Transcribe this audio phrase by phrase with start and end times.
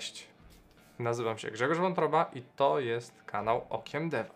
[0.00, 0.26] Cześć!
[0.98, 4.34] Nazywam się Grzegorz Wątroba i to jest kanał Okiem Deva.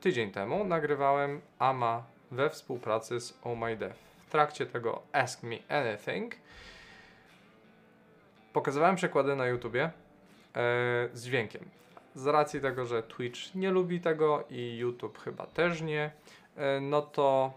[0.00, 3.94] Tydzień temu nagrywałem AMA we współpracy z Oh My Dev.
[4.26, 6.34] W trakcie tego Ask Me Anything
[8.52, 9.90] pokazywałem przykłady na YouTubie e,
[11.12, 11.64] z dźwiękiem.
[12.14, 16.10] Z racji tego, że Twitch nie lubi tego i YouTube chyba też nie,
[16.56, 17.52] e, no to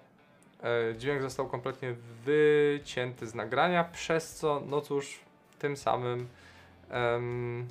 [0.63, 5.19] e, dźwięk został kompletnie wycięty z nagrania, przez co, no cóż,
[5.59, 6.27] tym samym
[6.89, 7.67] em,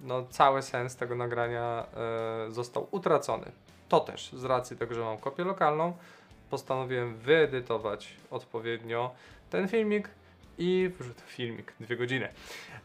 [0.00, 1.86] no, cały sens tego nagrania
[2.46, 3.52] e, został utracony.
[3.88, 5.96] To też z racji tego, że mam kopię lokalną,
[6.50, 9.14] postanowiłem wyedytować odpowiednio
[9.50, 10.08] ten filmik
[10.58, 12.28] i wrzucić filmik, dwie godziny,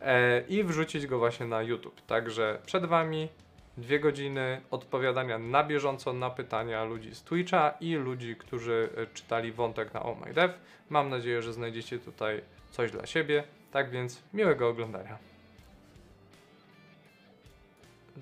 [0.02, 2.02] e, i wrzucić go właśnie na YouTube.
[2.02, 3.30] Także przed Wami
[3.78, 9.52] dwie godziny odpowiadania na bieżąco na pytania ludzi z Twitcha i ludzi, którzy e, czytali
[9.52, 10.54] wątek na Oh My Dev.
[10.90, 12.42] Mam nadzieję, że znajdziecie tutaj
[12.72, 13.44] coś dla siebie.
[13.72, 15.29] Tak więc miłego oglądania.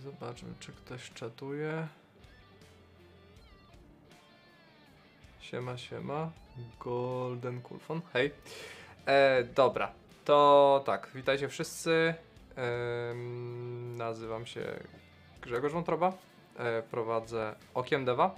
[0.03, 1.87] Zobaczmy, czy ktoś czatuje.
[5.39, 6.31] Siema, siema.
[6.79, 8.31] Golden Kulfon, hej.
[9.05, 9.91] E, dobra,
[10.25, 12.13] to tak, witajcie wszyscy.
[12.55, 14.79] Em, nazywam się
[15.41, 16.13] Grzegorz Wątroba.
[16.57, 18.35] E, prowadzę Okiem Deva,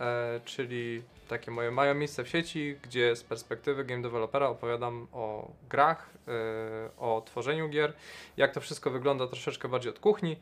[0.00, 5.50] e, czyli takie moje małe miejsce w sieci, gdzie z perspektywy game developera opowiadam o
[5.68, 7.92] grach, e, o tworzeniu gier,
[8.36, 10.36] jak to wszystko wygląda troszeczkę bardziej od kuchni.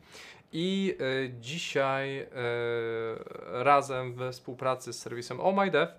[0.53, 2.27] I e, dzisiaj e,
[3.63, 5.91] razem we współpracy z serwisem Oh My Dev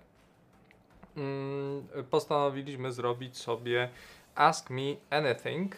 [1.17, 3.89] mm, postanowiliśmy zrobić sobie
[4.35, 5.77] Ask Me Anything, e,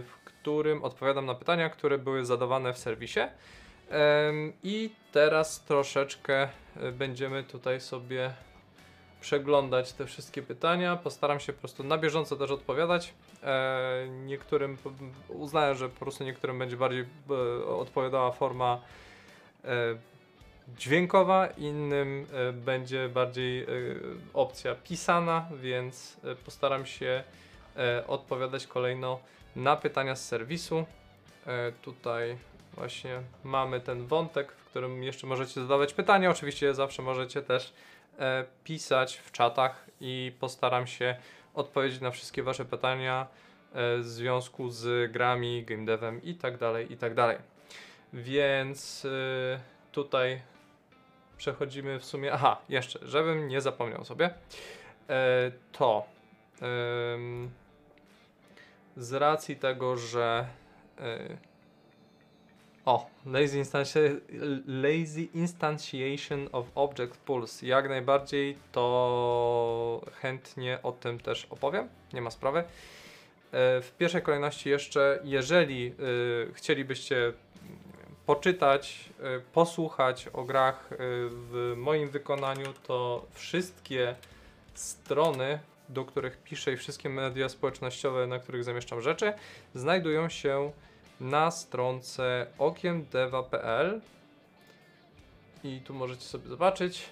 [0.00, 3.20] w którym odpowiadam na pytania, które były zadawane w serwisie.
[4.62, 6.48] I teraz troszeczkę
[6.92, 8.34] będziemy tutaj sobie
[9.24, 10.96] przeglądać te wszystkie pytania.
[10.96, 13.14] Postaram się po prostu na bieżąco też odpowiadać.
[13.42, 14.76] E, Niektórym
[15.28, 18.80] uznałem, że po prostu niektórym będzie bardziej e, odpowiadała forma
[19.64, 19.68] e,
[20.78, 23.66] dźwiękowa, innym będzie bardziej
[24.34, 27.24] opcja pisana, więc postaram się
[28.06, 29.18] odpowiadać kolejno
[29.56, 30.84] na pytania z serwisu.
[31.82, 32.36] Tutaj
[32.74, 36.30] właśnie mamy ten wątek, w którym jeszcze możecie zadawać pytania.
[36.30, 37.72] Oczywiście zawsze możecie też
[38.64, 41.16] pisać w czatach i postaram się
[41.54, 43.26] odpowiedzieć na wszystkie Wasze pytania
[43.72, 47.38] e, w związku z grami, game devem i tak dalej, i tak dalej.
[48.12, 49.60] Więc e,
[49.92, 50.42] tutaj
[51.36, 52.32] przechodzimy w sumie.
[52.32, 54.30] Aha, jeszcze, żebym nie zapomniał sobie,
[55.08, 56.06] e, to
[58.96, 60.46] z racji tego, że
[60.98, 61.36] e,
[62.84, 64.20] o, lazy, instanci-
[64.66, 67.62] lazy instantiation of object pools.
[67.62, 72.58] Jak najbardziej to chętnie o tym też opowiem, nie ma sprawy.
[72.58, 72.64] E,
[73.80, 75.86] W pierwszej kolejności jeszcze, jeżeli
[76.50, 77.32] y, chcielibyście
[78.26, 84.14] poczytać, y, posłuchać o grach w moim wykonaniu, to wszystkie
[84.74, 85.58] strony,
[85.88, 89.32] do których piszę i wszystkie media społecznościowe, na których zamieszczam rzeczy,
[89.74, 90.72] znajdują się
[91.24, 94.00] na stronce okiemdeva.pl
[95.64, 97.02] i tu możecie sobie zobaczyć.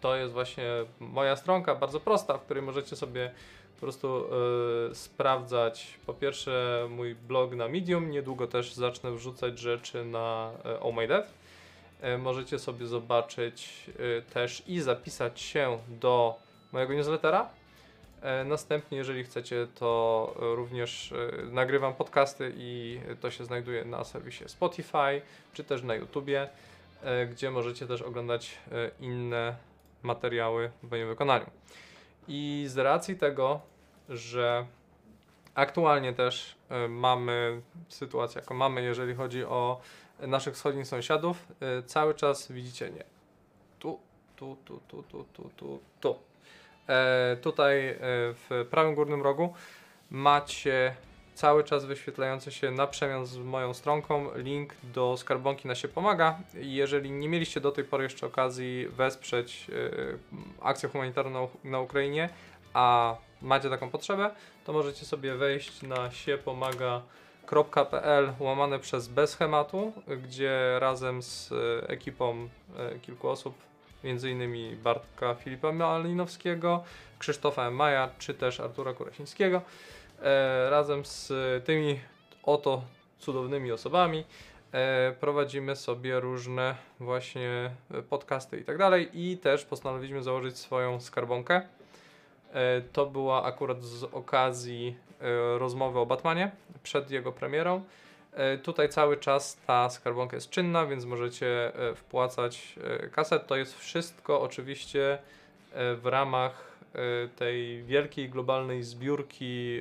[0.00, 0.64] to jest właśnie
[1.00, 3.30] moja stronka, bardzo prosta, w której możecie sobie
[3.76, 4.24] po prostu
[4.90, 10.80] e, sprawdzać po pierwsze mój blog na Medium, niedługo też zacznę wrzucać rzeczy na e,
[10.80, 11.28] Oh My Dev.
[12.00, 13.90] E, możecie sobie zobaczyć
[14.34, 16.34] też i zapisać się do
[16.72, 17.48] mojego newslettera.
[18.26, 24.44] E, Następnie, jeżeli chcecie, to również e, nagrywam podcasty i to się znajduje na serwisie
[24.46, 25.22] Spotify
[25.52, 26.48] czy też na YouTubie,
[27.02, 28.58] e, gdzie możecie też oglądać
[29.00, 29.56] inne
[30.02, 31.46] materiały w moim wykonaniu.
[32.28, 33.60] I z racji tego,
[34.08, 34.66] że
[35.54, 36.56] aktualnie też
[36.88, 39.80] mamy sytuację, jaką mamy, jeżeli chodzi o
[40.20, 41.46] naszych wschodnich sąsiadów,
[41.86, 43.04] cały czas widzicie nie.
[43.78, 43.98] Tu,
[44.36, 46.18] tu, tu, tu, tu, tu, tu, tu.
[46.88, 49.54] E, tutaj e, w prawym górnym rogu
[50.10, 50.94] macie
[51.34, 56.38] cały czas wyświetlający się na przemian z moją stronką link do skarbonki na się pomaga.
[56.54, 59.72] Jeżeli nie mieliście do tej pory jeszcze okazji wesprzeć e,
[60.64, 62.28] akcję humanitarną na, Ukrainie,
[62.74, 64.30] a macie taką potrzebę,
[64.64, 67.02] to możecie sobie wejść na siepomaga.pl
[68.38, 69.92] łamane przez bez schematu,
[70.22, 71.52] gdzie razem z
[71.88, 72.48] ekipą
[73.02, 73.65] kilku osób
[74.04, 76.84] innymi Bartka Filipa Malinowskiego,
[77.18, 79.62] Krzysztofa Maja czy też Artura Kurasińskiego.
[80.22, 81.32] E, razem z
[81.64, 82.00] tymi
[82.42, 82.82] oto
[83.18, 84.24] cudownymi osobami
[84.72, 87.70] e, prowadzimy sobie różne właśnie
[88.08, 91.62] podcasty i tak dalej i też postanowiliśmy założyć swoją skarbonkę.
[92.52, 94.96] E, to była akurat z okazji
[95.58, 96.50] rozmowy o Batmanie
[96.82, 97.84] przed jego premierą.
[98.36, 103.40] E, tutaj cały czas ta skarbonka jest czynna, więc możecie e, wpłacać e, kasę.
[103.40, 105.18] To jest wszystko oczywiście
[105.74, 106.76] w ramach
[107.36, 109.80] tej wielkiej globalnej zbiórki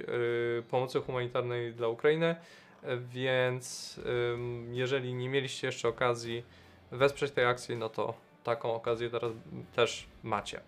[0.69, 2.35] pomocy humanitarnej dla Ukrainy.
[3.09, 3.99] Więc
[4.71, 6.43] jeżeli nie mieliście jeszcze okazji
[6.91, 8.13] wesprzeć tej akcji, no to
[8.43, 9.31] taką okazję teraz
[9.75, 10.61] też macie.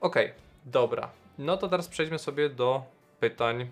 [0.00, 0.32] Okej,
[0.64, 1.10] dobra.
[1.38, 2.82] No to teraz przejdźmy sobie do
[3.20, 3.68] pytań.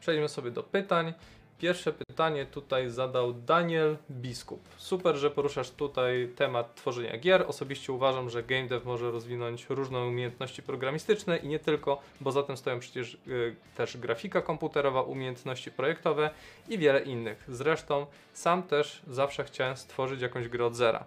[0.00, 1.14] Przejdźmy sobie do pytań.
[1.60, 4.60] Pierwsze pytanie tutaj zadał Daniel Biskup.
[4.76, 7.44] Super, że poruszasz tutaj temat tworzenia gier.
[7.48, 12.42] Osobiście uważam, że game dev może rozwinąć różne umiejętności programistyczne i nie tylko, bo za
[12.42, 16.30] tym stoją przecież y, też grafika komputerowa, umiejętności projektowe
[16.68, 17.44] i wiele innych.
[17.48, 21.04] Zresztą sam też zawsze chciałem stworzyć jakąś grę od zera.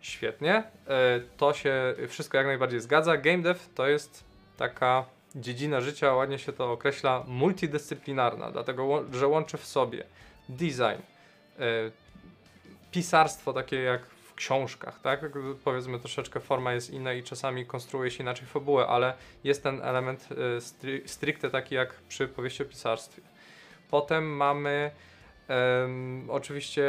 [0.00, 0.90] Świetnie, y,
[1.36, 3.16] to się wszystko jak najbardziej zgadza.
[3.16, 4.24] Game dev to jest
[4.56, 5.04] taka
[5.34, 10.04] dziedzina życia, ładnie się to określa, multidyscyplinarna, dlatego że łączy w sobie
[10.48, 11.02] design,
[11.58, 11.90] e,
[12.90, 15.20] pisarstwo takie jak w książkach, tak?
[15.64, 20.28] Powiedzmy troszeczkę forma jest inna i czasami konstruuje się inaczej fabułę, ale jest ten element
[20.32, 23.22] e, stri- stricte taki jak przy powieści o pisarstwie.
[23.90, 24.90] Potem mamy
[25.50, 26.84] em, oczywiście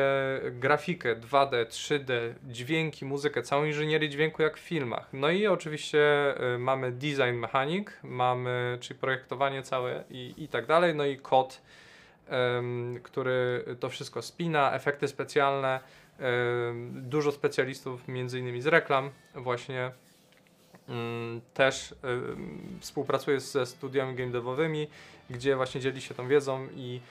[0.51, 5.09] grafikę 2D, 3D, dźwięki, muzykę, całą inżynierię dźwięku jak w filmach.
[5.13, 10.95] No i oczywiście y, mamy design mechanik, mamy, czyli projektowanie całe i, i tak dalej,
[10.95, 11.61] no i kod,
[12.27, 15.79] em, który to wszystko spina, efekty specjalne,
[16.19, 19.91] em, dużo specjalistów między innymi z reklam właśnie
[20.89, 21.95] mm, też
[22.79, 24.31] współpracuje ze studiami game
[25.29, 27.01] gdzie właśnie dzieli się tą wiedzą i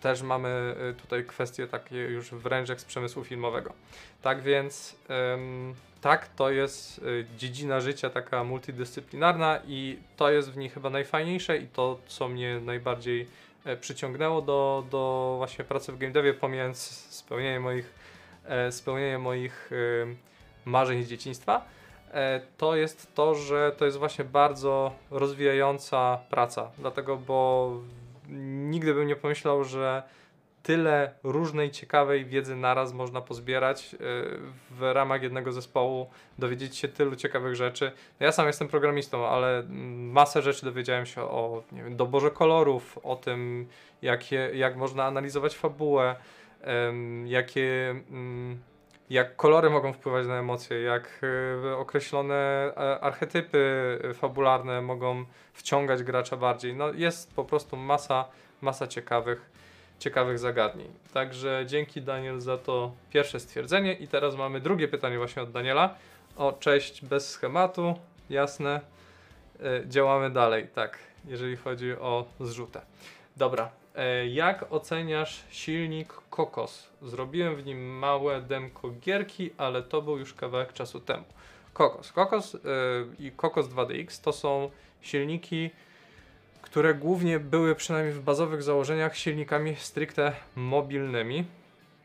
[0.00, 3.72] też mamy e, tutaj kwestie takie już wręcz jak z przemysłu filmowego.
[4.22, 4.96] Tak więc
[6.00, 11.58] tak, to jest e, dziedzina życia taka multidyscyplinarna i to jest w niej chyba najfajniejsze
[11.58, 13.28] i to, co mnie najbardziej
[13.64, 16.78] e, przyciągnęło do, do właśnie pracy w game devie, pomijając
[17.10, 17.94] spełnienie moich,
[18.44, 19.70] e, spełnienie moich
[20.64, 21.64] marzeń z dzieciństwa,
[22.12, 26.70] e, to jest to, że to jest właśnie bardzo rozwijająca praca.
[26.78, 27.70] Dlatego, bo
[28.70, 30.02] nigdy bym nie pomyślał, że
[30.62, 33.98] tyle różnej ciekawej wiedzy naraz można pozbierać e,
[34.70, 37.92] w ramach jednego zespołu, dowiedzieć się tylu ciekawych rzeczy.
[38.20, 43.16] Ja sam jestem programistą, ale mm, masę rzeczy dowiedziałem się o wiem, doborze kolorów, o
[43.16, 43.68] tym,
[44.02, 46.16] jakie, jak można analizować fabułę,
[47.24, 47.94] jakie.
[49.12, 51.20] Jak kolory mogą wpływać na emocje, jak
[51.64, 56.74] e, określone e, archetypy e, fabularne mogą wciągać gracza bardziej.
[56.74, 58.24] No jest po prostu masa,
[58.60, 59.50] masa ciekawych,
[59.98, 60.88] ciekawych zagadnień.
[61.14, 65.94] Także dzięki Daniel za to pierwsze stwierdzenie i teraz mamy drugie pytanie właśnie od Daniela.
[66.36, 67.94] O cześć, bez schematu,
[68.30, 68.80] jasne.
[69.86, 72.80] Działamy dalej, tak, jeżeli chodzi o zrzutę.
[73.36, 73.70] Dobra,
[74.30, 76.88] Jak oceniasz silnik Kokos?
[77.02, 81.24] Zrobiłem w nim małe demko gierki, ale to był już kawałek czasu temu.
[81.72, 82.12] Kokos.
[82.12, 82.58] Kokos e,
[83.18, 85.70] i Kokos 2DX to są silniki,
[86.62, 91.44] które głównie były przynajmniej w bazowych założeniach silnikami stricte mobilnymi.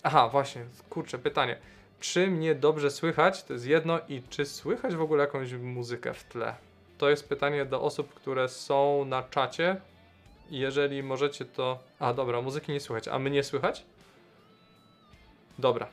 [0.04, 1.58] Aha, właśnie, kurczę, pytanie.
[2.00, 3.44] Czy mnie dobrze słychać?
[3.44, 6.56] To jest jedno i czy słychać w ogóle jakąś muzykę w tle?
[6.98, 9.82] To jest pytanie do osób, które są na czacie,
[10.50, 11.80] jeżeli możecie to.
[12.00, 13.08] A dobra, muzyki nie słychać.
[13.08, 13.86] A mnie słychać?
[15.60, 15.88] Dobra.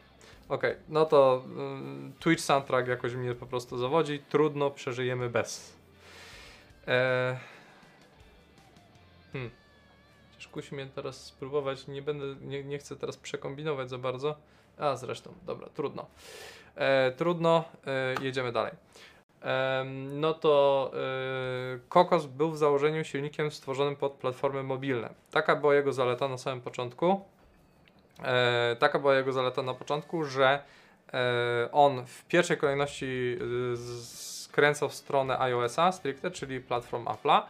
[0.48, 4.22] Okej, no to ym, Twitch soundtrack jakoś mnie po prostu zawodzi.
[4.28, 5.76] Trudno, przeżyjemy bez.
[6.86, 7.36] Eee...
[9.32, 9.50] Hmm.
[10.52, 11.86] Chociaż mnie teraz spróbować.
[11.86, 14.36] Nie będę, nie, nie chcę teraz przekombinować za bardzo.
[14.78, 16.06] A zresztą, dobra, trudno.
[16.76, 18.72] E, trudno, e, jedziemy dalej.
[19.94, 20.90] No to
[21.74, 25.14] y, Kokos był w założeniu silnikiem stworzonym pod platformy mobilne.
[25.30, 27.20] Taka była jego zaleta na samym początku.
[28.24, 30.62] E, taka była jego zaleta na początku, że
[31.14, 33.38] e, on w pierwszej kolejności
[33.74, 37.42] y, skręcał w stronę iOS-a stricte, czyli platform Apple'a.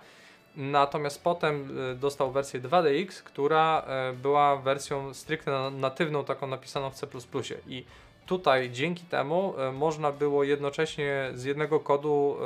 [0.56, 6.90] Natomiast potem y, dostał wersję 2DX, która e, była wersją stricte na- natywną, taką napisaną
[6.90, 7.06] w C++.
[7.66, 7.84] I
[8.26, 12.36] tutaj dzięki temu e, można było jednocześnie z jednego kodu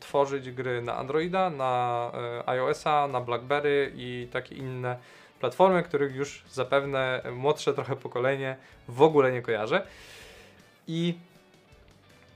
[0.00, 4.96] tworzyć gry na Androida, na e, iOS-a, na BlackBerry i takie inne
[5.40, 8.56] platformy, których już zapewne młodsze trochę pokolenie
[8.88, 9.80] w ogóle nie kojarzy.
[10.86, 11.14] I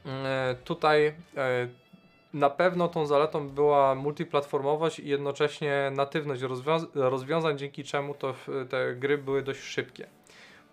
[0.06, 1.14] e, tutaj
[2.34, 8.34] na pewno tą zaletą była multiplatformowość i jednocześnie natywność rozwiąza- rozwiązań, dzięki czemu to
[8.70, 10.06] te gry były dość szybkie.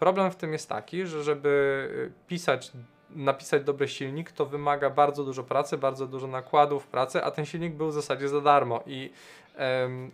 [0.02, 1.50] Problem w tym jest taki, że żeby
[1.92, 2.72] y, pisać
[3.10, 7.74] napisać dobry silnik, to wymaga bardzo dużo pracy, bardzo dużo nakładów pracy, a ten silnik
[7.74, 9.12] był w zasadzie za darmo i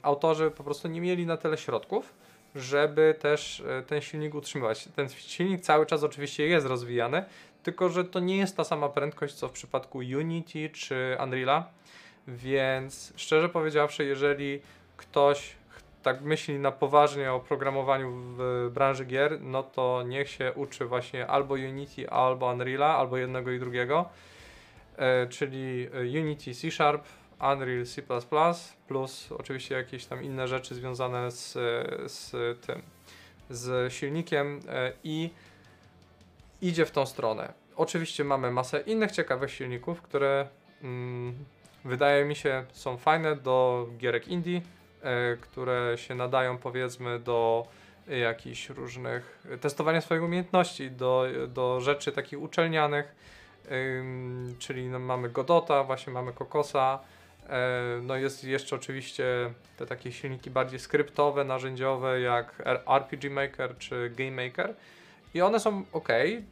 [0.01, 2.13] autorzy po prostu nie mieli na tyle środków,
[2.55, 4.89] żeby też e, ten silnik utrzymywać.
[4.95, 7.25] Ten silnik cały czas oczywiście jest rozwijany,
[7.63, 11.69] tylko że to nie jest ta sama prędkość co w przypadku Unity czy Unreala,
[12.27, 14.61] więc szczerze powiedziawszy, jeżeli
[14.97, 15.56] ktoś
[16.07, 21.27] tak myśli na poważnie o programowaniu w branży gier, no to niech się uczy właśnie
[21.27, 24.09] albo Unity, albo Unreala, albo jednego i drugiego,
[24.97, 27.03] e, czyli Unity C Sharp,
[27.53, 28.01] Unreal C++,
[28.87, 31.53] plus oczywiście jakieś tam inne rzeczy związane z,
[32.11, 32.31] z
[32.65, 32.81] tym,
[33.49, 35.29] z silnikiem e, i
[36.61, 37.53] idzie w tą stronę.
[37.75, 40.47] Oczywiście mamy masę innych ciekawych silników, które
[40.83, 41.35] mm,
[41.85, 44.76] wydaje mi się są fajne do gierek indie, e,
[45.41, 47.67] które się nadają powiedzmy do
[48.07, 53.15] jakichś różnych testowania swoich umiejętności, do, do rzeczy takich uczelnianych,
[54.59, 56.99] czyli no, mamy Godota, właśnie mamy Kokosa,
[57.49, 64.11] e, no jest jeszcze oczywiście te takie silniki bardziej skryptowe, narzędziowe jak RPG Maker czy
[64.15, 64.73] Game Maker.
[65.33, 66.07] I one są ok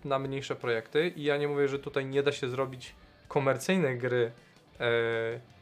[0.05, 2.95] na mniejsze projekty i ja nie mówię, że tutaj nie da się zrobić
[3.27, 4.31] komercyjnej gry
[4.79, 5.54] e,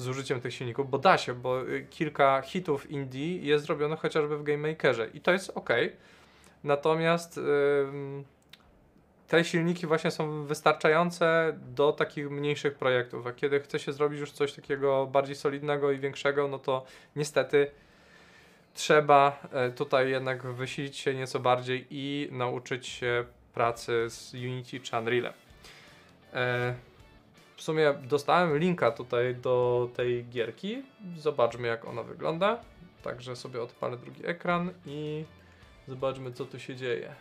[0.00, 4.38] z użyciem tych silników, bo da się, bo y, kilka hitów indie jest zrobionych chociażby
[4.38, 5.70] w Game Makerze i to jest ok.
[6.64, 7.40] Natomiast
[9.30, 14.32] te silniki właśnie są wystarczające do takich mniejszych projektów, a kiedy chce się zrobić już
[14.32, 16.84] coś takiego bardziej solidnego i większego, no to
[17.16, 17.70] niestety
[18.74, 24.96] trzeba e, tutaj jednak wysilić się nieco bardziej i nauczyć się pracy z Unity czy
[24.96, 25.32] Unrealem.
[26.32, 26.74] E,
[27.60, 30.82] w sumie dostałem linka tutaj do tej gierki.
[31.16, 32.60] Zobaczmy jak ona wygląda.
[33.02, 35.24] Także sobie odpalę drugi ekran i
[35.88, 37.14] zobaczmy co tu się dzieje.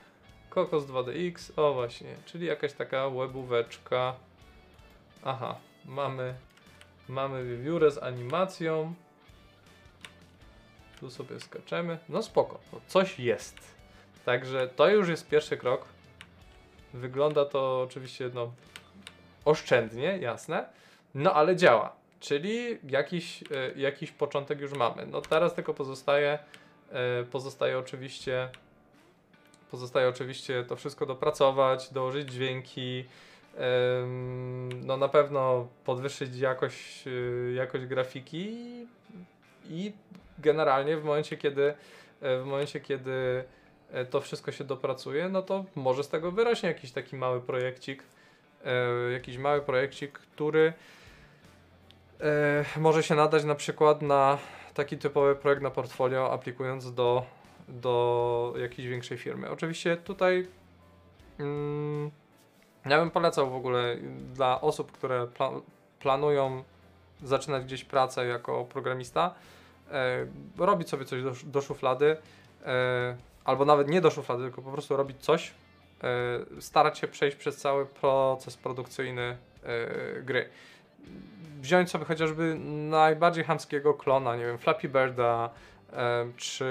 [0.49, 4.15] Kokos 2DX, o właśnie, czyli jakaś taka webóweczka.
[5.23, 5.55] Aha,
[5.85, 6.35] mamy,
[7.09, 8.93] mamy wiewiórę z animacją.
[10.99, 11.97] Tu sobie skaczemy.
[12.09, 13.57] No spoko, no coś jest.
[14.25, 15.85] Także to już jest pierwszy krok.
[16.93, 18.51] Wygląda to oczywiście no,
[19.45, 20.65] oszczędnie, jasne,
[21.15, 21.99] no ale działa.
[22.19, 25.05] Czyli jakiś, e, jakiś początek już mamy.
[25.05, 26.39] No teraz tylko pozostaje,
[26.91, 28.49] e, pozostaje oczywiście
[29.71, 33.05] pozostaje oczywiście to wszystko dopracować, dołożyć dźwięki,
[34.85, 38.57] no na pewno podwyższyć jakość, e, jakość grafiki
[39.69, 39.93] i
[40.39, 41.73] generalnie w momencie, kiedy
[42.21, 43.43] w momencie, kiedy
[44.09, 48.03] to wszystko się dopracuje, no to może z tego wyrośnie jakiś taki mały projekcik,
[48.65, 50.73] e, jakiś mały projekcik, który
[52.21, 54.37] e, może się nadać na przykład na
[54.73, 57.25] taki typowy projekt na portfolio, aplikując do,
[57.67, 59.49] do jakiejś większej firmy.
[59.49, 60.47] Oczywiście tutaj
[61.39, 62.11] mm,
[62.85, 63.95] ja bym polecał w ogóle
[64.33, 65.51] dla osób, które pla
[65.99, 66.63] planują
[67.23, 69.33] zaczynać gdzieś pracę jako programista,
[69.91, 72.17] e, robić sobie coś do, do szuflady,
[72.65, 75.53] e, albo nawet nie do szuflady, tylko po prostu robić coś,
[76.59, 80.49] starać się przejść przez cały proces produkcyjny e, gry.
[81.61, 82.55] Wziąć sobie chociażby
[82.89, 85.49] najbardziej hamskiego klona, nie wiem, Flappy Birda
[85.93, 86.65] e, czy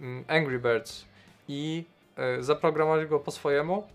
[0.00, 1.04] mm, Angry Birds
[1.48, 1.84] i
[2.40, 3.86] zaprogramować go po swojemu,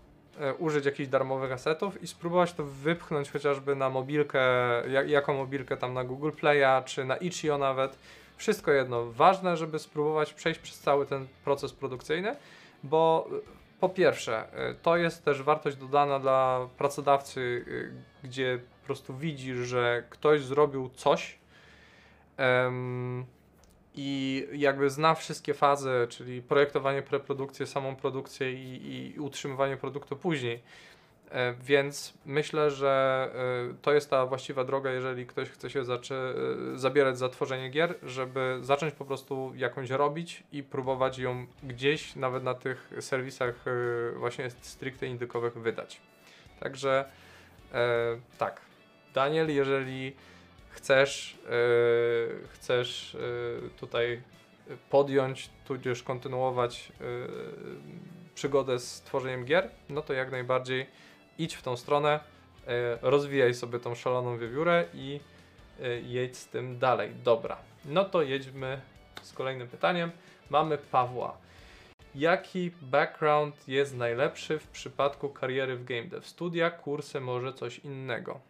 [0.58, 4.40] użyć jakichś darmowych asetów i spróbować to wypchnąć chociażby na mobilkę,
[5.06, 7.98] jako mobilkę tam na Google Play'a czy na Itch.io nawet.
[8.36, 9.12] Wszystko jedno.
[9.12, 12.36] Ważne, żeby spróbować przejść przez cały ten proces produkcyjny,
[12.82, 13.28] bo
[13.80, 17.92] po pierwsze, y, to jest też wartość dodana dla pracodawcy, y,
[18.24, 21.38] gdzie po prostu widzi, że ktoś zrobił coś
[22.38, 23.26] um,
[23.94, 30.62] i jakby zna wszystkie fazy, czyli projektowanie, preprodukcję, samą produkcję i, i utrzymywanie produktu później.
[31.30, 33.30] E, więc myślę, że
[33.70, 37.68] e, to jest ta właściwa droga, jeżeli ktoś chce się zaczy, e, zabierać za tworzenie
[37.68, 43.64] gier, żeby zacząć po prostu jakąś robić i próbować ją gdzieś, nawet na tych serwisach
[44.16, 46.00] właśnie stricte indykowych wydać.
[46.60, 47.04] Także
[48.38, 48.60] tak,
[49.14, 50.16] Daniel, jeżeli
[50.68, 51.38] chcesz,
[52.48, 53.16] chcesz
[53.76, 54.22] tutaj
[54.90, 56.92] podjąć, tudzież kontynuować
[58.34, 60.86] przygodę z tworzeniem gier, no to jak najbardziej
[61.38, 62.20] idź w tą stronę,
[62.66, 65.20] e, rozwijaj sobie tą szaloną wiewiórę i
[65.80, 67.12] e, jedź z tym dalej.
[67.24, 68.80] Dobra, no to jedźmy
[69.22, 70.10] z kolejnym pytaniem.
[70.50, 71.36] Mamy Pawła.
[72.14, 76.26] Jaki background jest najlepszy w przypadku kariery w game dev?
[76.26, 78.40] Studia, kursy, może coś innego?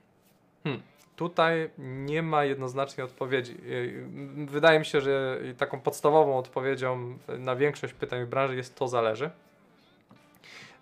[0.64, 0.82] Hmm.
[1.16, 3.52] Tutaj nie ma jednoznacznej odpowiedzi.
[3.52, 8.88] E, wydaje mi się, że taką podstawową odpowiedzią na większość pytań w branży jest to
[8.88, 9.30] zależy.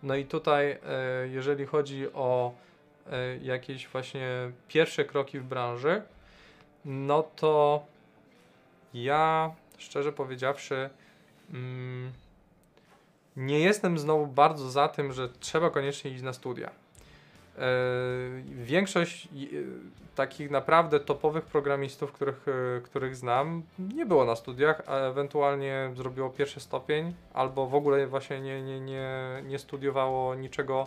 [0.02, 0.78] No i tutaj, e,
[1.28, 2.52] jeżeli chodzi o
[3.10, 6.02] e, jakieś właśnie pierwsze kroki w branży,
[6.84, 7.84] no to
[8.94, 10.90] ja, szczerze powiedziawszy,
[11.50, 12.12] mm,
[13.36, 16.70] nie jestem znowu bardzo za tym, że trzeba koniecznie iść na studia.
[17.58, 17.62] E,
[18.48, 19.28] większość
[20.14, 22.46] takich naprawdę topowych programistów, których,
[22.84, 28.40] których znam, nie było na studiach, a ewentualnie zrobiło pierwszy stopień, albo w ogóle właśnie
[28.40, 29.10] nie, nie, nie,
[29.44, 30.86] nie studiowało niczego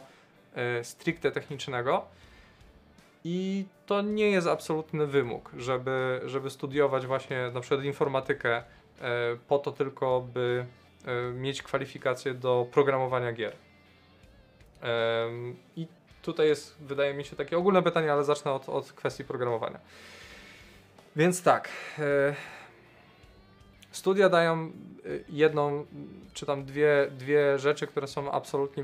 [0.84, 2.06] stricte technicznego.
[3.24, 8.64] I to nie jest absolutny wymóg, żeby, żeby studiować właśnie na przykład informatykę e,
[9.48, 10.66] po to tylko, by
[11.06, 13.56] e, mieć kwalifikacje do programowania gier.
[15.76, 15.88] I
[16.22, 19.80] tutaj jest, wydaje mi się, takie ogólne pytanie, ale zacznę od, od kwestii programowania.
[21.16, 21.70] Więc tak.
[22.00, 22.36] E,
[23.92, 24.72] studia dają
[25.30, 25.86] jedną,
[26.34, 28.84] czy tam dwie, dwie rzeczy, które są absolutnie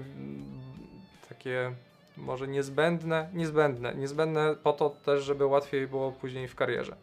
[1.30, 1.72] takie
[2.18, 6.96] może niezbędne, niezbędne, niezbędne po to też, żeby łatwiej było później w karierze.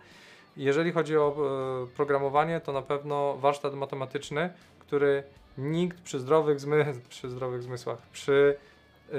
[0.56, 1.36] Jeżeli chodzi o
[1.82, 5.22] e, programowanie, to na pewno warsztat matematyczny, który
[5.58, 8.71] nikt przy zdrowych, zmy przy zdrowych zmysłach, przy e,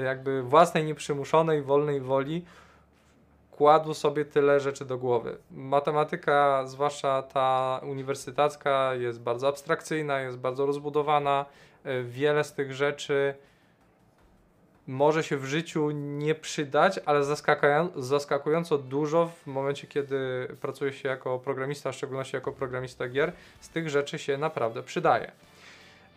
[0.04, 2.44] jakby własnej nieprzymuszonej, wolnej woli
[3.50, 5.36] kładł sobie tyle rzeczy do głowy.
[5.50, 11.44] Matematyka, zwłaszcza ta uniwersytecka, jest bardzo abstrakcyjna, jest bardzo rozbudowana.
[11.84, 13.34] E, wiele z tych rzeczy
[14.86, 17.24] może się w życiu nie przydać, ale
[17.96, 23.68] zaskakująco dużo w momencie, kiedy pracuje się jako programista, w szczególności jako programista gier, z
[23.68, 25.32] tych rzeczy się naprawdę przydaje.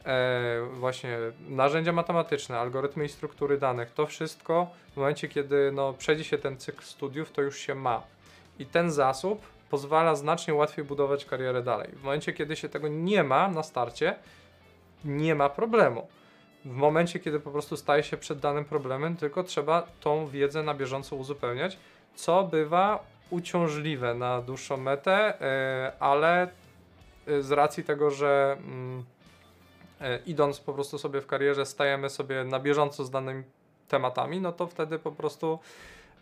[0.05, 1.17] E, właśnie
[1.49, 6.57] narzędzia matematyczne, algorytmy i struktury danych, to wszystko w momencie, kiedy no, przejdzie się ten
[6.57, 8.03] cykl studiów, to już się ma.
[8.59, 11.89] I ten zasób pozwala znacznie łatwiej budować karierę dalej.
[11.93, 14.15] W momencie, kiedy się tego nie ma na starcie,
[15.05, 16.07] nie ma problemu
[16.67, 20.73] w momencie, kiedy po prostu staje się przed danym problemem, tylko trzeba tą wiedzę na
[20.73, 21.77] bieżąco uzupełniać,
[22.15, 26.47] co bywa uciążliwe na dłuższą metę, e, ale
[27.27, 29.03] e, z racji tego, że mm,
[30.25, 33.43] idąc po prostu sobie w karierze, stajemy sobie na bieżąco z danymi
[33.87, 35.59] tematami, no to wtedy po prostu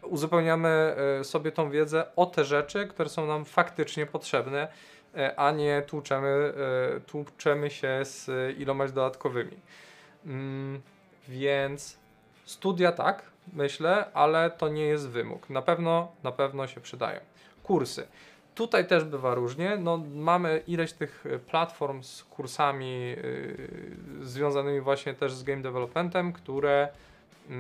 [0.02, 4.68] uzupełniamy sobie tą wiedzę o te rzeczy, które są nam faktycznie potrzebne,
[5.36, 6.54] a nie tłuczemy,
[7.08, 9.58] tłuczemy się z ilomaś dodatkowymi.
[10.26, 10.82] Mm,
[11.28, 11.98] więc
[12.46, 15.50] studia tak, myślę, ale to nie jest wymóg.
[15.50, 17.20] Na pewno, na pewno się przydają.
[17.64, 18.08] Kursy.
[18.56, 19.78] Tutaj też bywa różnie.
[19.78, 23.68] No, mamy ileś tych platform z kursami yy,
[24.22, 26.88] związanymi właśnie też z game developmentem, które
[27.50, 27.56] yy,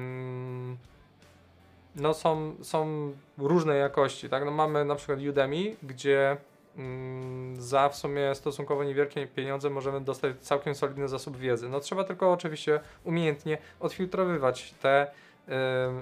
[1.96, 4.30] no, są, są różnej jakości.
[4.30, 4.46] Tak?
[4.46, 6.38] No, mamy na przykład Udemy, gdzie
[6.78, 11.70] Mm, za w sumie stosunkowo niewielkie pieniądze możemy dostać całkiem solidny zasób wiedzy.
[11.70, 15.12] No trzeba tylko oczywiście umiejętnie odfiltrowywać te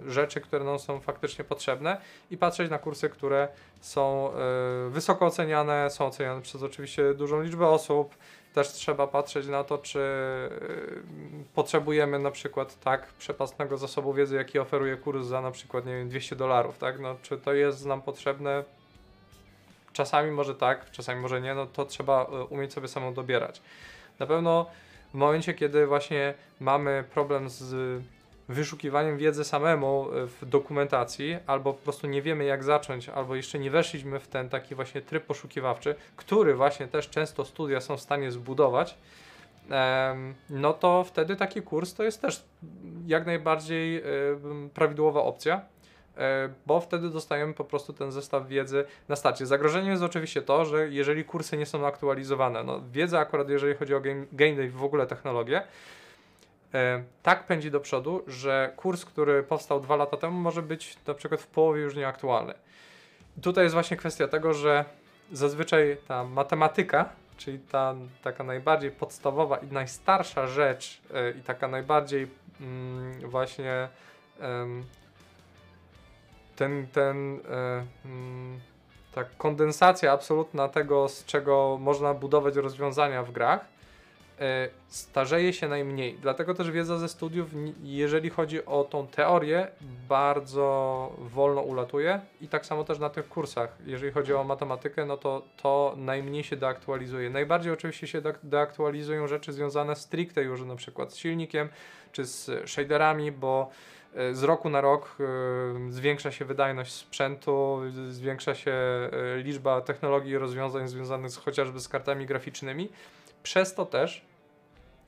[0.08, 1.98] rzeczy, które nam są faktycznie potrzebne
[2.32, 3.48] i patrzeć na kursy, które
[3.82, 4.32] są
[4.88, 8.16] y, wysoko oceniane, są oceniane przez oczywiście dużą liczbę osób.
[8.54, 14.60] Też trzeba patrzeć na to, czy y, potrzebujemy na przykład tak przepastnego zasobu wiedzy, jaki
[14.60, 17.00] oferuje kurs za na przykład nie wiem, 200 dolarów, tak?
[17.00, 18.64] No, czy to jest nam potrzebne?
[19.94, 23.62] Czasami może tak, czasami może nie, no to trzeba umieć sobie samą dobierać.
[24.20, 24.66] Na pewno
[25.14, 28.04] w momencie, kiedy właśnie mamy problem z
[28.50, 33.60] wyszukiwaniem wiedzy samemu e, w dokumentacji, albo po prostu nie wiemy jak zacząć, albo jeszcze
[33.60, 38.02] nie weszliśmy w ten taki właśnie tryb poszukiwawczy, który właśnie też często studia są w
[38.02, 38.98] stanie zbudować,
[40.50, 42.46] no to wtedy taki kurs to jest też
[43.08, 44.04] jak najbardziej e,
[44.74, 45.62] prawidłowa opcja.
[46.18, 49.46] E, bo wtedy dostajemy po prostu ten zestaw wiedzy na starcie.
[49.46, 53.96] Zagrożeniem jest oczywiście to, że jeżeli kursy nie są aktualizowane, no wiedza akurat jeżeli chodzi
[53.96, 55.62] o game, game day, w ogóle technologię,
[57.24, 61.42] tak pędzi do przodu, że kurs, który powstał dwa lata temu, może być na przykład
[61.42, 62.54] w połowie już nieaktualny.
[63.42, 64.86] Tutaj jest właśnie kwestia tego, że
[65.32, 72.28] zazwyczaj ta matematyka, czyli ta taka najbardziej podstawowa i najstarsza rzecz e, i taka najbardziej
[72.62, 73.88] mm, właśnie
[76.56, 78.60] ten, ten e, mm,
[79.16, 83.73] ta kondensacja absolutna tego, z czego można budować rozwiązania w grach, e,
[84.88, 86.18] starzeje się najmniej.
[86.22, 87.50] Dlatego też wiedza ze studiów,
[87.84, 89.68] jeżeli chodzi o tą teorię,
[90.10, 93.78] bardzo wolno ulatuje i tak samo też na tych kursach.
[93.86, 97.30] Jeżeli chodzi o matematykę, no to to najmniej się deaktualizuje.
[97.30, 101.70] Najbardziej oczywiście się deaktualizują rzeczy związane stricte już na przykład z silnikiem
[102.12, 103.72] czy z shaderami, bo
[104.16, 110.32] E, z roku na rok e, zwiększa się wydajność sprzętu, zwiększa się e, liczba technologii
[110.32, 112.90] i rozwiązań związanych chociażby z kartami graficznymi.
[113.44, 114.26] Przez to też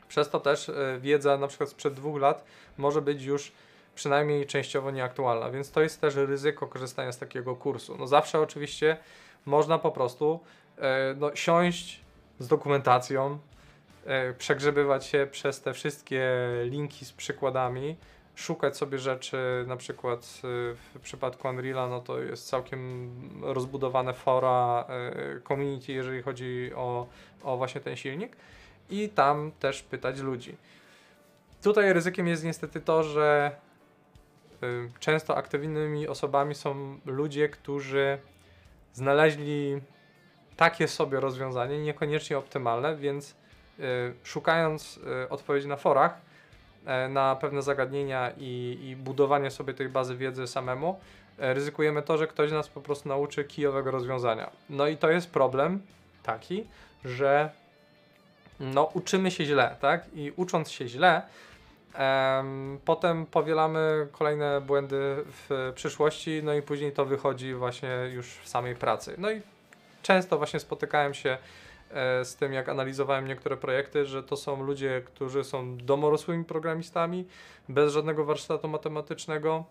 [0.08, 2.46] Przez to też e, wiedza na przykład sprzed dwóch lat
[2.78, 3.52] może być już
[3.96, 7.98] przynajmniej częściowo nieaktualna, więc to jest też ryzyko korzystania z takiego kursu.
[7.98, 8.98] No zawsze oczywiście
[9.46, 10.40] można po prostu
[10.78, 12.02] e, no, siąść
[12.40, 13.40] z dokumentacją,
[14.06, 16.32] e, przegrzebywać się przez te wszystkie
[16.64, 17.98] linki z przykładami,
[18.36, 24.86] szukać sobie rzeczy, na przykład e, w przypadku Unreala, no to jest całkiem rozbudowane fora
[24.90, 27.08] e, community, jeżeli chodzi o,
[27.44, 28.36] o właśnie ten silnik
[28.90, 30.56] i tam też pytać ludzi.
[31.62, 33.56] Tutaj ryzykiem jest niestety to, że
[34.64, 38.18] y, często aktywnymi osobami są ludzie, którzy
[38.94, 39.82] znaleźli
[40.58, 43.32] takie sobie rozwiązanie, niekoniecznie optymalne, więc
[43.80, 46.25] y, szukając y, odpowiedzi na forach y,
[47.10, 51.00] na pewne zagadnienia i, i budowanie sobie tej bazy wiedzy samemu,
[51.40, 54.50] y, ryzykujemy to, że ktoś nas po prostu nauczy kijowego rozwiązania.
[54.70, 55.82] No i to jest problem
[56.24, 56.68] taki,
[57.06, 57.50] że
[58.60, 60.06] no, uczymy się źle, tak?
[60.14, 61.22] I ucząc się źle,
[61.94, 68.50] em, potem powielamy kolejne błędy w przyszłości, no i później to wychodzi właśnie już w
[68.50, 69.16] samej pracy.
[69.18, 69.42] No i
[70.02, 71.38] często właśnie spotykałem się e,
[72.24, 77.28] z tym, jak analizowałem niektóre projekty, że to są ludzie, którzy są domorosłymi programistami,
[77.70, 79.66] bez żadnego warsztatu matematycznego,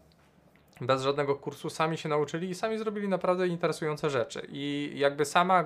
[0.81, 4.46] bez żadnego kursu, sami się nauczyli i sami zrobili naprawdę interesujące rzeczy.
[4.53, 5.64] I jakby sama,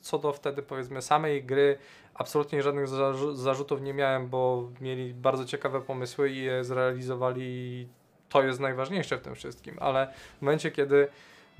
[0.00, 1.78] co do wtedy powiedzmy samej gry,
[2.14, 7.88] absolutnie żadnych zarzu- zarzutów nie miałem, bo mieli bardzo ciekawe pomysły i je zrealizowali.
[8.28, 11.08] To jest najważniejsze w tym wszystkim, ale w momencie, kiedy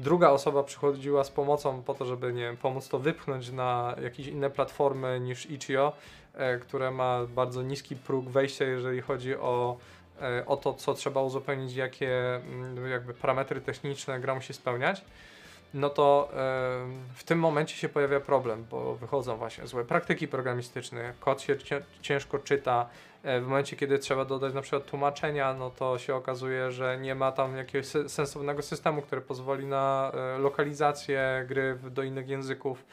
[0.00, 4.26] druga osoba przychodziła z pomocą po to, żeby nie wiem, pomóc to wypchnąć na jakieś
[4.26, 5.92] inne platformy niż Itch.io,
[6.34, 9.76] e, które ma bardzo niski próg wejścia, jeżeli chodzi o
[10.22, 15.04] e, o to, co trzeba uzupełnić, jakie mm, jakby parametry techniczne gra musi spełniać,
[15.74, 16.28] no to
[17.14, 21.82] w tym momencie się pojawia problem, bo wychodzą właśnie złe praktyki programistyczne, kod się cię-
[22.02, 22.88] ciężko czyta,
[23.22, 27.14] e, w momencie, kiedy trzeba dodać na przykład tłumaczenia, no to się okazuje, że nie
[27.14, 32.84] ma tam jakiegoś se- sensownego systemu, który pozwoli na e, lokalizację gry do innych języków,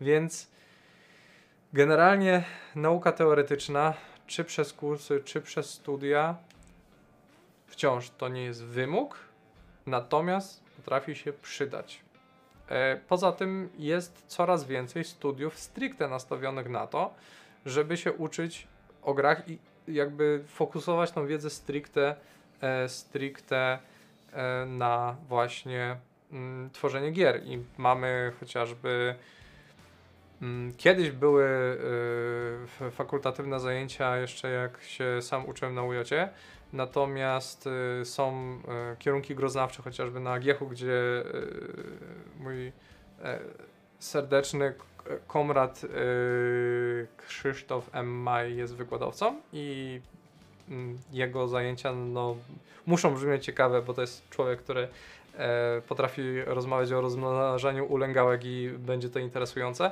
[0.00, 0.48] więc
[1.72, 3.94] generalnie nauka teoretyczna,
[4.26, 6.36] czy przez kursy, czy przez studia,
[7.66, 9.18] wciąż to nie jest wymóg,
[9.86, 12.05] natomiast potrafi się przydać.
[12.68, 17.14] E, Poza tym jest coraz więcej studiów stricte nastawionych na to,
[17.66, 18.66] żeby się uczyć
[19.02, 22.16] o grach i jakby fokusować tą wiedzę stricte,
[22.60, 23.78] e, stricte
[24.32, 25.96] e, na właśnie
[26.32, 27.42] mm, tworzenie gier.
[27.44, 29.14] I mamy chociażby
[30.42, 31.46] mm, Kiedyś były
[32.90, 35.98] fakultatywne zajęcia, jeszcze jak się sam uczyłem na UJ,
[36.72, 37.68] natomiast
[38.00, 38.58] y, są
[38.92, 41.22] y, kierunki groznawcze, chociażby na Giechu, gdzie y,
[42.40, 42.72] mój
[43.22, 43.38] e,
[43.98, 44.74] serdeczny
[45.26, 45.82] komrad
[47.16, 48.06] Krzysztof M.
[48.06, 50.00] Maj jest wykładowcą i
[50.68, 52.36] mm, jego zajęcia no,
[52.86, 54.88] muszą brzmieć ciekawe, bo to jest człowiek, który
[55.38, 59.90] e, potrafi rozmawiać o rozmnażaniu ulęgałek i będzie to interesujące.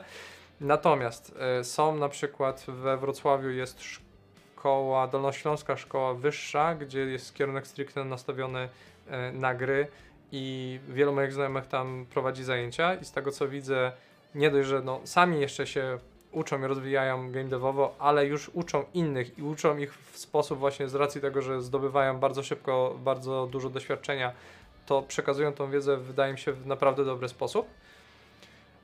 [0.61, 4.04] Natomiast e, są na przykład we Wrocławiu jest szkoła,
[5.13, 8.69] Dolnośląska Szkoła Wyższa, gdzie jest kierunek stricte nastawiony
[9.09, 9.87] e, na gry
[10.33, 13.93] i wielu moich znajomych tam prowadzi zajęcia i z tego co widzę,
[14.35, 15.99] nie dość, że no, sami jeszcze się
[16.33, 20.89] uczą i rozwijają game devowo, ale już uczą innych i uczą ich w sposób właśnie
[20.89, 24.33] z racji tego, że zdobywają bardzo szybko bardzo dużo doświadczenia,
[24.87, 27.67] to przekazują tą wiedzę, wydaje mi się, w naprawdę dobry sposób.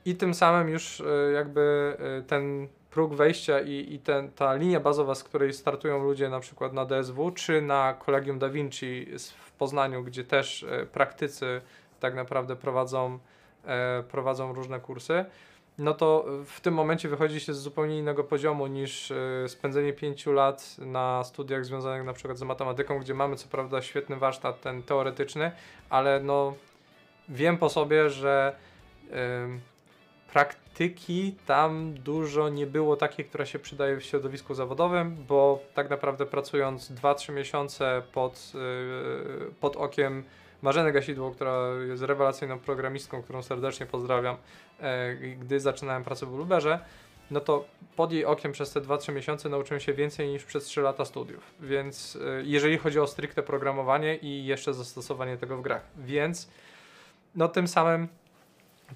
[0.05, 4.79] I tym samym już e, jakby e, ten próg wejścia i, i ten, ta linia
[4.79, 9.07] bazowa, z której startują ludzie na przykład na DSW, czy na Collegium Da Vinci
[9.45, 11.61] w Poznaniu, gdzie też e, praktycy
[11.99, 13.19] tak naprawdę prowadzą,
[13.65, 15.25] e, prowadzą różne kursy,
[15.77, 19.15] no to w tym momencie wychodzi się z zupełnie innego poziomu niż e,
[19.47, 24.15] spędzenie pięciu lat na studiach związanych na przykład z matematyką, gdzie mamy co prawda świetny
[24.15, 25.51] warsztat ten teoretyczny,
[25.89, 26.53] ale no
[27.29, 28.55] wiem po sobie, że
[30.33, 36.25] praktyki tam dużo nie było takiej, która się przydaje w środowisku zawodowym, bo tak naprawdę
[36.25, 40.23] pracując 2-3 miesiące pod, yy, pod okiem
[40.61, 44.37] Marzeny Gasidło, która jest rewelacyjną programistką, którą serdecznie pozdrawiam,
[44.79, 46.79] e, gdy zaczynałem pracę w Luberze,
[47.31, 47.65] no to
[47.95, 51.43] pod jej okiem przez te 2-3 miesiące nauczyłem się więcej niż przez 3 lata studiów.
[51.59, 55.83] Więc e, jeżeli chodzi o stricte programowanie i jeszcze zastosowanie tego w grach.
[55.97, 56.49] Więc
[57.35, 58.07] no tym samym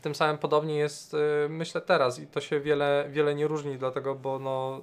[0.01, 1.17] tym samym podobnie jest y,
[1.49, 4.81] myślę teraz i to się wiele, wiele nie różni dlatego, bo no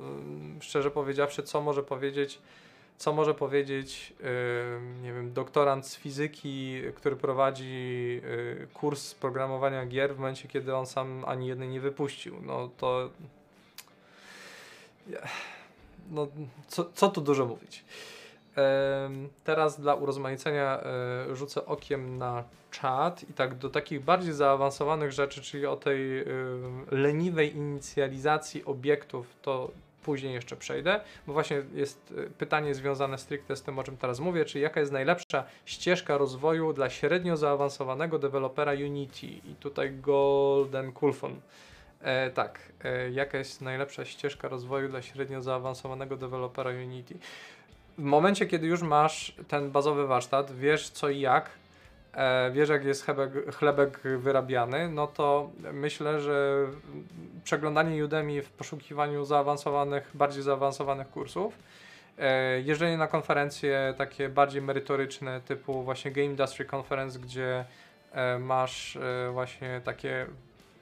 [0.59, 2.39] y, szczerze powiedziawszy, co może powiedzieć
[2.97, 4.25] co może powiedzieć y,
[5.03, 8.21] nie wiem, doktorant z fizyki, który prowadzi
[8.75, 12.37] kurs programowania gier w momencie, kiedy on sam ani jednej nie wypuścił.
[12.43, 13.11] No to
[16.11, 16.27] no
[16.69, 17.85] co, co tu dużo mówić.
[19.45, 20.81] Teraz dla urozmaicenia
[21.33, 26.25] rzucę okiem na czat i tak do takich bardziej zaawansowanych rzeczy, czyli o tej e,
[26.91, 29.71] leniwej inicjalizacji obiektów, to
[30.03, 34.21] później jeszcze przejdę, bo właśnie jest e, pytanie związane stricte z tym, o czym teraz
[34.21, 40.93] mówię, czyli jaka jest najlepsza ścieżka rozwoju dla średnio zaawansowanego dewelopera Unity i tutaj Golden
[40.93, 41.41] Kulfon.
[42.01, 47.15] E, tak, e, jaka jest najlepsza ścieżka rozwoju dla średnio zaawansowanego dewelopera Unity?
[47.99, 51.51] w momencie, kiedy już masz ten bazowy warsztat, wiesz co i jak,
[52.53, 56.67] wiesz jak jest chlebek, chlebek wyrabiany, no to myślę, że
[57.45, 61.59] przeglądanie Udemy w poszukiwaniu zaawansowanych, bardziej zaawansowanych kursów,
[62.19, 67.65] e, jeżdżenie na konferencje takie bardziej merytoryczne, typu właśnie Game Industry Conference, gdzie
[68.13, 70.27] e, masz e, właśnie takie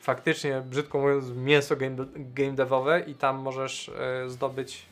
[0.01, 4.87] faktycznie, brzydko mówiąc, mięso game, game devowe i tam możesz e, zdobyć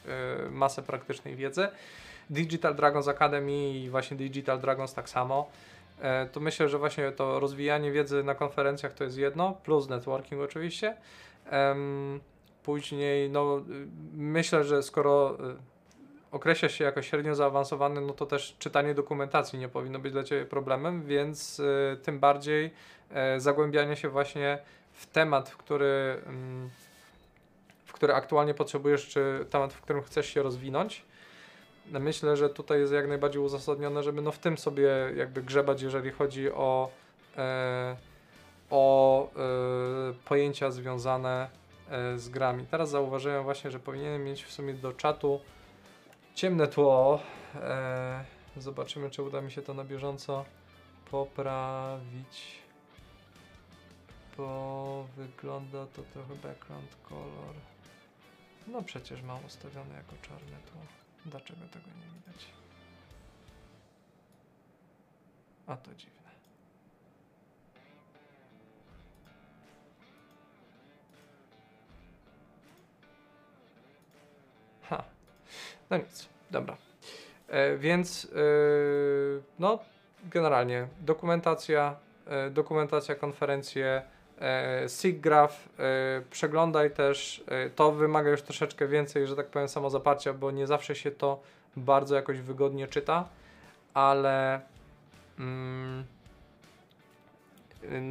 [0.47, 1.69] e, masę praktycznej wiedzy.
[2.31, 5.51] Digital Dragons Academy i właśnie Digital Dragons tak samo.
[6.01, 10.43] E, to myślę, że właśnie to rozwijanie wiedzy na konferencjach to jest jedno, plus networking
[10.43, 10.97] oczywiście.
[12.63, 13.63] Później, no,
[14.15, 15.57] myślę, że skoro e,
[16.31, 20.45] określa się jako średnio zaawansowany, no to też czytanie dokumentacji nie powinno być dla Ciebie
[20.45, 22.71] problemem, więc e, tym bardziej
[23.39, 24.59] zagłębianie się właśnie
[24.93, 26.71] w temat, w który, mm,
[27.85, 31.05] w który aktualnie potrzebujesz, czy temat, w którym chcesz się rozwinąć
[31.93, 36.11] myślę, że tutaj jest jak najbardziej uzasadnione, żeby no w tym sobie jakby grzebać, jeżeli
[36.11, 36.91] chodzi o,
[37.37, 37.97] e,
[38.71, 41.49] o e, pojęcia związane
[41.91, 42.67] e, z grami.
[42.71, 45.41] Teraz zauważyłem właśnie, że powinienem mieć w sumie do czatu
[46.35, 47.21] ciemne tło.
[47.55, 48.25] E,
[48.57, 50.45] zobaczymy, czy uda mi się to na bieżąco
[51.11, 52.59] poprawić.
[54.37, 57.55] Bo wygląda to trochę background color.
[58.67, 61.08] No przecież mam ustawione jako czarne tło.
[61.27, 62.47] Dlaczego tego nie widać?
[65.67, 66.19] A to dziwne.
[74.83, 75.05] Ha.
[75.91, 76.77] No nic, dobra.
[77.49, 78.29] E, więc e,
[79.59, 79.79] no
[80.25, 84.03] generalnie dokumentacja, e, dokumentacja, konferencje,
[84.89, 90.51] SIGGRAPH, e, przeglądaj też, e, to wymaga już troszeczkę więcej, że tak powiem, samozaparcia, bo
[90.51, 91.41] nie zawsze się to
[91.77, 93.29] bardzo jakoś wygodnie czyta,
[93.95, 94.61] ale
[95.39, 96.05] mm,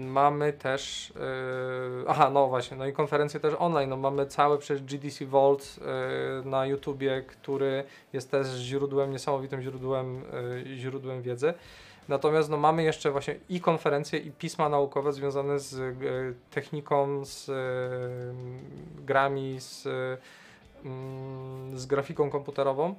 [0.05, 4.83] mamy też, yy, aha, no właśnie, no i konferencje też online, no mamy cały przecież
[4.83, 10.21] GDC Vault yy, na YouTubie, który jest też źródłem, niesamowitym źródłem,
[10.65, 11.53] yy, źródłem wiedzy.
[12.07, 15.93] Natomiast no, mamy jeszcze właśnie i konferencje, i pisma naukowe związane z e,
[16.51, 17.53] techniką, z e,
[19.05, 19.87] grami, z,
[20.85, 22.95] mm, z grafiką komputerową.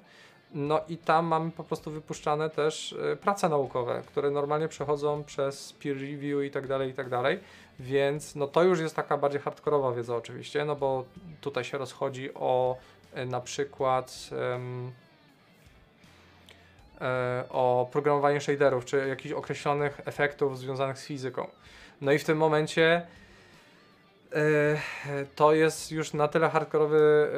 [0.54, 5.72] No i tam mamy po prostu wypuszczane też e, prace naukowe, które normalnie przechodzą przez
[5.72, 7.40] peer review i tak dalej, i tak dalej.
[7.80, 11.04] Więc no to już jest taka bardziej hardkorowa wiedza oczywiście, no bo
[11.40, 12.76] tutaj się rozchodzi o
[13.26, 14.60] na przykład E,
[17.50, 21.46] o programowaniu shaderów, czy jakichś określonych efektów związanych z fizyką.
[22.00, 23.06] No i w tym momencie
[24.32, 24.76] e,
[25.36, 27.30] to jest już na tyle hardkorowy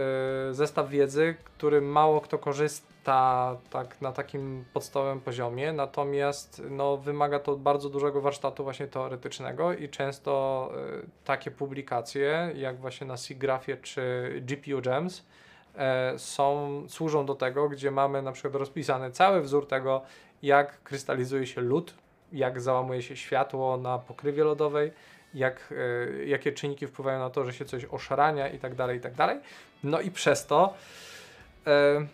[0.51, 7.39] e, zestaw wiedzy, który mało kto korzysta tak na takim podstawowym poziomie, natomiast no, wymaga
[7.39, 10.73] to bardzo dużego warsztatu właśnie teoretycznego i często
[11.25, 15.25] takie publikacje, jak właśnie na SIGGRAPHie czy GPU Gems, E,
[16.17, 20.03] są, służą do tego, gdzie mamy na przykład rozpisany cały wzór tego,
[20.43, 21.95] jak krystalizuje się lód,
[22.33, 24.93] jak załamuje się światło na pokrywie lodowej,
[25.35, 25.75] jak,
[26.19, 29.15] e, jakie czynniki wpływają na to, że się coś oszarania i tak dalej, i tak
[29.15, 29.39] dalej.
[29.85, 30.75] No i przez to
[31.67, 32.07] e,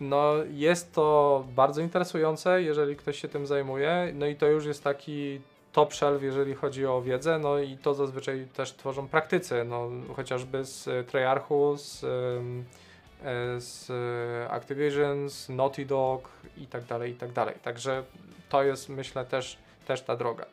[0.00, 4.84] no jest to bardzo interesujące, jeżeli ktoś się tym zajmuje, no i to już jest
[4.84, 5.40] taki
[5.76, 10.64] top shelf, jeżeli chodzi o wiedzę, no i to zazwyczaj też tworzą praktycy, no chociażby
[10.64, 13.90] z Treyarchu, z, e, z
[14.50, 17.54] Activision, z Naughty Dog i tak dalej, i tak dalej.
[17.62, 18.02] Także
[18.48, 20.46] to jest myślę też, też ta droga.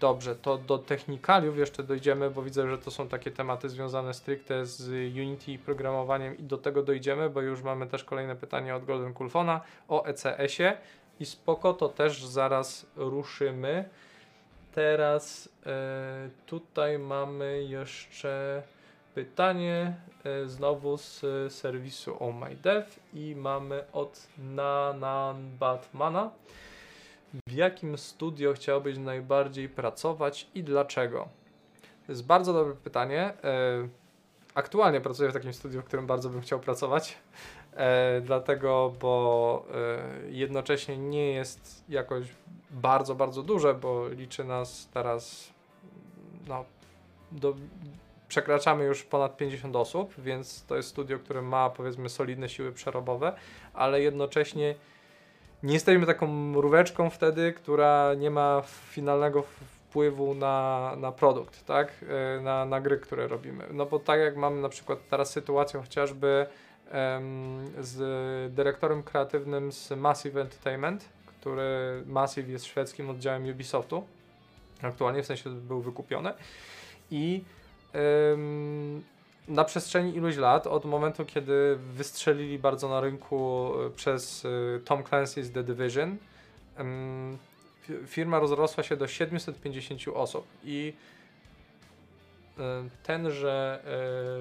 [0.00, 4.66] Dobrze, to do technikaliów jeszcze dojdziemy, bo widzę, że to są takie tematy związane stricte
[4.66, 8.84] z Unity i programowaniem i do tego dojdziemy, bo już mamy też kolejne pytanie od
[8.84, 10.76] Golden Kulfona o ECS-ie
[11.22, 13.88] i spoko, to też zaraz ruszymy.
[14.72, 18.62] Teraz e, tutaj mamy jeszcze
[19.14, 26.30] pytanie e, znowu z serwisu Oh My Dev i mamy od Nanan Batmana.
[27.48, 31.28] W jakim studio chciałbyś najbardziej pracować i dlaczego?
[32.06, 33.20] To jest bardzo dobre pytanie.
[33.44, 33.88] E,
[34.54, 37.18] aktualnie pracuję w takim studiu, w którym bardzo bym chciał pracować.
[37.76, 42.24] E, dlatego, bo e, jednocześnie nie jest jakoś
[42.70, 45.52] bardzo, bardzo duże, bo liczy nas teraz
[46.48, 46.64] no,
[47.32, 47.54] do,
[48.28, 53.32] przekraczamy już ponad 50 osób, więc to jest studio, które ma powiedzmy solidne siły przerobowe,
[53.74, 54.74] ale jednocześnie
[55.62, 61.92] nie jesteśmy taką mróweczką wtedy, która nie ma finalnego wpływu na, na produkt, tak?
[62.38, 63.64] E, na, na gry, które robimy.
[63.72, 66.46] No bo tak jak mamy na przykład teraz sytuację chociażby
[67.80, 74.06] z dyrektorem kreatywnym z Massive Entertainment, który Massive jest szwedzkim oddziałem Ubisoftu,
[74.82, 76.32] aktualnie w sensie był wykupiony.
[77.10, 77.44] I
[79.48, 85.02] na przestrzeni iluś lat, od momentu kiedy wystrzelili bardzo na rynku e, przez e, Tom
[85.02, 86.16] Clancy's The Division,
[88.06, 90.46] firma rozrosła się do 750 osób.
[90.64, 90.92] I
[92.58, 92.62] e,
[93.02, 93.82] tenże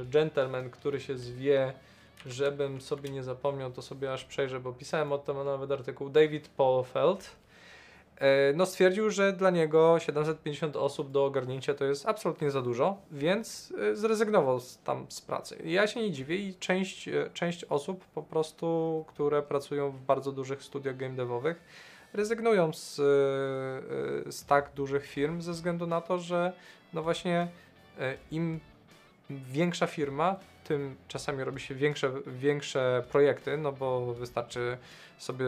[0.05, 1.73] gentleman, który się zwie,
[2.25, 6.47] żebym sobie nie zapomniał, to sobie aż przejrzę, bo pisałem o tym nawet artykuł, David
[6.47, 7.41] Paulfeld,
[8.21, 12.97] E, no stwierdził, że dla niego 750 osób do ogarnięcia to jest absolutnie za dużo,
[13.11, 15.57] więc e, zrezygnował tam z pracy.
[15.65, 20.31] Ja się nie dziwię i część, e, część osób po prostu, które pracują w bardzo
[20.31, 21.61] dużych studiach game devowych,
[22.13, 22.95] rezygnują z,
[24.35, 26.53] z tak dużych firm ze względu na to, że
[26.93, 27.47] no właśnie
[28.31, 28.59] im
[29.29, 34.77] większa firma, tym czasami robi się większe, większe projekty, no bo wystarczy
[35.17, 35.45] sobie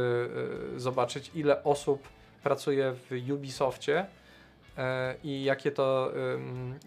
[0.77, 2.07] zobaczyć ile osób
[2.43, 4.05] pracuje w Ubisoftie
[4.77, 6.11] e, i jakie to,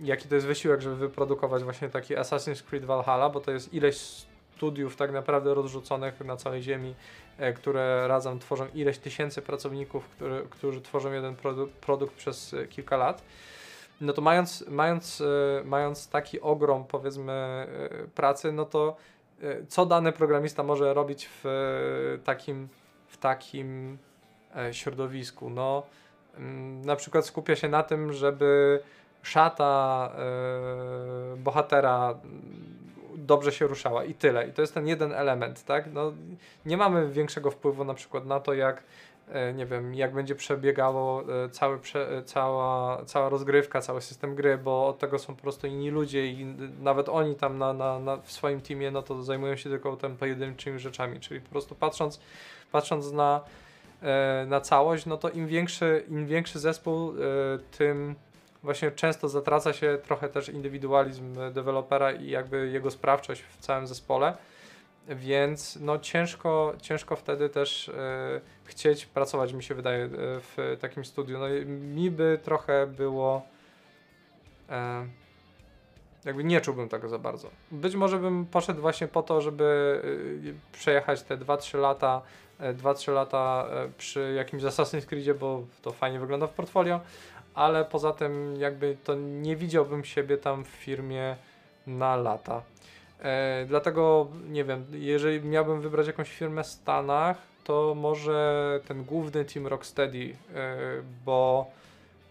[0.02, 4.26] jaki to jest wysiłek, żeby wyprodukować właśnie taki Assassin's Creed Valhalla, bo to jest ileś
[4.56, 6.94] studiów tak naprawdę rozrzuconych na całej ziemi,
[7.38, 10.08] e, które razem tworzą ileś tysięcy pracowników,
[10.50, 13.22] którzy tworzą jeden produ produkt przez e, kilka lat.
[14.00, 15.22] No to mając, mając,
[15.64, 17.66] mając taki ogrom powiedzmy
[18.14, 18.96] pracy, no to
[19.68, 22.68] co dany programista może robić w takim,
[23.08, 23.98] w takim
[24.56, 25.50] E, środowisku.
[25.50, 25.82] No,
[26.36, 28.80] mm, na przykład skupia się na tym, żeby
[29.22, 32.76] szata e, bohatera mm,
[33.16, 34.48] dobrze się ruszała i tyle.
[34.48, 35.92] I to jest ten jeden element, tak?
[35.92, 36.12] No,
[36.66, 38.82] nie mamy większego wpływu na przykład na to, jak e,
[39.54, 44.98] nie wiem, jak będzie przebiegało cały, prze, cała, cała rozgrywka, cały system gry, bo od
[44.98, 46.44] tego są po prostu inni ludzie i
[46.80, 50.16] nawet oni tam na, na, na w swoim teamie, no to zajmują się tylko tym
[50.16, 52.20] pojedynczymi rzeczami, czyli po prostu patrząc,
[52.72, 53.40] patrząc na
[54.02, 57.14] E, na całość, no to im większy, im większy zespół, e,
[57.78, 58.14] tym
[58.62, 64.36] właśnie często zatraca się trochę też indywidualizm dewelopera i jakby jego sprawczość w całym zespole.
[65.08, 71.38] Więc no ciężko, ciężko wtedy też e, chcieć pracować, mi się wydaje, w takim studiu.
[71.38, 73.42] No mi by trochę było
[74.70, 75.06] e,
[76.24, 77.50] jakby nie czułbym tego za bardzo.
[77.70, 80.00] Być może bym poszedł właśnie po to, żeby
[80.72, 82.22] przejechać te 2-3 lata
[82.60, 87.00] 2-3 lata e, przy jakimś Assassin's Creedzie, bo to fajnie wygląda w portfolio,
[87.54, 91.36] ale poza tym jakby to nie widziałbym siebie tam w firmie
[91.86, 92.62] na lata.
[93.20, 99.44] E, dlatego nie wiem, jeżeli miałbym wybrać jakąś firmę w Stanach, to może ten główny
[99.44, 100.76] team Rocksteady, e,
[101.24, 101.70] bo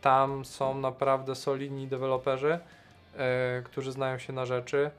[0.02, 2.60] tam są naprawdę solidni deweloperzy,
[3.18, 4.92] e, którzy znają się na rzeczy.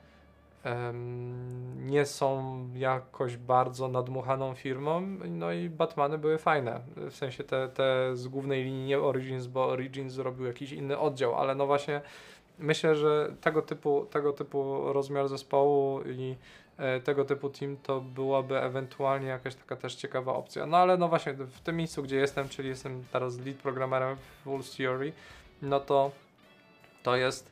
[1.77, 8.15] Nie są jakoś bardzo nadmuchaną firmą, no i Batmany były fajne, w sensie te, te
[8.15, 12.01] z głównej linii, nie Origins, bo Origins zrobił jakiś inny oddział, ale no właśnie
[12.59, 16.35] myślę, że tego typu, tego typu rozmiar zespołu i
[16.77, 20.65] e, tego typu team to byłaby ewentualnie jakaś taka też ciekawa opcja.
[20.65, 24.49] No ale no właśnie w tym miejscu, gdzie jestem, czyli jestem teraz lead programerem w
[24.49, 25.13] Wolf Theory,
[25.61, 26.11] no to
[27.03, 27.51] to jest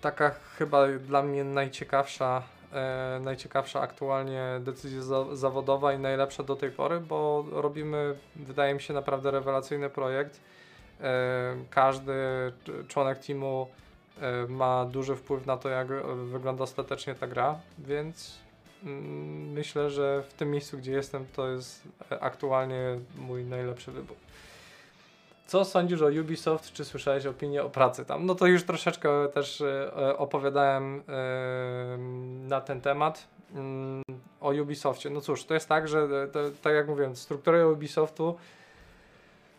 [0.00, 6.70] taka chyba dla mnie najciekawsza, e, najciekawsza aktualnie decyzja za, zawodowa i najlepsza do tej
[6.70, 10.40] pory, bo robimy, wydaje mi się, naprawdę rewelacyjny projekt.
[11.00, 12.12] E, każdy
[12.88, 13.68] członek teamu
[14.48, 15.88] ma duży wpływ na to, jak
[16.30, 18.38] wygląda ostatecznie ta gra, więc
[18.84, 21.82] mm, myślę, że w tym miejscu, gdzie jestem, to jest
[22.20, 24.16] aktualnie mój najlepszy wybór.
[25.48, 26.72] Co sądzisz o Ubisoft?
[26.72, 28.26] Czy słyszałeś opinię o pracy tam?
[28.26, 31.98] No to już troszeczkę też e, opowiadałem e,
[32.48, 34.02] na ten temat mm,
[34.40, 35.10] o Ubisoftie.
[35.10, 38.36] No cóż, to jest tak, że e, tak jak mówiłem, struktura Ubisoftu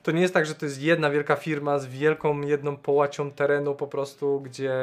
[0.10, 3.76] to nie jest tak, że to jest jedna wielka firma z wielką jedną połacią terenu
[3.76, 4.74] po prostu, gdzie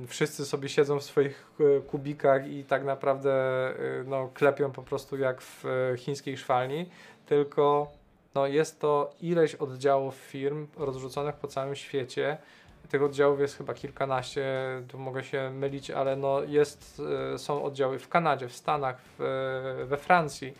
[0.00, 1.46] yy, wszyscy sobie siedzą w swoich
[1.86, 3.30] kubikach i tak naprawdę
[3.78, 5.64] yy, no, klepią po prostu jak w
[5.96, 6.90] chińskiej szwalni,
[7.26, 7.92] tylko
[8.34, 12.38] no jest to ileś oddziałów firm rozrzuconych po całym świecie,
[12.88, 14.46] tych oddziałów jest chyba kilkanaście,
[14.88, 17.02] tu mogę się mylić, ale no jest,
[17.34, 20.54] e, są oddziały w Kanadzie, w Stanach, w, we Francji.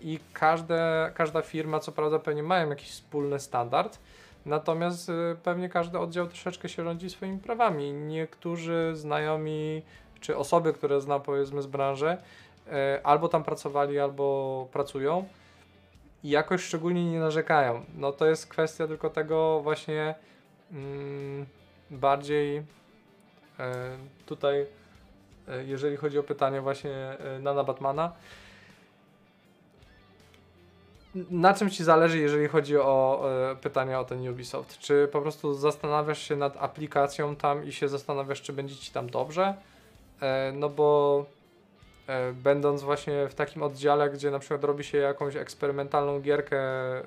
[0.00, 3.98] I każde, każda firma, co prawda, pewnie mają jakiś wspólny standard,
[4.46, 5.12] natomiast e,
[5.42, 7.92] pewnie każdy oddział troszeczkę się rządzi swoimi prawami.
[7.92, 9.82] Niektórzy znajomi,
[10.20, 12.16] czy osoby, które znam powiedzmy z branży,
[12.72, 15.24] e, albo tam pracowali, albo pracują
[16.24, 17.84] i jakoś szczególnie nie narzekają.
[17.94, 20.14] No to jest kwestia tylko tego właśnie
[20.72, 21.46] mm,
[21.90, 22.62] bardziej e,
[24.26, 24.66] tutaj,
[25.48, 28.12] e, jeżeli chodzi o pytanie właśnie Nana Batmana,
[31.14, 34.78] na czym ci zależy, jeżeli chodzi o e, pytanie o ten Ubisoft?
[34.78, 39.10] Czy po prostu zastanawiasz się nad aplikacją tam i się zastanawiasz, czy będzie ci tam
[39.10, 39.54] dobrze?
[40.20, 41.24] E, no bo
[42.08, 47.02] E, będąc właśnie w takim oddziale, gdzie na przykład robi się jakąś eksperymentalną gierkę, e,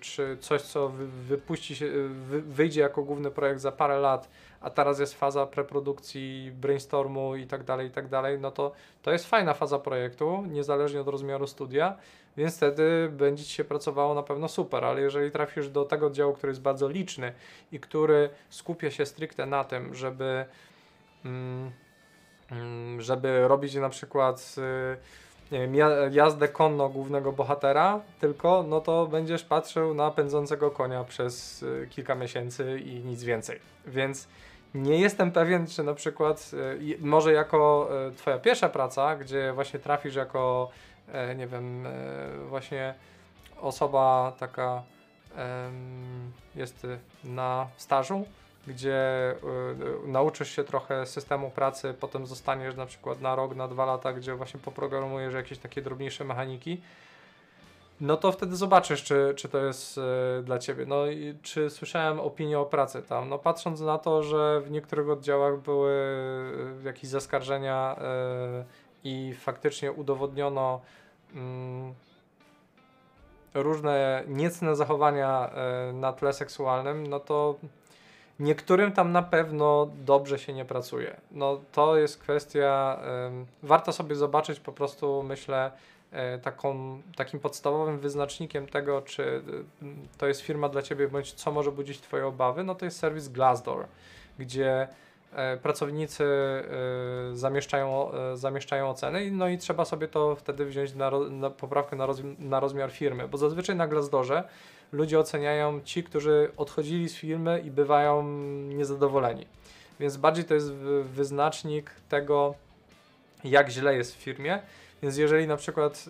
[0.00, 0.92] czy coś, co
[1.28, 1.90] wypuści się,
[2.28, 4.28] wyjdzie jako główny projekt za parę lat,
[4.60, 8.72] a teraz jest faza preprodukcji, brainstormu i tak dalej, i tak dalej, no to
[9.02, 11.96] to jest fajna faza projektu, niezależnie od rozmiaru studia,
[12.36, 16.34] więc wtedy będzie ci się pracowało na pewno super, ale jeżeli trafisz do tego oddziału,
[16.34, 17.32] który jest bardzo liczny
[17.72, 20.44] i który skupia się stricte na tym, żeby
[21.24, 21.72] mm,
[22.52, 24.54] Mm, żeby robić na przykład
[25.52, 31.86] y, jazdę konno głównego bohatera, tylko no to będziesz patrzył na pędzącego konia przez y,
[31.90, 33.58] kilka miesięcy i nic więcej.
[33.86, 34.28] Więc
[34.74, 40.14] nie jestem pewien, czy na przykład y, może jako twoja pierwsza praca, gdzie właśnie trafisz
[40.14, 40.70] jako
[41.36, 41.90] nie wiem, e,
[42.48, 42.94] właśnie
[43.60, 44.82] osoba taka
[46.54, 46.86] jest
[47.24, 48.24] na stażu,
[48.66, 49.34] gdzie
[50.04, 54.12] y, nauczysz się trochę systemu pracy, potem zostaniesz na przykład na rok, na dwa lata,
[54.12, 56.80] gdzie właśnie poprogramujesz jakieś takie drobniejsze mechaniki,
[58.00, 60.00] no to wtedy zobaczysz, czy, czy to jest
[60.42, 60.86] dla ciebie.
[60.86, 63.28] No i czy słyszałem opinię o pracy tam?
[63.28, 65.92] No patrząc na to, że w niektórych oddziałach były
[66.84, 67.96] jakieś zaskarżenia
[69.04, 70.80] i faktycznie udowodniono
[71.34, 71.94] mm,
[73.54, 75.50] różne niecne zachowania
[75.92, 77.58] na tle seksualnym, no to
[78.42, 81.16] Niektórym tam na pewno dobrze się nie pracuje.
[81.30, 83.00] No to jest kwestia,
[83.62, 85.70] y, warto sobie zobaczyć po prostu, myślę,
[86.36, 89.42] y, taką, takim podstawowym wyznacznikiem tego, czy y,
[90.18, 93.28] to jest firma dla Ciebie, bądź co może budzić Twoje obawy, no to jest serwis
[93.28, 93.86] Glassdoor,
[94.38, 94.88] gdzie
[95.62, 96.24] pracownicy
[97.32, 102.06] zamieszczają, zamieszczają oceny, no i trzeba sobie to wtedy wziąć na, na poprawkę na,
[102.38, 104.44] na rozmiar firmy, bo zazwyczaj na Glassdoorze
[104.92, 108.22] ludzie oceniają ci, którzy odchodzili z firmy i bywają
[108.68, 109.46] niezadowoleni.
[110.00, 110.72] Więc bardziej to jest
[111.02, 112.54] wyznacznik tego,
[113.44, 114.62] jak źle jest w firmie.
[115.02, 116.04] Więc jeżeli na przykład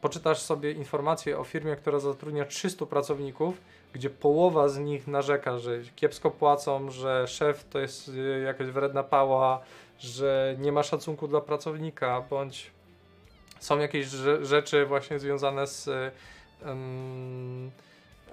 [0.00, 3.60] poczytasz sobie informacje o firmie, która zatrudnia 300 pracowników,
[3.92, 9.02] gdzie połowa z nich narzeka, że kiepsko płacą, że szef to jest y, jakaś wredna
[9.02, 9.60] pała,
[9.98, 12.70] że nie ma szacunku dla pracownika, bądź
[13.60, 14.06] są jakieś
[14.42, 15.88] rzeczy właśnie związane z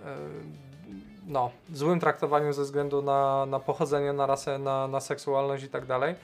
[0.06, 0.16] E,
[1.28, 5.86] no, złym traktowaniu ze względu na, na pochodzenie, na rasę, na, na seksualność i tak
[5.86, 6.16] dalej,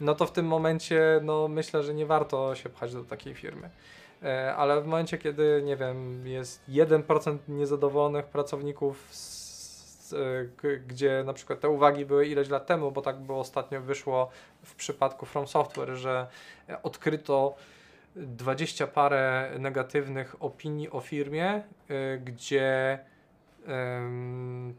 [0.00, 3.70] no to w tym momencie no, myślę, że nie warto się pchać do takiej firmy.
[4.22, 10.14] E, ale w momencie, kiedy, nie wiem, jest 1% niezadowolonych pracowników, z,
[10.86, 14.30] gdzie na przykład te uwagi były ileś lat temu, bo tak było ostatnio wyszło
[14.64, 16.26] w przypadku From Software, że
[16.82, 17.54] odkryto
[18.16, 22.98] 20 parę negatywnych opinii o firmie, e, gdzie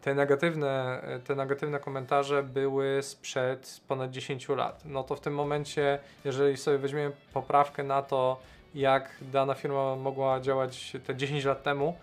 [0.02, 4.86] te negatywne, te negatywne komentarze były sprzed ponad 10 lat.
[4.86, 8.40] No to w tym momencie, jeżeli sobie weźmiemy poprawkę na to,
[8.76, 11.97] jak dana firma mogła działać te 10 lat temu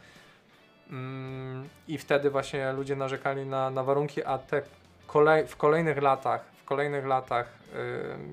[0.91, 4.63] mm, i wtedy właśnie ludzie narzekali na, na warunki, a te
[5.07, 7.53] kolej, w kolejnych latach, w kolejnych latach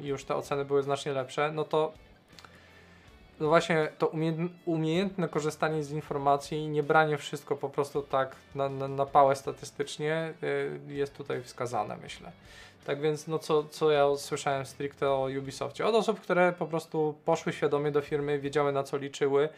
[0.01, 1.93] już te oceny były znacznie lepsze, no to
[3.39, 4.11] no właśnie to
[4.65, 9.36] umiejętne korzystanie z informacji i nie branie wszystko po prostu tak na, na, na pałę
[9.36, 12.31] statystycznie y, jest tutaj wskazane, myślę.
[12.86, 15.86] Tak więc, no co, co ja słyszałem stricte o Ubisoftie?
[15.86, 19.49] Od osób, które po prostu poszły świadomie do firmy, wiedziały na co liczyły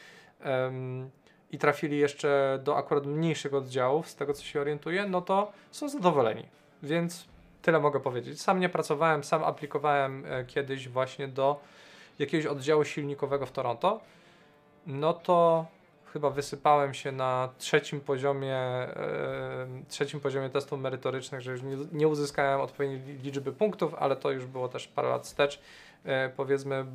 [0.45, 1.09] um,
[1.51, 5.89] i trafili jeszcze do akurat mniejszych oddziałów, z tego co się orientuję, no to są
[5.89, 6.45] zadowoleni.
[6.83, 7.25] Więc
[7.61, 8.41] tyle mogę powiedzieć.
[8.41, 11.59] Sam nie pracowałem, sam aplikowałem e, kiedyś właśnie do
[12.19, 13.99] jakiegoś oddziału silnikowego w Toronto,
[14.87, 15.65] no to
[16.13, 22.61] chyba wysypałem się na trzecim poziomie, e, trzecim poziomie testów merytorycznych, że już nie, uzyskałem
[22.61, 25.59] odpowiedniej liczby punktów, ale to już było też parę lat wstecz.
[26.05, 26.85] E, powiedzmy,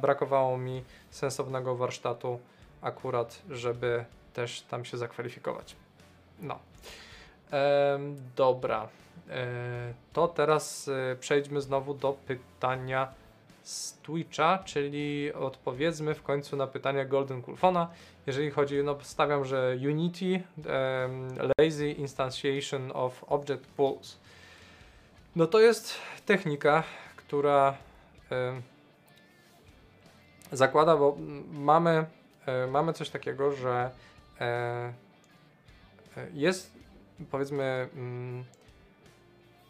[0.00, 2.38] brakowało mi sensownego warsztatu
[2.82, 5.76] akurat, żeby też tam się zakwalifikować.
[6.40, 6.58] No.
[8.36, 8.88] Dobra.
[9.30, 9.46] E,
[10.12, 10.90] to teraz
[11.20, 13.21] przejdźmy znowu do pytania
[13.62, 17.88] z Twitcha, czyli odpowiedzmy w końcu na pytania Golden Kulfona.
[18.26, 24.18] Jeżeli chodzi, no stawiam, że Unity, em, Lazy Instantiation of Object Pools.
[25.36, 25.94] No to jest
[26.26, 26.82] technika,
[27.16, 27.76] która
[28.30, 28.62] em,
[30.52, 31.16] zakłada, bo
[31.52, 32.06] mamy,
[32.46, 33.90] e, mamy coś takiego, że
[34.40, 34.92] e, e,
[36.34, 36.72] jest
[37.30, 38.44] powiedzmy mm,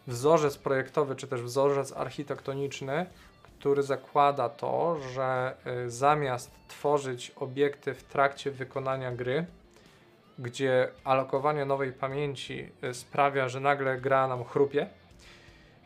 [0.06, 3.06] wzorzec projektowy, czy też wzorzec architektoniczny,
[3.62, 5.54] który zakłada to, że
[5.86, 9.46] y, zamiast tworzyć obiekty w trakcie wykonania gry,
[10.38, 14.88] gdzie alokowanie nowej pamięci y, sprawia, że nagle gra nam chrupie,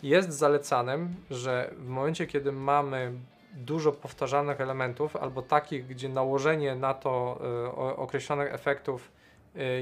[0.02, 3.12] jest zalecanym, że w momencie, kiedy mamy
[3.52, 9.12] dużo powtarzalnych elementów, albo takich, gdzie nałożenie na to y, określonych efektów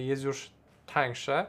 [0.01, 0.51] jest już
[0.95, 1.47] tańsze,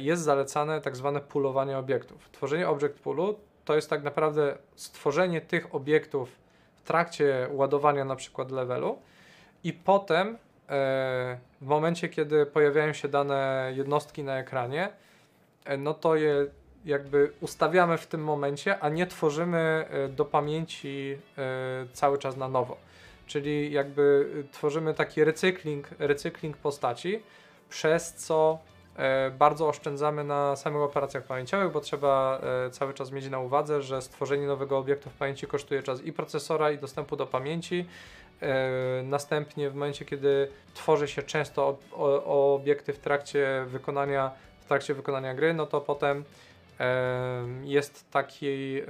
[0.00, 2.30] jest zalecane tak zwane pulowanie obiektów.
[2.30, 3.38] Tworzenie object poolu
[3.68, 6.28] to jest tak naprawdę stworzenie tych obiektów
[6.74, 8.98] w trakcie ładowania na przykład levelu
[9.64, 10.36] i potem e,
[11.60, 14.88] w momencie, kiedy pojawiają się dane jednostki na ekranie,
[15.64, 16.46] e, no to je
[16.84, 19.58] jakby ustawiamy w tym momencie, a nie tworzymy
[19.90, 21.18] e, do pamięci
[21.92, 22.76] cały czas na nowo.
[23.26, 27.22] Czyli jakby tworzymy taki recykling, recykling postaci,
[27.68, 28.58] przez co
[29.38, 34.02] bardzo oszczędzamy na samych operacjach pamięciowych, bo trzeba e, cały czas mieć na uwadze, że
[34.02, 37.86] stworzenie nowego obiektu w pamięci kosztuje czas i procesora, i dostępu do pamięci.
[38.42, 41.78] E, następnie w momencie, kiedy tworzy się często
[42.24, 44.30] obiekty w trakcie wykonania,
[44.60, 46.24] w trakcie wykonania gry, no to potem
[46.78, 48.82] em, jest taki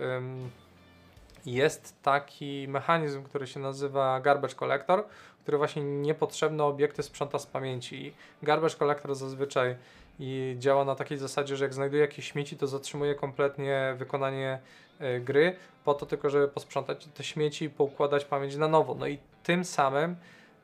[1.47, 5.05] jest taki mechanizm, który się nazywa garbage collector,
[5.49, 8.15] który właśnie niepotrzebne obiekty sprząta z pamięci.
[8.43, 9.77] Garbage collector zazwyczaj
[10.21, 14.59] i działa na takiej zasadzie, że jak znajduje jakieś śmieci, to zatrzymuje kompletnie wykonanie
[15.01, 18.95] e, gry, po to tylko, żeby posprzątać te śmieci i poukładać pamięć na nowo.
[18.95, 20.17] No i tym samym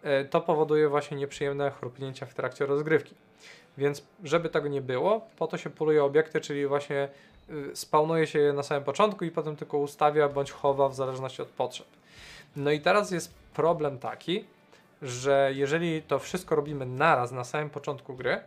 [0.03, 3.14] e, to powoduje właśnie nieprzyjemne chrupnięcia w trakcie rozgrywki.
[3.78, 7.09] Więc żeby tego nie było, po to się puluje obiekty, czyli właśnie
[7.51, 11.43] y, spawnuje się je na samym początku i potem tylko ustawia bądź chowa w zależności
[11.43, 11.87] od potrzeb.
[12.57, 14.45] No i teraz jest problem taki,
[15.05, 18.40] że jeżeli to wszystko robimy naraz na samym początku gry,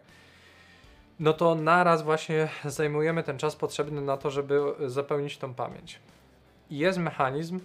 [1.20, 6.00] no to naraz właśnie zajmujemy ten czas potrzebny na to, żeby zapełnić tą pamięć.
[6.70, 7.60] I jest mechanizm,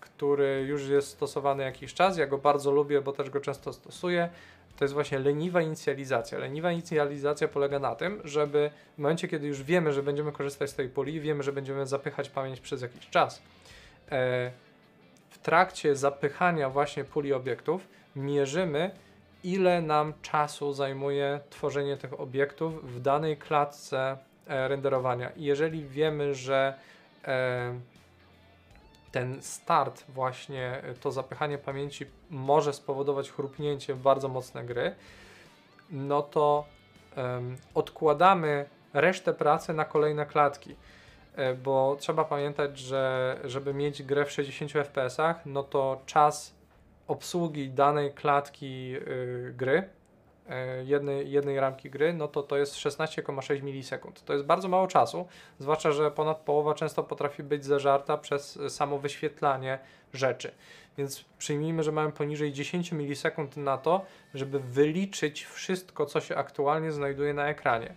[0.00, 4.28] który już jest stosowany jakiś czas, ja go bardzo lubię, bo też go często stosuję.
[4.76, 6.38] To jest właśnie leniwa inicjalizacja.
[6.38, 10.74] Leniwa inicjalizacja polega na tym, żeby w momencie, kiedy już wiemy, że będziemy korzystać z
[10.74, 13.42] tej puli, wiemy, że będziemy zapychać pamięć przez jakiś czas,
[14.10, 14.50] e,
[15.30, 18.90] w trakcie zapychania właśnie puli obiektów mierzymy,
[19.44, 25.30] ile nam czasu zajmuje tworzenie tych obiektów w danej klatce e, renderowania.
[25.30, 26.74] I jeżeli wiemy, że
[27.24, 27.74] e,
[29.12, 34.94] ten start, właśnie e, to zapychanie pamięci może spowodować chrupnięcie bardzo mocne gry,
[35.90, 36.64] no to
[37.74, 40.76] odkładamy resztę pracy na kolejne klatki.
[41.64, 46.53] Bo trzeba pamiętać, że żeby mieć grę w 60 fps, no to czas
[47.08, 53.62] obsługi danej klatki y, gry, y, jednej, jednej ramki gry, no to to jest 16,6
[53.62, 54.24] milisekund.
[54.24, 55.26] To jest bardzo mało czasu,
[55.58, 59.78] zwłaszcza, że ponad połowa często potrafi być zażarta przez y, samo wyświetlanie
[60.12, 60.52] rzeczy.
[60.98, 66.92] Więc przyjmijmy, że mamy poniżej 10 milisekund na to, żeby wyliczyć wszystko, co się aktualnie
[66.92, 67.94] znajduje na ekranie.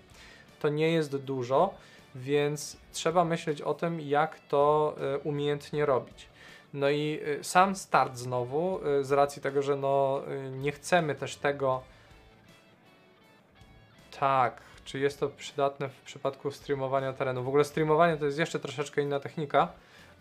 [0.60, 1.74] To nie jest dużo,
[2.16, 6.30] więc trzeba myśleć o tym, jak to y, umiejętnie robić.
[6.74, 11.16] No i y, sam start znowu, y, z racji tego, że no y, nie chcemy
[11.16, 11.84] też tego.
[14.20, 17.44] Tak, czy jest to przydatne w przypadku streamowania terenu?
[17.44, 19.68] W ogóle streamowanie to jest jeszcze troszeczkę inna technika,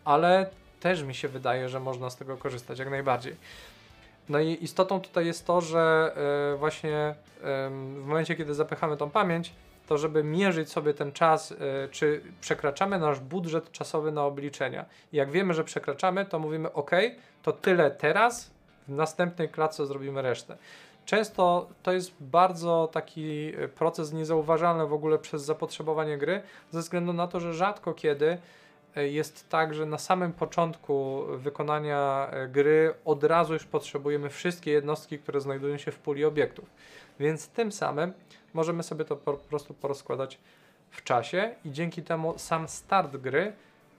[0.05, 3.37] ale też mi się wydaje, że można z tego korzystać jak najbardziej.
[4.29, 6.15] No i istotą tutaj jest to, że
[6.59, 7.15] właśnie
[7.97, 9.53] w momencie, kiedy zapychamy tą pamięć,
[9.87, 11.57] to żeby mierzyć sobie ten czas, y,
[11.91, 14.85] czy przekraczamy nasz budżet czasowy na obliczenia.
[15.13, 16.91] I jak wiemy, że przekraczamy, to mówimy OK,
[17.43, 18.51] to tyle teraz,
[18.89, 20.57] w następnej klatce zrobimy resztę.
[21.05, 27.13] Często to jest bardzo taki y, proces niezauważalny w ogóle przez zapotrzebowanie gry, ze względu
[27.13, 28.39] na to, że rzadko kiedy
[28.97, 35.19] y, jest tak, że na samym początku wykonania gry od razu już potrzebujemy wszystkie jednostki,
[35.19, 36.71] które znajdują się w puli obiektów.
[37.21, 38.13] Więc tym samym
[38.57, 40.39] możemy sobie to po prostu porozkładać
[40.91, 43.53] w czasie i dzięki temu sam start gry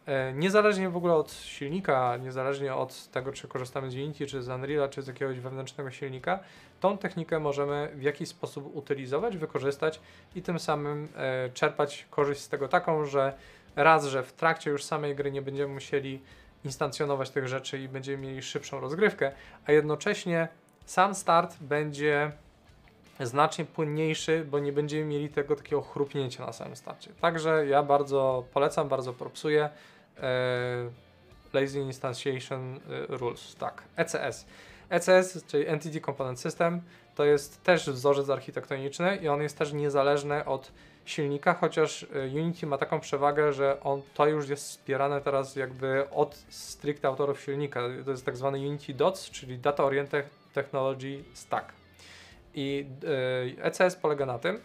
[0.08, 4.48] E, niezależnie w ogóle od silnika, niezależnie od tego, czy korzystamy z Unity, czy z
[4.48, 6.40] Unreal'a, czy z jakiegoś wewnętrznego silnika,
[6.80, 10.00] tą technikę możemy w jakiś sposób utylizować, wykorzystać
[10.36, 13.34] i tym samym e, czerpać korzyść z tego taką, że
[13.76, 16.22] raz, że w trakcie już samej gry nie będziemy musieli
[16.66, 19.32] instancjonować tych rzeczy i będziemy mieli szybszą rozgrywkę,
[19.66, 20.48] a jednocześnie
[20.86, 22.32] sam start będzie
[23.26, 27.12] znacznie płynniejszy, bo nie będziemy mieli tego takiego chrupnięcia na samym starcie.
[27.22, 29.70] Także ja bardzo polecam, bardzo propsuję
[30.18, 30.90] e,
[31.54, 32.80] Lazy Instantiation e,
[33.18, 34.46] Rules, tak, ECS.
[34.90, 36.82] ECS, czyli Entity Component System,
[37.16, 40.72] to jest też wzorzec architektoniczny i on jest też niezależny od
[41.06, 42.08] silnika, chociaż e,
[42.42, 47.42] Unity ma taką przewagę, że on to już jest wspierane teraz jakby od stricte autorów
[47.42, 47.82] silnika.
[48.06, 51.77] To jest tak zwany Unity DOTS, czyli Data Oriented Technology Stack.
[52.54, 52.86] I
[53.62, 54.60] ECS e polega na tym,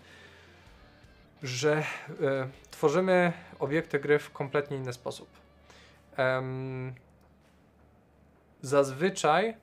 [1.43, 1.85] że e,
[2.71, 5.29] tworzymy obiekty gry w kompletnie inny sposób.
[8.63, 9.57] Zazwyczaj e,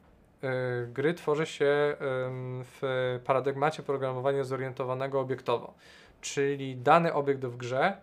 [0.87, 1.95] gry tworzy się
[2.63, 5.73] w paradygmacie programowania zorientowanego obiektowo,
[6.21, 7.97] czyli dany obiekt w grze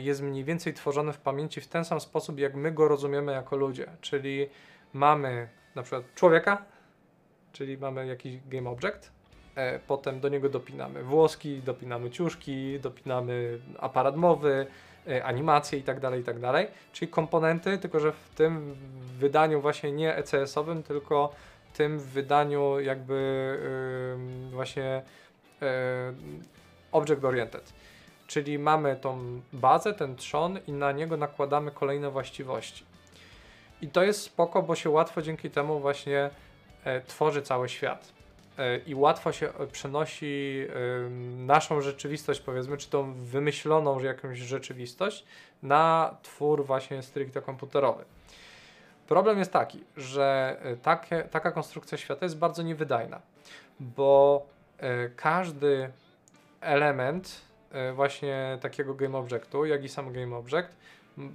[0.00, 3.56] jest mniej więcej tworzony w pamięci w ten sam sposób, jak my go rozumiemy jako
[3.56, 4.48] ludzie, czyli
[4.92, 6.64] mamy na przykład człowieka,
[7.52, 9.12] czyli mamy jakiś game object,
[9.86, 14.66] potem do niego dopinamy włoski, dopinamy ciuszki, dopinamy aparat mowy,
[15.08, 16.40] e, animacje i tak dalej, i tak
[16.92, 18.74] czyli komponenty, tylko że w tym
[19.18, 21.32] wydaniu właśnie nie ECS-owym, tylko
[21.78, 23.18] tym wydaniu jakby
[24.50, 25.02] właśnie
[25.60, 25.68] yy,
[26.92, 27.72] object oriented.
[28.26, 32.84] Czyli mamy tą bazę, ten trzon i na niego nakładamy kolejne właściwości.
[33.82, 36.30] I to jest spoko, bo się łatwo dzięki temu właśnie
[36.84, 38.17] e, tworzy cały świat.
[38.58, 40.66] E, I łatwo się e, przenosi
[41.36, 45.24] naszą rzeczywistość, powiedzmy, czy tą wymyśloną jakąś rzeczywistość
[45.62, 48.04] na twór właśnie stricte komputerowy.
[49.08, 53.20] Problem jest taki, że takie, taka konstrukcja świata jest bardzo niewydajna,
[53.80, 54.46] bo
[55.16, 55.90] każdy
[56.60, 57.40] element
[57.94, 60.76] właśnie takiego game objectu, jak i sam game object,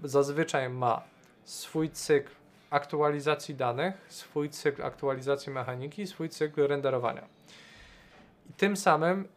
[0.04, 1.02] zazwyczaj ma
[1.44, 2.32] swój cykl
[2.74, 7.28] aktualizacji danych, swój cykl aktualizacji mechaniki, swój cykl renderowania.
[8.50, 9.28] I tym samym, y,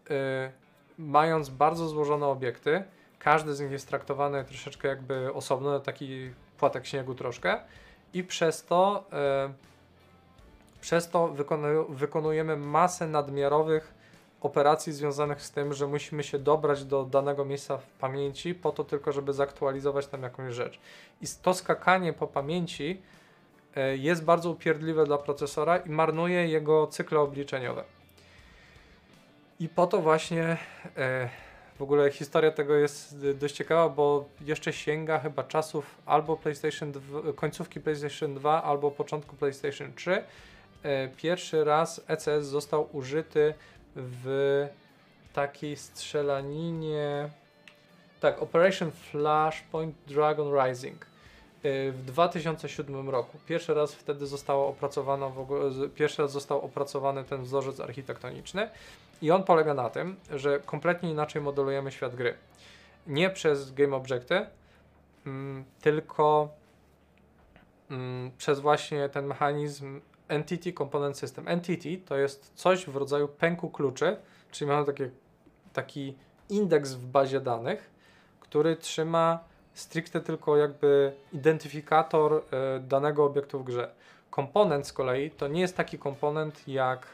[0.99, 2.85] mając bardzo złożone obiekty,
[3.19, 7.61] każdy z nich jest traktowany troszeczkę jakby osobno, taki płatek śniegu troszkę
[8.13, 9.05] i przez to,
[9.51, 11.35] y, przez to
[11.89, 13.95] wykonujemy masę nadmiarowych
[14.41, 18.85] operacji związanych z tym, że musimy się dobrać do danego miejsca w pamięci po to
[18.85, 20.81] tylko, żeby zaktualizować tam jakąś rzecz.
[21.23, 23.03] I to skakanie po pamięci
[23.97, 27.85] jest bardzo upierdliwe dla procesora i marnuje jego cykle obliczeniowe.
[29.61, 30.57] I po to właśnie
[30.97, 31.29] e,
[31.79, 37.33] w ogóle historia tego jest dość ciekawa, bo jeszcze sięga chyba czasów albo PlayStation 2,
[37.33, 40.25] końcówki PlayStation 2 albo początku PlayStation 3.
[40.83, 43.55] E, pierwszy raz ECS został użyty
[43.97, 44.69] w
[45.33, 47.29] takiej strzelaninie.
[48.21, 51.07] Tak, Operation Flashpoint Dragon Rising
[51.93, 53.39] w 2007 roku.
[53.47, 58.71] Pierwszy raz wtedy w ogóle, pierwszy raz został opracowany ten wzorzec architektoniczny
[59.23, 62.35] i on polega na tym, że kompletnie inaczej modelujemy świat gry.
[63.07, 64.47] Nie przez game objecty,
[65.27, 66.49] mm, tylko
[67.91, 71.49] mm, przez właśnie ten mechanizm Entity Component System.
[71.49, 74.17] Entity to jest coś w rodzaju pęku kluczy,
[74.51, 75.11] czyli mamy takie,
[75.73, 76.15] taki
[76.49, 77.91] indeks w bazie danych,
[78.41, 79.45] który trzyma
[79.77, 83.91] stricte tylko jakby identyfikator y, danego obiektu w grze.
[84.31, 87.07] Komponent z kolei to nie jest taki komponent jak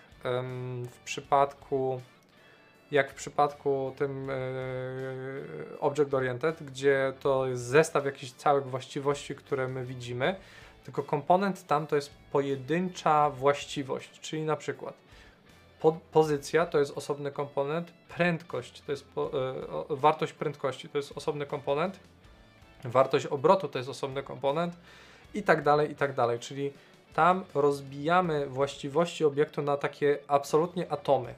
[0.90, 2.00] w przypadku
[2.90, 9.68] jak w przypadku tym y, Object Oriented, gdzie to jest zestaw jakichś całych właściwości, które
[9.68, 10.36] my widzimy,
[10.84, 14.94] tylko komponent tam to jest pojedyncza właściwość, czyli na przykład
[15.80, 19.30] po, pozycja to jest osobny komponent, prędkość to jest po,
[19.90, 22.00] e, wartość prędkości to jest osobny komponent,
[22.84, 24.76] wartość obrotu to jest osobny komponent
[25.34, 26.38] i tak dalej, i tak dalej.
[26.38, 26.72] Czyli
[27.14, 31.34] tam rozbijamy właściwości obiektu na takie absolutnie atomy.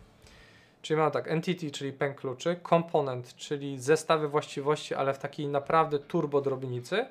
[0.82, 5.98] Czyli mamy tak, entity, czyli pęk kluczy, komponent, czyli zestawy właściwości, ale w takiej naprawdę
[5.98, 7.06] turbo drobnicy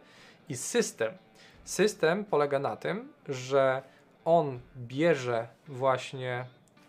[0.49, 1.13] i system,
[1.63, 3.81] System polega na tym, że
[4.25, 6.45] on bierze właśnie,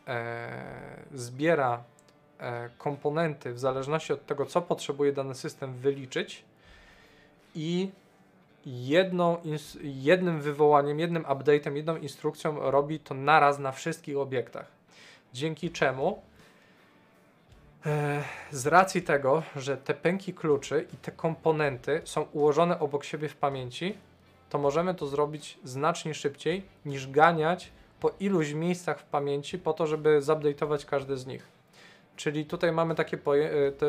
[0.09, 1.85] e, zbiera
[2.39, 6.45] e, komponenty w zależności od tego, co potrzebuje dany system wyliczyć
[7.55, 7.91] i
[8.67, 9.37] jedną,
[9.83, 14.67] jednym wywołaniem, jednym update'em, jedną instrukcją robi to naraz na wszystkich obiektach.
[15.33, 16.23] Dzięki czemu
[17.87, 23.29] e, z racji tego, że te pęki kluczy i te komponenty są ułożone obok siebie
[23.29, 23.95] w pamięci,
[24.51, 29.87] to możemy to zrobić znacznie szybciej niż ganiać po iluś miejscach w pamięci po to,
[29.87, 31.47] żeby zupdate'ować każdy z nich.
[32.17, 33.87] Czyli tutaj mamy takie e, te,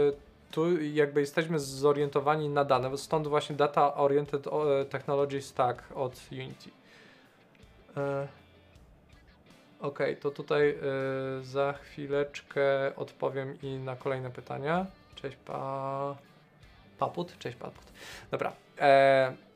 [0.56, 6.70] tu jakby jesteśmy zorientowani na dane, stąd właśnie Data Oriented e, Technology Stack od Unity.
[7.97, 8.28] E,
[9.80, 10.76] ok, to tutaj e,
[11.43, 14.86] za chwileczkę odpowiem i na kolejne pytania.
[15.16, 16.16] Cześć pa...
[16.99, 17.38] Paput?
[17.39, 17.84] Cześć Paput.
[18.32, 18.51] Dobra,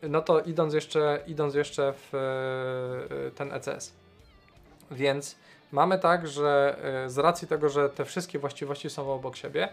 [0.02, 2.12] no to idąc jeszcze, idąc jeszcze w
[3.36, 3.94] ten ECS.
[4.92, 5.36] Więc
[5.72, 6.78] mamy tak, że
[7.08, 9.70] z racji tego, że te wszystkie właściwości są obok siebie,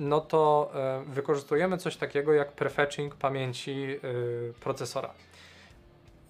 [0.00, 3.98] no to e, wykorzystujemy coś takiego jak prefetching pamięci e,
[4.60, 5.10] procesora.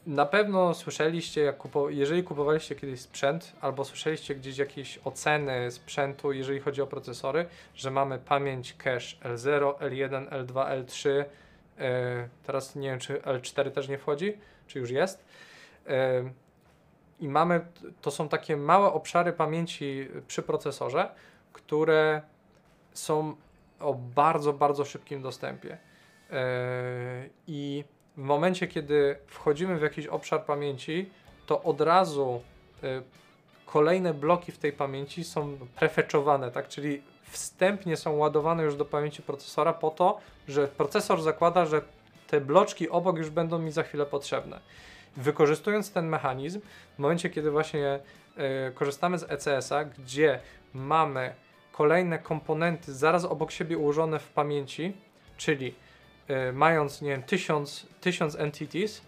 [0.07, 6.33] Na pewno słyszeliście, jak kupo jeżeli kupowaliście kiedyś sprzęt, albo słyszeliście gdzieś jakieś oceny sprzętu,
[6.33, 11.25] jeżeli chodzi o procesory, że mamy pamięć cache L0, L1, L2, L3.
[11.79, 15.25] E, teraz nie wiem, czy L4 też nie wchodzi, czy już jest.
[15.87, 16.23] E,
[17.21, 17.61] I mamy,
[18.01, 21.11] to są takie małe obszary pamięci przy procesorze,
[21.53, 22.23] które
[22.93, 23.37] są
[23.81, 25.79] o bardzo, bardzo szybkim dostępie.
[26.31, 27.85] E, I
[28.17, 31.11] w momencie, kiedy wchodzimy w jakiś obszar pamięci,
[31.47, 32.43] to od razu
[32.85, 33.03] y,
[33.67, 36.69] kolejne bloki w tej pamięci są prefeczowane, tak?
[36.69, 40.19] Czyli wstępnie są ładowane już do pamięci procesora po to,
[40.49, 41.83] że procesor zakłada, że
[42.27, 44.61] te bloczki obok już będą mi za chwilę potrzebne.
[45.17, 46.61] Wykorzystując ten mechanizm,
[46.97, 48.01] w momencie, kiedy właśnie
[48.69, 50.41] y, korzystamy z ECS-a, gdzie
[50.75, 51.35] mamy
[51.73, 54.93] kolejne komponenty zaraz obok siebie ułożone w pamięci,
[55.37, 55.75] czyli
[56.31, 59.03] E, mając, nie wiem, tysiąc, tysiąc entities,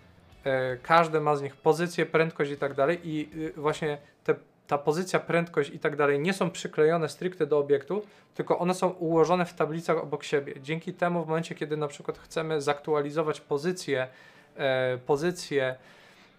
[0.44, 4.34] e, każde ma z nich pozycję, prędkość i tak dalej i y, właśnie te,
[4.66, 8.02] ta pozycja, prędkość i tak dalej nie są przyklejone stricte do obiektu,
[8.34, 10.54] tylko one są ułożone w tablicach obok siebie.
[10.62, 14.08] Dzięki temu w momencie, kiedy na przykład chcemy zaktualizować pozycję,
[14.56, 15.76] e, pozycję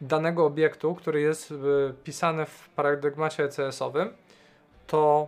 [0.01, 1.55] danego obiektu, który jest e,
[2.03, 4.09] pisany w paradygmacie ECS-owym,
[4.87, 5.27] to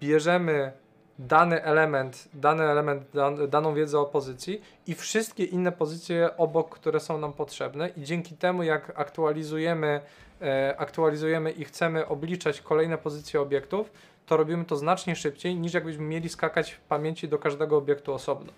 [0.00, 0.72] bierzemy
[1.18, 7.00] dany element, dany element, dan, daną wiedzę o pozycji i wszystkie inne pozycje obok, które
[7.00, 10.00] są nam potrzebne i dzięki temu jak aktualizujemy,
[10.42, 13.92] e, aktualizujemy i chcemy obliczać kolejne pozycje obiektów,
[14.26, 18.52] to robimy to znacznie szybciej niż jakbyśmy mieli skakać w pamięci do każdego obiektu osobno.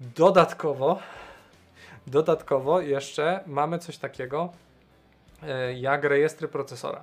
[0.00, 0.98] Dodatkowo,
[2.06, 4.52] dodatkowo jeszcze mamy coś takiego
[5.42, 7.02] e, jak rejestry procesora.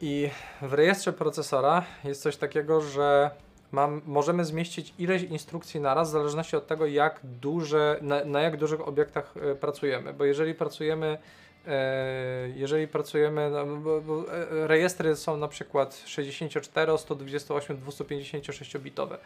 [0.00, 0.30] I
[0.62, 3.30] w rejestrze procesora jest coś takiego, że
[3.72, 8.56] mam, możemy zmieścić ileś instrukcji naraz, w zależności od tego, jak duże, na, na jak
[8.56, 10.12] dużych obiektach y, pracujemy.
[10.12, 11.18] Bo jeżeli pracujemy,
[11.66, 19.18] e, jeżeli pracujemy, no, bo, bo e, rejestry są na przykład 64, 128, 256 bitowe.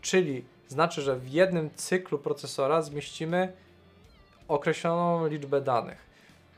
[0.00, 3.52] Czyli znaczy, że w jednym cyklu procesora zmieścimy
[4.48, 6.06] określoną liczbę danych.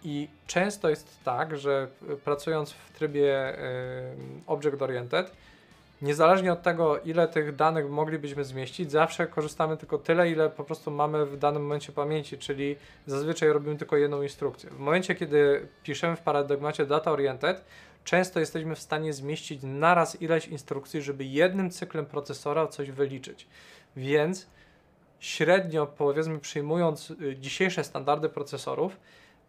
[0.05, 1.89] I często jest tak, że
[2.25, 3.57] pracując w trybie
[4.47, 5.33] Object Oriented,
[6.03, 10.91] niezależnie od tego, ile tych danych moglibyśmy zmieścić, zawsze korzystamy tylko tyle, ile po prostu
[10.91, 12.77] mamy w danym momencie pamięci, czyli
[13.07, 14.71] zazwyczaj robimy tylko jedną instrukcję.
[14.71, 17.65] W momencie, kiedy piszemy w paradygmacie Data Oriented,
[18.05, 23.47] często jesteśmy w stanie zmieścić naraz ileś instrukcji, żeby jednym cyklem procesora coś wyliczyć.
[23.97, 24.47] Więc
[25.21, 28.97] średnio, powiedzmy, przyjmując y, dzisiejsze standardy procesorów,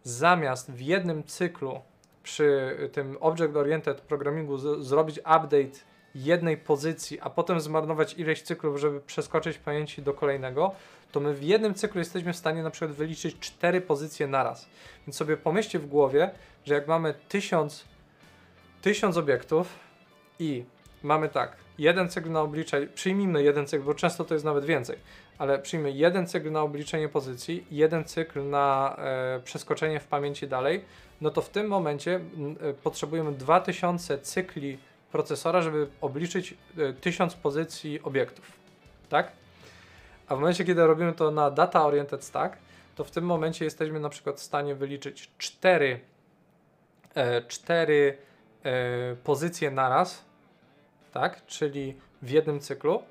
[0.02, 1.80] zamiast w jednym cyklu
[2.22, 8.78] przy tym Object Oriented Programmingu z, zrobić update jednej pozycji, a potem zmarnować ileś cyklów,
[8.80, 10.72] żeby przeskoczyć pamięci do kolejnego,
[11.12, 14.68] to my w jednym cyklu jesteśmy w stanie na przykład wyliczyć cztery pozycje naraz.
[15.06, 16.30] Więc sobie pomyślcie w głowie,
[16.64, 17.84] że jak mamy tysiąc,
[18.82, 19.78] tysiąc obiektów
[20.38, 20.64] i
[21.02, 24.98] mamy tak, jeden cykl na obliczenie, przyjmijmy jeden cykl, bo często to jest nawet więcej,
[25.40, 30.84] ale przyjmijmy jeden cykl na obliczenie pozycji, jeden cykl na e, przeskoczenie w pamięci dalej,
[31.20, 32.20] no to w tym momencie
[32.60, 34.78] e, potrzebujemy 2000 cykli
[35.12, 38.52] procesora, żeby obliczyć e, 1000 pozycji obiektów,
[39.08, 39.32] tak?
[40.28, 42.56] A w momencie, kiedy robimy to na Data Oriented Stack,
[42.96, 46.00] to w tym momencie jesteśmy na przykład w stanie wyliczyć 4,
[47.14, 48.18] e, 4
[48.64, 50.24] e, pozycje naraz,
[51.12, 51.46] tak?
[51.46, 53.02] Czyli w jednym cyklu,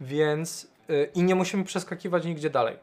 [0.00, 0.75] więc
[1.14, 2.76] i nie musimy przeskakiwać nigdzie dalej.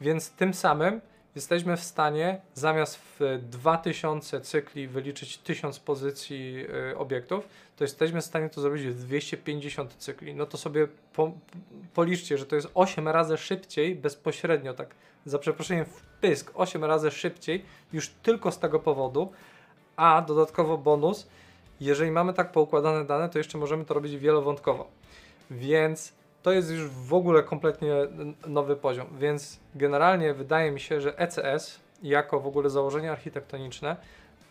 [0.00, 1.00] Więc tym samym
[1.34, 8.24] jesteśmy w stanie zamiast w 2000 cykli wyliczyć 1000 pozycji yy, obiektów, to jesteśmy w
[8.24, 10.34] stanie to zrobić w 250 cykli.
[10.34, 11.32] No to sobie po,
[11.94, 17.10] policzcie, że to jest 8 razy szybciej bezpośrednio, tak za przeproszeniem w pysk, 8 razy
[17.10, 19.32] szybciej już tylko z tego powodu,
[19.96, 21.26] a dodatkowo bonus,
[21.80, 24.88] Jeżeli mamy tak poukładane dane, to jeszcze możemy to robić wielowątkowo.
[25.50, 26.12] Więc
[26.42, 27.94] to jest już w ogóle kompletnie
[28.46, 29.06] nowy poziom.
[29.18, 33.96] Więc generalnie wydaje mi się, że ECS jako w ogóle założenie architektoniczne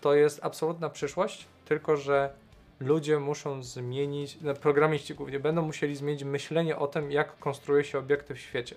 [0.02, 2.30] to jest absolutna przyszłość, tylko że
[2.80, 8.00] ludzie muszą zmienić, no, programiści głównie będą musieli zmienić myślenie o tym, jak konstruuje się
[8.00, 8.76] obiekty w świecie.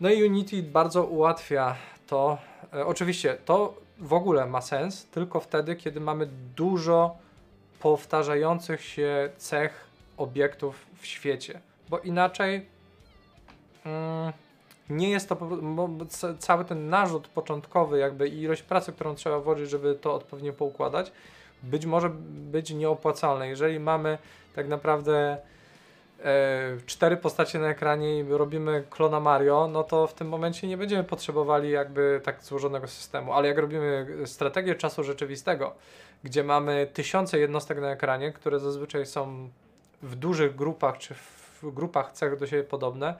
[0.00, 2.38] No i Unity bardzo ułatwia to.
[2.74, 7.16] E, oczywiście to w ogóle ma sens tylko wtedy, kiedy mamy dużo
[7.80, 9.84] powtarzających się cech
[10.16, 12.66] obiektów w świecie, bo inaczej
[13.84, 14.32] mm,
[14.90, 15.38] nie jest to
[16.38, 21.12] cały ten narzut początkowy, jakby ilość pracy, którą trzeba włożyć, żeby to odpowiednio poukładać,
[21.62, 23.48] być może być nieopłacalne.
[23.48, 24.18] Jeżeli mamy
[24.54, 25.36] tak naprawdę
[26.24, 30.76] e, cztery postacie na ekranie i robimy klona Mario, no to w tym momencie nie
[30.76, 35.74] będziemy potrzebowali jakby tak złożonego systemu, ale jak robimy strategię czasu rzeczywistego,
[36.24, 39.48] gdzie mamy tysiące jednostek na ekranie, które zazwyczaj są
[40.04, 43.14] w dużych grupach czy w grupach cech do siebie podobne,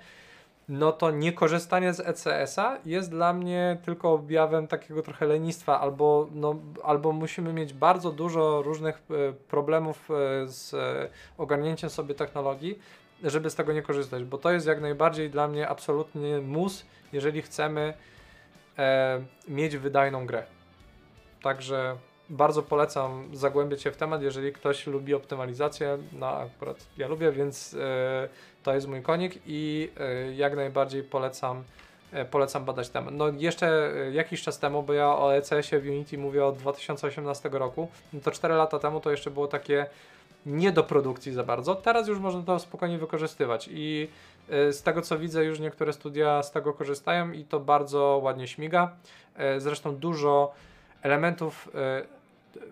[0.69, 6.57] no to niekorzystanie z ECS-a jest dla mnie tylko objawem takiego trochę lenistwa, albo, no,
[6.83, 11.09] albo musimy mieć bardzo dużo różnych e, problemów e, z e,
[11.39, 12.79] ogarnięciem sobie technologii,
[13.23, 17.43] żeby z tego nie korzystać, bo to jest jak najbardziej dla mnie absolutnie mus, jeżeli
[17.43, 17.95] chcemy
[18.79, 20.45] e, mieć wydajną grę.
[21.43, 21.97] Także
[22.31, 27.75] bardzo polecam zagłębiać się w temat, jeżeli ktoś lubi optymalizację, no akurat ja lubię, więc
[27.75, 28.29] e,
[28.63, 31.65] to jest mój konik i e, jak najbardziej polecam
[32.13, 33.15] e, polecam badać temat.
[33.15, 37.89] No jeszcze jakiś czas temu, bo ja o ECS-ie w Unity mówię od 2018 roku,
[38.13, 39.87] no to 4 lata temu to jeszcze było takie
[40.47, 41.75] nie do produkcji za bardzo.
[41.75, 44.09] Teraz już można to spokojnie wykorzystywać i
[44.49, 48.97] z tego co widzę, już niektóre studia z tego korzystają i to bardzo ładnie śmiga.
[49.59, 50.53] Zresztą dużo
[51.05, 51.69] elementów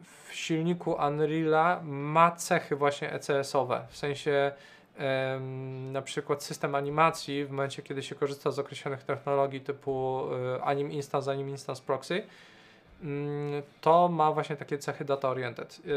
[0.05, 4.53] w silniku Unreala ma cechy właśnie ECS-owe, w sensie
[5.93, 10.23] na przykład system animacji w momencie, kiedy się korzysta z określonych technologii typu
[10.57, 12.23] e, Anim Instance, Anim Instance Proxy,
[13.03, 15.83] mm, to ma właśnie takie cechy data oriented.
[15.87, 15.91] E,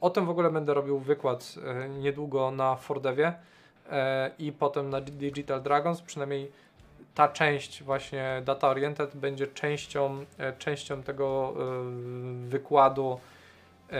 [0.00, 1.54] o tym w ogóle będę robił wykład
[1.98, 3.32] niedługo na Fordevie
[4.38, 6.52] i potem na Digital Dragons, przynajmniej
[7.18, 13.20] ta część właśnie data oriented będzie częścią, e, częścią tego e, wykładu
[13.90, 13.98] e,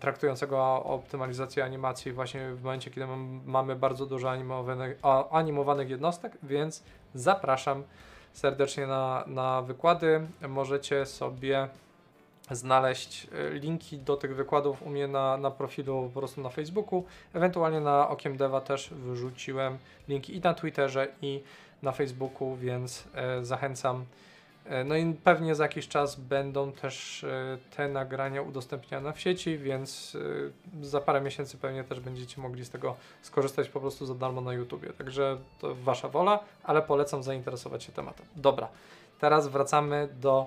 [0.00, 3.06] traktującego o optymalizacji animacji właśnie w momencie, kiedy
[3.46, 4.98] mamy bardzo dużo animowanych,
[5.30, 6.82] animowanych jednostek, więc
[7.14, 7.82] zapraszam
[8.32, 10.26] serdecznie na, na wykłady.
[10.48, 11.68] Możecie sobie
[12.50, 17.04] znaleźć linki do tych wykładów u mnie na, na profilu po prostu na Facebooku,
[17.34, 21.42] ewentualnie na Okiem Deva też wyrzuciłem linki i na Twitterze i
[21.82, 24.04] na Facebooku, więc e, zachęcam.
[24.64, 29.58] E, no i pewnie za jakiś czas będą też e, te nagrania udostępniane w sieci,
[29.58, 30.16] więc
[30.82, 34.52] za parę miesięcy pewnie też będziecie mogli z tego skorzystać po prostu za darmo na
[34.52, 34.92] YouTubie.
[34.92, 38.26] Także to wasza wola, ale polecam zainteresować się tematem.
[38.36, 38.68] Dobra,
[39.20, 40.46] teraz wracamy do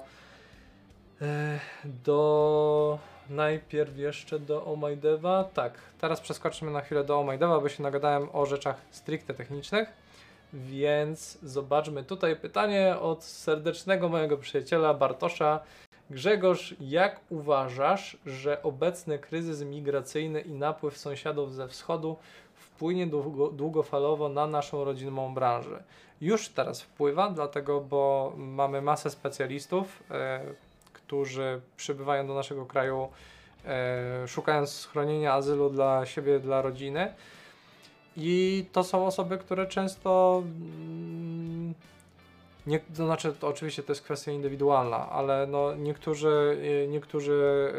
[1.86, 3.00] do
[3.30, 5.44] najpierw jeszcze do OMIDEVA.
[5.44, 9.90] Tak, teraz przeskoczymy na chwilę do OMIDEVA, bo się nagadałem o rzeczach stricte technicznych.
[10.54, 15.60] Więc zobaczmy tutaj pytanie od serdecznego mojego przyjaciela Bartosza.
[16.10, 22.18] Grzegorz, jak uważasz, że obecny kryzys migracyjny i napływ sąsiadów ze wschodu
[22.54, 25.84] wpłynie długo, długofalowo na naszą rodzinną branżę?
[26.22, 30.41] Już teraz wpływa, dlatego, bo mamy masę specjalistów, e,
[30.93, 33.10] którzy przybywają do naszego kraju,
[33.66, 37.14] e, szukając schronienia, azylu dla siebie, dla rodziny
[38.20, 40.44] i to są osoby, które często.
[40.46, 41.74] Mm,
[42.68, 47.72] nie, to znaczy, to oczywiście to jest kwestia indywidualna, ale no niektórzy, y, niektórzy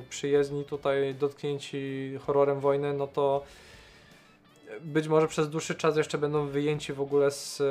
[0.00, 3.42] y, przyjezdni tutaj dotknięci horrorem wojny, no to
[4.80, 7.64] być może przez dłuższy czas jeszcze będą wyjęci w ogóle z y,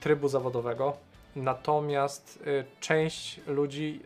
[0.00, 0.96] trybu zawodowego.
[1.36, 2.44] Natomiast
[2.80, 4.00] część ludzi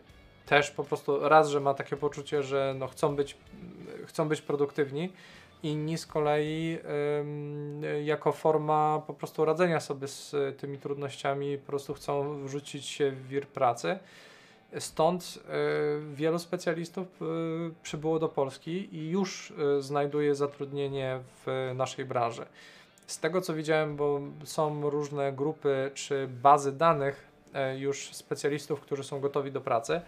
[0.45, 3.37] też po prostu raz, że ma takie poczucie, że no chcą być,
[4.05, 5.09] chcą być produktywni,
[5.63, 6.79] Inni z kolei
[8.05, 13.27] jako forma po prostu radzenia sobie z tymi trudnościami po prostu chcą wrzucić się w
[13.27, 13.99] wir pracy.
[14.79, 17.25] Stąd y, wielu specjalistów y,
[17.83, 22.45] przybyło do Polski i już y, znajduje zatrudnienie w naszej branży.
[23.07, 27.29] Z tego co widziałem, bo są różne grupy czy bazy danych
[27.77, 30.01] już specjalistów, którzy są gotowi do pracy,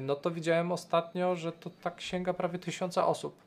[0.00, 3.45] no to widziałem ostatnio, że to tak sięga prawie tysiąca osób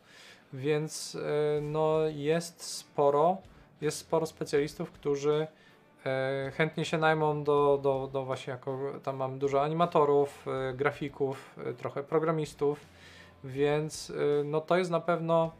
[0.53, 3.37] więc e, no, jest sporo,
[3.81, 5.47] jest sporo specjalistów, którzy
[6.05, 11.55] e, chętnie się najmą do, do, do właśnie jako, tam mam dużo animatorów, e, grafików,
[11.77, 12.85] trochę programistów,
[13.43, 14.13] więc
[14.45, 15.51] no to jest na pewno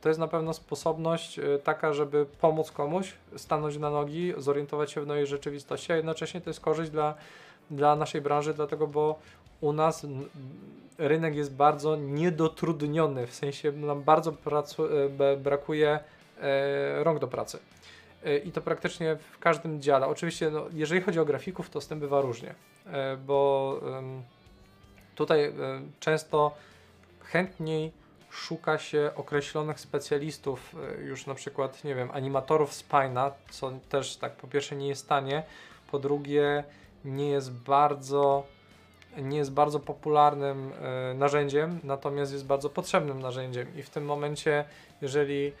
[0.00, 5.06] to jest na pewno sposobność taka, żeby pomóc komuś stanąć na nogi, zorientować się w
[5.06, 7.14] nowej rzeczywistości, a jednocześnie to jest korzyść dla,
[7.70, 9.18] dla naszej branży, dlatego bo
[9.60, 10.06] u nas
[10.98, 14.32] rynek jest bardzo niedotrudniony, w sensie nam bardzo
[15.30, 16.00] e, brakuje
[16.40, 17.58] e, rąk do pracy.
[18.24, 20.06] E, I to praktycznie w każdym dziale.
[20.06, 22.54] Oczywiście, no, jeżeli chodzi o grafików, to z tym bywa różnie,
[23.26, 23.80] bo
[25.14, 25.52] tutaj
[26.00, 26.54] często
[27.20, 27.92] chętniej
[28.30, 34.48] szuka się określonych specjalistów, już na przykład, nie wiem, animatorów spina, co też tak po
[34.48, 35.42] pierwsze nie jest tanie,
[35.90, 36.64] po drugie
[37.04, 38.46] nie jest bardzo
[39.16, 44.64] nie jest bardzo popularnym e, narzędziem, natomiast jest bardzo potrzebnym narzędziem i w tym momencie,
[45.02, 45.52] jeżeli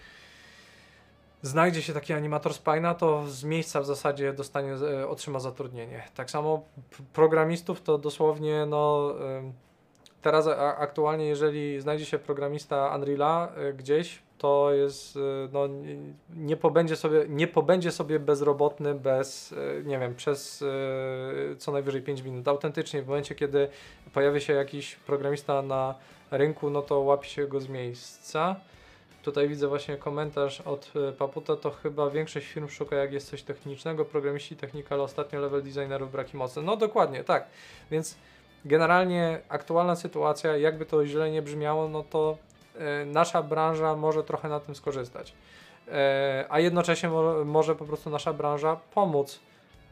[1.42, 6.02] znajdzie się taki animator spina, to z miejsca w zasadzie dostanie, e, otrzyma zatrudnienie.
[6.14, 6.62] Tak samo
[7.12, 9.14] programistów to dosłownie no
[10.22, 10.46] teraz
[10.78, 15.20] aktualnie jeżeli znajdzie się programista Unreala e, gdzieś, to jest, y,
[15.52, 15.68] no,
[16.36, 22.02] nie pobędzie sobie, nie pobędzie sobie bezrobotny bez, y, nie wiem, przez y, co najwyżej
[22.02, 22.48] 5 minut.
[22.48, 23.68] Autentycznie w momencie, kiedy
[24.14, 25.94] pojawia się jakiś programista na
[26.30, 28.56] rynku, no to łapie się go z miejsca.
[29.22, 34.04] Tutaj widzę właśnie komentarz od Paputa, to chyba większość firm szuka jak jest coś technicznego,
[34.04, 36.62] programiści technika, ale ostatnio level designerów braki mocy.
[36.62, 37.46] No dokładnie, tak.
[37.90, 38.16] Więc
[38.64, 42.38] generalnie aktualna sytuacja, jakby to źle nie brzmiało, no to
[43.06, 45.34] nasza branża może trochę na tym skorzystać.
[45.92, 47.10] E, a jednocześnie
[47.44, 49.40] może po prostu nasza branża pomóc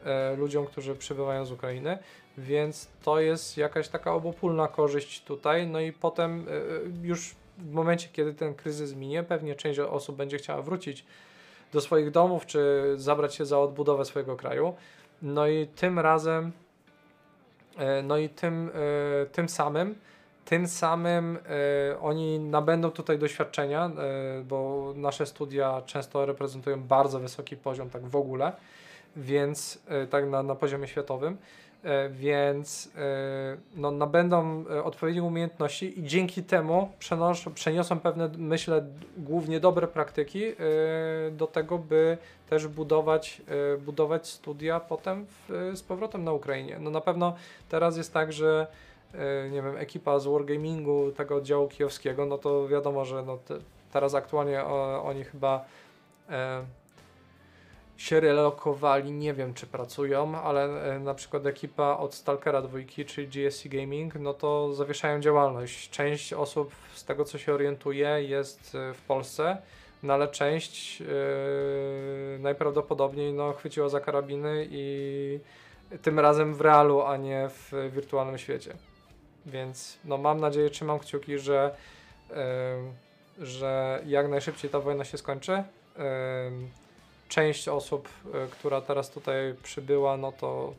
[0.05, 1.97] e, ludziom, którzy przybywają z Ukrainy,
[2.37, 5.67] więc to jest jakaś taka obopólna korzyść tutaj.
[5.67, 6.45] No i potem
[7.03, 11.05] już w momencie, kiedy ten kryzys minie, pewnie część osób będzie chciała wrócić
[11.73, 14.73] do swoich domów, czy zabrać się za odbudowę swojego kraju.
[15.21, 16.51] No i tym razem,
[18.03, 18.71] no i tym,
[19.31, 19.95] tym samym
[20.47, 21.37] tym samym
[21.91, 23.91] e, oni nabędą tutaj doświadczenia, e,
[24.43, 28.51] bo nasze studia często reprezentują bardzo wysoki poziom, tak w ogóle,
[29.15, 31.37] więc e, tak na, na poziomie światowym,
[32.09, 32.91] więc
[33.75, 38.85] no, nabędą odpowiednie umiejętności i dzięki temu przenoszą, przeniosą pewne, myślę,
[39.17, 40.41] głównie dobre praktyki
[41.31, 42.17] do tego, by
[42.49, 43.41] też budować,
[43.79, 46.77] budować studia potem w, z powrotem na Ukrainie.
[46.79, 47.35] No na pewno
[47.69, 48.67] teraz jest tak, że
[49.51, 53.59] nie wiem, ekipa z Wargamingu, tego oddziału kijowskiego, no to wiadomo, że no te,
[53.91, 55.65] teraz aktualnie o, oni chyba
[56.29, 56.65] e,
[57.97, 63.27] się relokowali, nie wiem czy pracują, ale e, na przykład ekipa od Stalkera 2, czyli
[63.27, 65.89] GSC Gaming, no to zawieszają działalność.
[65.89, 69.57] Część osób z tego co się orientuje jest e, w Polsce,
[70.03, 71.05] no ale część e,
[72.39, 75.39] najprawdopodobniej no, chwyciła za karabiny i
[76.01, 78.73] tym razem w realu, a nie w wirtualnym świecie.
[79.47, 81.75] Więc no mam nadzieję, trzymam kciuki, że,
[82.29, 82.35] yy,
[83.45, 85.51] że jak najszybciej ta wojna się skończy.
[85.51, 86.03] Yy,
[87.29, 90.73] część osób, yy, która teraz tutaj przybyła, no to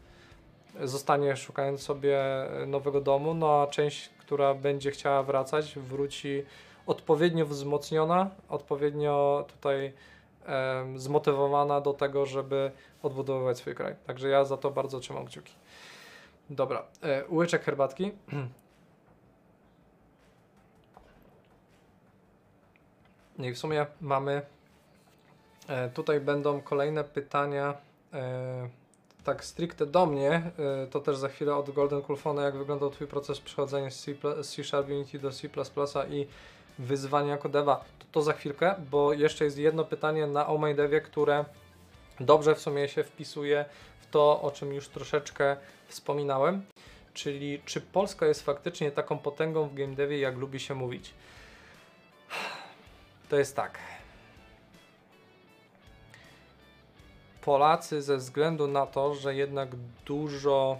[0.84, 2.18] zostanie szukając sobie
[2.66, 6.44] nowego domu, no a część, która będzie chciała wracać, wróci
[6.86, 9.92] odpowiednio wzmocniona, odpowiednio tutaj
[10.96, 12.70] zmotywowana do tego, żeby
[13.02, 13.94] odbudowywać swój kraj.
[14.06, 15.52] Także ja za to bardzo trzymam kciuki.
[16.50, 18.12] Dobra, e, łyczek herbatki.
[23.38, 24.42] I w sumie mamy.
[25.68, 27.74] E, tutaj będą kolejne pytania.
[28.12, 28.68] E,
[29.24, 33.06] tak stricte do mnie, e, to też za chwilę od Golden Kulfona, jak wyglądał Twój
[33.06, 34.06] proces przechodzenia z
[34.42, 35.48] C, Sharp Unity do C++
[36.10, 36.26] i
[36.78, 37.84] wyzwania jako deva.
[37.98, 41.44] To, to za chwilkę, bo jeszcze jest jedno pytanie na OMyDevie, które
[42.20, 43.64] dobrze w sumie się wpisuje
[44.10, 45.56] to, o czym już troszeczkę
[45.88, 46.62] wspominałem,
[47.14, 51.14] czyli czy Polska jest faktycznie taką potęgą w game devie, jak lubi się mówić.
[53.28, 53.78] To jest tak.
[57.40, 59.68] Polacy ze względu na to, że jednak
[60.06, 60.78] dużo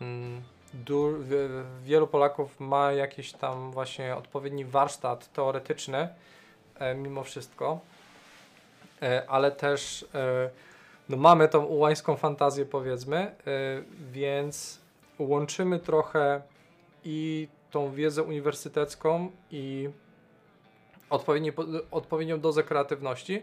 [0.00, 0.42] mm,
[0.74, 1.14] du,
[1.82, 6.08] wielu Polaków ma jakiś tam właśnie odpowiedni warsztat teoretyczny
[6.74, 7.80] e, mimo wszystko,
[9.28, 10.50] ale też e,
[11.10, 14.80] no mamy tą ułańską fantazję powiedzmy, yy, więc
[15.18, 16.42] łączymy trochę
[17.04, 19.90] i tą wiedzę uniwersytecką i
[21.10, 21.52] odpowiedni,
[21.90, 23.42] odpowiednią dozę kreatywności.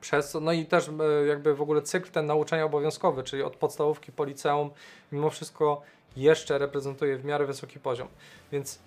[0.00, 0.90] Przez, no i też
[1.28, 4.70] jakby w ogóle cykl ten nauczania obowiązkowy, czyli od podstawówki po liceum,
[5.12, 5.82] mimo wszystko
[6.16, 8.08] jeszcze reprezentuje w miarę wysoki poziom.
[8.52, 8.78] Więc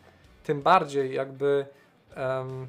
[0.43, 1.65] tym bardziej jakby
[2.17, 2.67] um,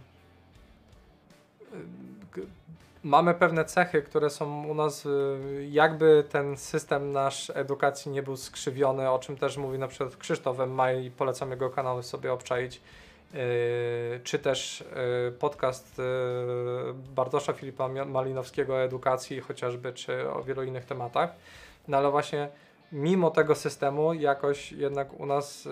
[3.06, 8.36] mamy pewne cechy, które są u nas, y, jakby ten system nasz edukacji nie był
[8.36, 12.80] skrzywiony, o czym też mówi na przykład Krzysztof Maj, polecam jego kanały sobie obczaić,
[13.34, 13.40] yy,
[14.24, 14.84] czy też
[15.26, 16.02] yy, podcast
[17.14, 21.30] Bardosza Filipa Malinowskiego o edukacji chociażby, czy o wielu innych tematach,
[21.88, 22.48] no ale właśnie
[22.92, 25.68] mimo tego systemu jakoś jednak u nas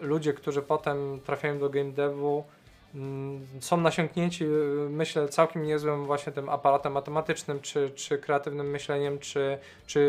[0.00, 2.44] ludzie, którzy potem trafiają do game devu,
[3.60, 4.48] są nasiąknięci, y,
[4.90, 10.00] myślę, całkiem niezłym właśnie tym aparatem matematycznym, czy, czy kreatywnym myśleniem, czy, czy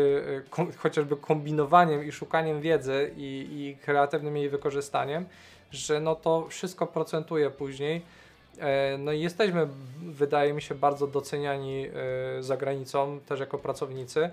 [0.58, 5.26] y, chociażby kombinowaniem i szukaniem wiedzy i, i kreatywnym jej wykorzystaniem,
[5.70, 8.02] że no to wszystko procentuje później.
[8.58, 9.68] E, no i jesteśmy,
[10.02, 11.86] wydaje mi się, bardzo doceniani
[12.38, 14.30] y, za granicą, też jako pracownicy,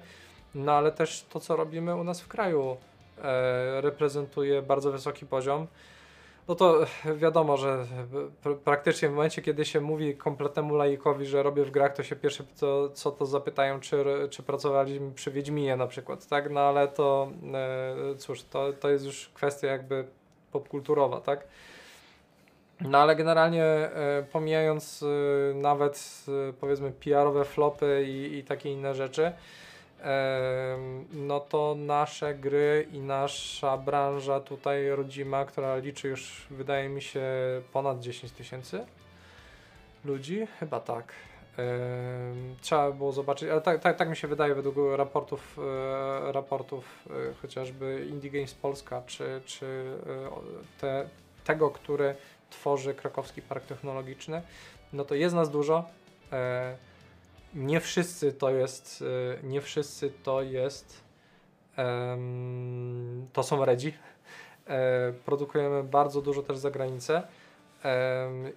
[0.55, 2.77] no ale też to, co robimy u nas w kraju,
[3.23, 5.67] e, reprezentuje bardzo wysoki poziom
[6.49, 6.85] no to
[7.15, 7.85] wiadomo, że
[8.63, 12.43] praktycznie w momencie, kiedy się mówi kompletnemu laikowi, że robię w grach, to się pierwsze
[12.93, 16.51] co to zapytają, czy, czy pracowaliśmy przy Wiedźminie na przykład, tak?
[16.51, 17.31] No ale to
[18.13, 20.05] e, cóż, to, to jest już kwestia jakby
[20.51, 21.47] popkulturowa, tak?
[22.81, 26.25] No ale generalnie e, pomijając e, nawet
[26.59, 29.31] powiedzmy PR-owe flopy i, i takie inne rzeczy,
[31.13, 37.21] no to nasze gry i nasza branża tutaj rodzima, która liczy już wydaje mi się
[37.73, 38.85] ponad 10 tysięcy
[40.05, 41.13] ludzi, chyba tak.
[42.61, 45.59] Trzeba było zobaczyć, ale tak, tak, tak mi się wydaje według raportów,
[46.27, 51.09] e, raportów e, chociażby Indie Games Polska, czy, czy e, te,
[51.43, 52.15] tego, który
[52.49, 54.41] tworzy Krakowski Park Technologiczny,
[54.93, 55.83] no to jest nas dużo
[57.53, 61.09] nie wszyscy to jest, y, nie wszyscy to jest,
[63.33, 63.93] to są redzi.
[64.67, 67.23] E, produkujemy bardzo dużo też za granicę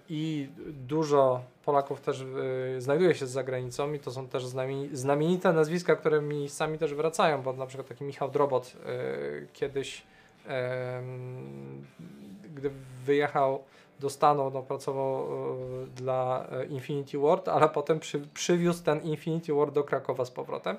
[0.09, 4.43] i dużo Polaków też y, znajduje się za granicą i to są też
[4.93, 10.03] znamienite nazwiska, które mi sami też wracają, bo na przykład taki Michał Drobot y, kiedyś,
[12.55, 12.71] gdy
[13.05, 13.63] wyjechał
[13.99, 15.23] do Stanów, no, pracował
[15.83, 20.31] y, dla e, Infinity Ward, ale potem przy, przywiózł ten Infinity Ward do Krakowa z
[20.31, 20.77] powrotem.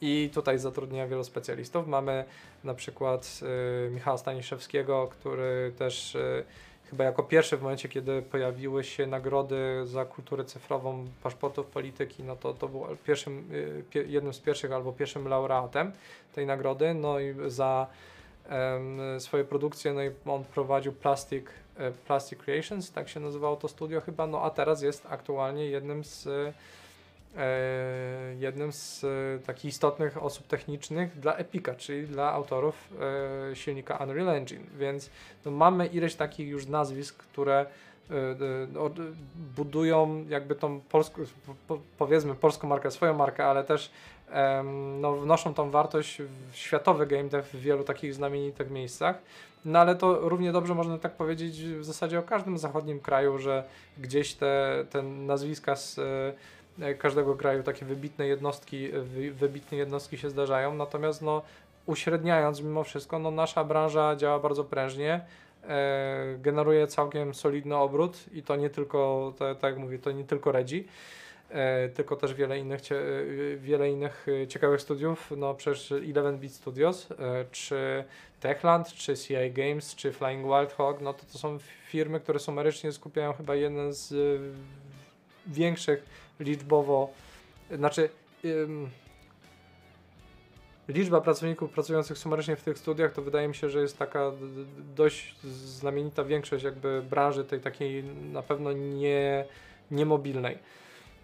[0.00, 1.86] I tutaj zatrudnia wielu specjalistów.
[1.86, 2.24] Mamy
[2.64, 3.40] na przykład
[3.86, 6.44] y, Michała Staniszewskiego, który też y,
[6.90, 12.36] chyba jako pierwszy w momencie, kiedy pojawiły się nagrody za kulturę cyfrową paszportów polityki, no
[12.36, 13.48] to, to był pierwszym,
[13.94, 15.92] y, jednym z pierwszych albo pierwszym laureatem
[16.34, 16.94] tej nagrody.
[16.94, 17.86] No i za
[19.18, 21.44] swoje produkcje, no i on prowadził Plastic,
[21.76, 26.04] e, Plastic Creations, tak się nazywało to studio chyba, no a teraz jest aktualnie jednym
[26.04, 26.52] z e,
[28.38, 32.88] jednym z e, takich istotnych osób technicznych dla Epica, czyli dla autorów
[33.54, 35.10] silnika Unreal Engine, więc
[35.44, 37.66] no, mamy ileś takich już nazwisk, które
[39.56, 41.22] budują jakby tą polską,
[41.98, 43.90] powiedzmy polską markę, swoją markę, ale też
[45.00, 46.22] no, wnoszą tą wartość
[46.52, 49.18] w światowy game dev w wielu takich znamienitych miejscach.
[49.64, 53.64] No ale to równie dobrze można tak powiedzieć w zasadzie o każdym zachodnim kraju, że
[53.98, 55.98] gdzieś te, te nazwiska z
[56.78, 58.88] e, każdego kraju, takie wybitne jednostki,
[59.32, 61.42] wybitne jednostki się zdarzają, natomiast no,
[61.86, 65.20] uśredniając mimo wszystko, no, nasza branża działa bardzo prężnie,
[65.68, 70.52] e, generuje całkiem solidny obrót i to nie tylko, tak jak mówię, to nie tylko
[70.52, 70.88] Redzi.
[71.52, 77.08] E, tylko też wiele innych, e, wiele innych e, ciekawych studiów, no przecież 11-bit Studios,
[77.50, 78.04] czy
[78.40, 82.92] Techland, czy CI Games, czy Flying Wild Hog, no to to są firmy, które sumarycznie
[82.92, 84.40] skupiają chyba jeden z
[85.46, 86.04] większych
[86.40, 87.10] liczbowo,
[87.76, 88.08] znaczy
[90.88, 94.32] liczba pracowników pracujących sumarycznie w tych studiach, to wydaje mi się, że jest taka
[94.96, 99.44] dość znamienita większość jakby branży tej takiej na pewno nie,
[99.90, 100.58] niemobilnej.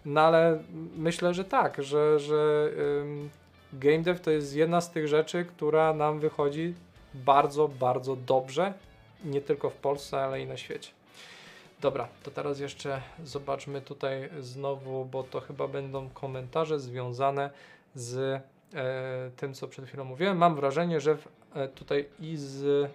[0.05, 0.63] No ale
[0.97, 2.69] myślę, że tak, że, że
[3.01, 3.29] ym,
[3.73, 6.73] game dev to jest jedna z tych rzeczy, która nam wychodzi
[7.13, 8.73] bardzo, bardzo dobrze,
[9.25, 10.91] nie tylko w Polsce, ale i na świecie.
[11.81, 17.49] Dobra, to teraz jeszcze zobaczmy tutaj znowu, bo to chyba będą komentarze związane
[17.95, 18.41] z
[18.73, 20.37] e, tym, co przed chwilą mówiłem.
[20.37, 22.91] Mam wrażenie, że w, e, tutaj i z,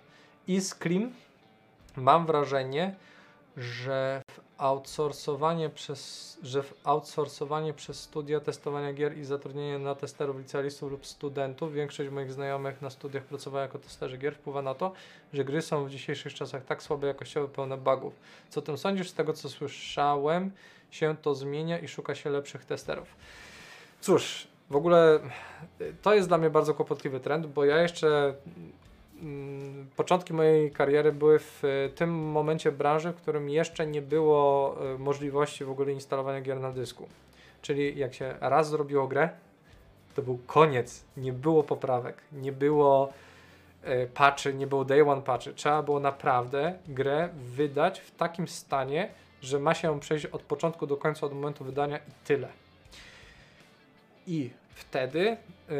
[0.48, 1.12] i z Klim
[1.97, 2.94] mam wrażenie,
[3.56, 10.90] że w outsourcowanie przez, że outsourcowanie przez studia testowania gier i zatrudnienie na testerów, licealistów
[10.90, 14.93] lub studentów, większość moich znajomych na studiach pracowała jako testerzy gier, wpływa na to,
[15.32, 18.14] że gry są w dzisiejszych czasach tak słabe jakościowo, pełne bugów.
[18.48, 19.10] Co tym sądzisz?
[19.10, 20.51] Z tego co słyszałem,
[20.90, 23.16] się to zmienia i szuka się lepszych testerów.
[24.01, 25.20] Cóż, w ogóle
[26.02, 28.35] to jest dla mnie bardzo kłopotliwy trend, bo ja jeszcze
[29.97, 31.62] początki mojej kariery były w
[31.95, 36.73] tym momencie branży, w którym jeszcze nie było y, możliwości w ogóle instalowania gier na
[36.73, 37.09] dysku.
[37.62, 39.28] Czyli jak się raz zrobiło grę,
[40.15, 41.05] to był koniec.
[41.16, 43.12] Nie było poprawek, nie było
[43.85, 45.55] y, patchy, nie było day one patchy.
[45.55, 49.09] Trzeba było naprawdę grę wydać w takim stanie,
[49.43, 52.49] że ma się ją przejść od początku do końca, od momentu wydania i tyle.
[54.27, 55.36] I wtedy
[55.69, 55.77] yy,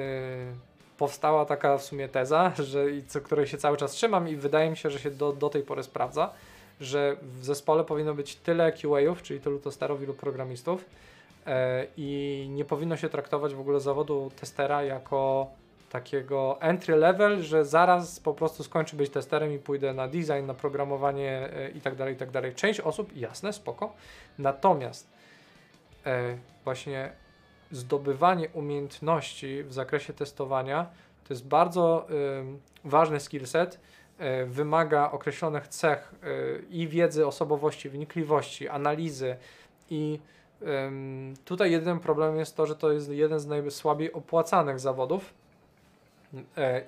[0.99, 4.77] powstała taka w sumie teza, że, co, której się cały czas trzymam i wydaje mi
[4.77, 6.33] się, że się do, do tej pory sprawdza,
[6.81, 10.85] że w zespole powinno być tyle QA-ów, czyli tylu testerów, ilu programistów
[11.47, 11.53] yy,
[11.97, 15.47] i nie powinno się traktować w ogóle zawodu testera jako
[15.91, 20.55] takiego entry level, że zaraz po prostu skończę być testerem i pójdę na design, na
[20.55, 22.55] programowanie yy, i tak dalej, i tak dalej.
[22.55, 23.93] Część osób, jasne, spoko.
[24.39, 25.11] Natomiast
[26.07, 26.13] yy,
[26.65, 27.13] właśnie
[27.75, 30.87] zdobywanie umiejętności w zakresie testowania
[31.25, 33.81] to jest bardzo y, ważny skillset.
[34.21, 39.37] Y, wymaga określonych cech y, i wiedzy, osobowości, wnikliwości, analizy
[39.91, 40.19] i
[41.45, 45.35] tutaj jedynym problemem jest to, że to jest jeden z najsłabiej opłacanych zawodów.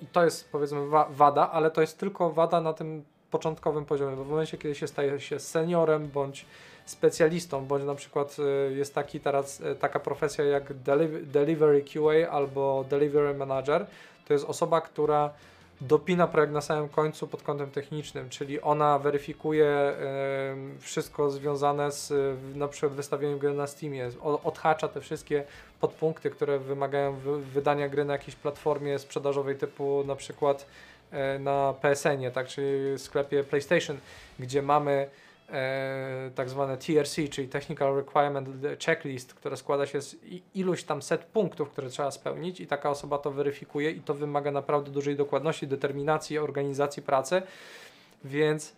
[0.01, 4.17] I to jest powiedzmy wa wada, ale to jest tylko wada na tym początkowym poziomie,
[4.17, 6.47] bo w momencie, kiedy się staje się seniorem bądź
[6.87, 8.37] specjalistą, bądź na przykład
[8.71, 10.73] y, jest taki teraz y, taka profesja jak
[11.23, 13.87] Delivery QA albo Delivery Manager,
[14.29, 15.31] to jest osoba, która
[15.81, 19.93] dopina projekt na samym końcu pod kątem technicznym, czyli ona weryfikuje
[20.77, 22.13] y, wszystko związane z
[22.57, 25.45] na przykład wystawieniem gry na Steamie, odhacza te wszystkie
[25.81, 27.17] podpunkty, które wymagają
[27.55, 30.67] wydania gry na jakiejś platformie sprzedażowej typu na przykład
[31.41, 33.99] na PSN-ie, tak, czyli sklepie PlayStation,
[34.39, 35.09] gdzie mamy
[35.51, 38.49] e, tak zwane TRC, czyli Technical Requirement
[38.85, 40.17] Checklist, która składa się z
[40.55, 44.51] iluś tam set punktów, które trzeba spełnić i taka osoba to weryfikuje i to wymaga
[44.51, 47.43] naprawdę dużej dokładności, determinacji, organizacji pracy,
[48.25, 48.77] więc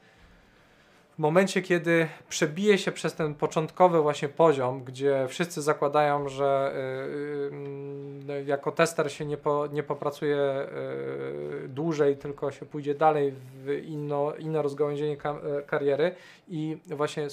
[1.18, 6.72] w momencie, kiedy przebije się przez ten początkowy właśnie poziom, gdzie wszyscy zakładają, że
[8.28, 10.66] y, y, jako tester się nie, po, nie popracuje
[11.64, 15.16] y, dłużej, tylko się pójdzie dalej w inno, inne rozgałęzienie
[15.66, 16.14] kariery
[16.48, 17.28] i właśnie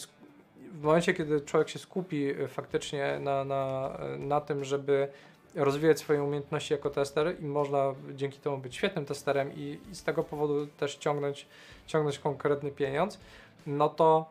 [0.72, 5.08] w momencie, kiedy człowiek się skupi faktycznie na, na, na tym, żeby
[5.56, 10.04] rozwijać swoje umiejętności jako tester i można dzięki temu być świetnym testerem i, i z
[10.04, 11.48] tego powodu też ciągnąć,
[11.88, 13.20] ciągnąć konkretny pieniądz,
[13.66, 14.26] no to,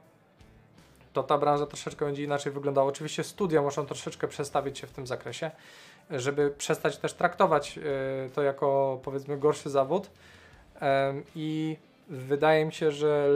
[1.13, 2.89] to ta branża troszeczkę będzie inaczej wyglądała.
[2.89, 5.51] Oczywiście studia muszą troszeczkę przestawić się w tym zakresie,
[6.11, 10.11] żeby przestać też traktować y, to jako powiedzmy gorszy zawód
[11.37, 11.77] i
[12.09, 13.31] wydaje mi się, że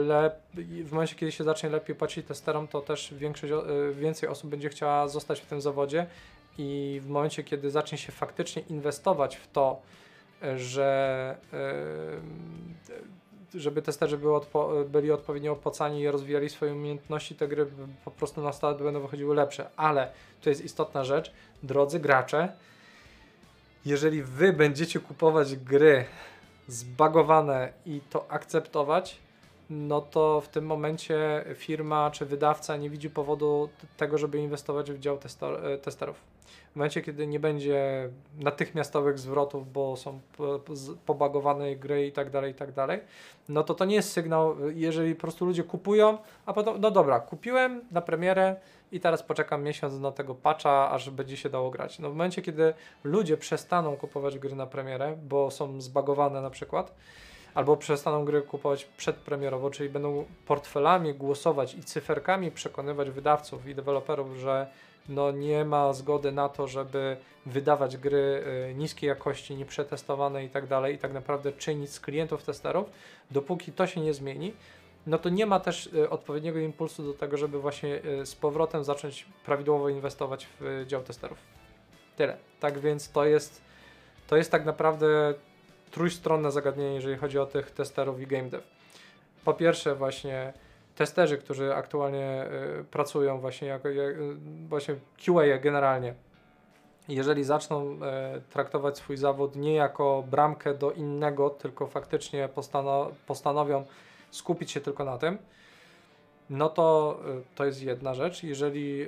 [0.83, 4.69] w momencie, kiedy się zacznie lepiej płacić testerom, to też większość, y, więcej osób będzie
[4.69, 6.05] chciała zostać w tym zawodzie
[6.57, 9.81] i w momencie, kiedy zacznie się faktycznie inwestować w to,
[10.55, 11.37] że
[13.53, 17.65] żeby testerzy były odpo byli odpowiednio opłacani i rozwijali swoje umiejętności, te gry
[18.05, 19.69] po prostu na start będą wychodziły lepsze.
[19.75, 20.11] Ale
[20.41, 21.31] to jest istotna rzecz,
[21.63, 22.53] drodzy gracze,
[23.85, 26.05] jeżeli wy będziecie kupować gry
[26.67, 29.19] zbagowane i to akceptować,
[29.69, 34.99] no to w tym momencie firma czy wydawca nie widzi powodu tego, żeby inwestować w
[34.99, 35.19] dział
[35.63, 36.17] e, testerów.
[36.71, 38.09] W momencie, kiedy nie będzie
[38.39, 40.19] natychmiastowych zwrotów, bo są
[41.05, 42.99] pobagowane gry i tak dalej, i tak dalej,
[43.49, 47.19] no to to nie jest sygnał, jeżeli po prostu ludzie kupują, a potem, no dobra,
[47.19, 48.55] kupiłem na premierę
[48.91, 51.99] i teraz poczekam miesiąc na tego patcha, aż będzie się dało grać.
[51.99, 52.73] No w momencie, kiedy
[53.03, 56.95] ludzie przestaną kupować gry na premierę, bo są zbagowane na przykład,
[57.53, 64.37] albo przestaną gry kupować przedpremierowo, czyli będą portfelami głosować i cyferkami przekonywać wydawców i deweloperów,
[64.37, 64.67] że
[65.09, 70.67] no nie ma zgody na to, żeby wydawać gry y, niskiej jakości, nieprzetestowane i tak
[70.67, 72.89] dalej, i tak naprawdę czynić z klientów testerów,
[73.31, 74.53] dopóki to się nie zmieni,
[75.07, 78.83] no to nie ma też y, odpowiedniego impulsu do tego, żeby właśnie y, z powrotem
[78.83, 81.37] zacząć prawidłowo inwestować w dział testerów.
[82.17, 82.37] Tyle.
[82.59, 83.61] Tak więc to jest,
[84.27, 85.33] to jest tak naprawdę
[85.91, 88.63] trójstronne zagadnienie, jeżeli chodzi o tych testerów i game dev.
[89.45, 90.53] Po pierwsze właśnie
[90.95, 92.45] testerzy, którzy aktualnie
[92.79, 94.15] y, pracują właśnie jako y,
[94.69, 94.95] właśnie
[95.25, 96.13] QA generalnie,
[97.07, 97.97] jeżeli zaczną y,
[98.49, 103.85] traktować swój zawód nie jako bramkę do innego, tylko faktycznie postano postanowią
[104.31, 105.37] skupić się tylko na tym,
[106.49, 107.19] no to
[107.55, 108.43] to jest jedna rzecz.
[108.43, 109.07] Jeżeli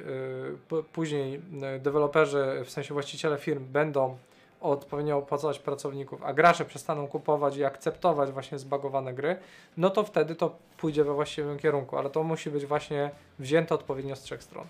[0.93, 1.41] później
[1.79, 4.17] deweloperzy, w sensie właściciele firm będą
[4.61, 9.37] odpowiednio opłacać pracowników, a gracze przestaną kupować i akceptować właśnie zbagowane gry,
[9.77, 14.15] no to wtedy to pójdzie we właściwym kierunku, ale to musi być właśnie wzięte odpowiednio
[14.15, 14.67] z trzech stron.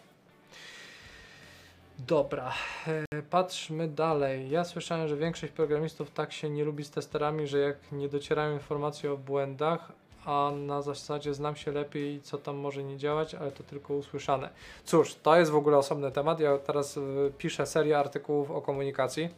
[2.07, 2.51] Dobra,
[2.87, 4.49] e, patrzmy dalej.
[4.49, 8.53] Ja słyszałem, że większość programistów tak się nie lubi z testerami, że jak nie docierają
[8.53, 9.91] informacje o błędach,
[10.25, 14.49] a na zasadzie znam się lepiej, co tam może nie działać, ale to tylko usłyszane.
[14.85, 16.39] Cóż, to jest w ogóle osobny temat.
[16.39, 17.01] Ja teraz e,
[17.37, 19.29] piszę serię artykułów o komunikacji,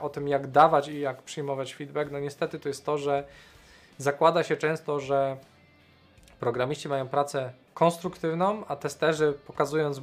[0.00, 2.10] o tym jak dawać i jak przyjmować feedback.
[2.10, 3.24] No niestety to jest to, że
[3.98, 5.36] zakłada się często, że
[6.40, 10.00] programiści mają pracę konstruktywną, a testerzy pokazując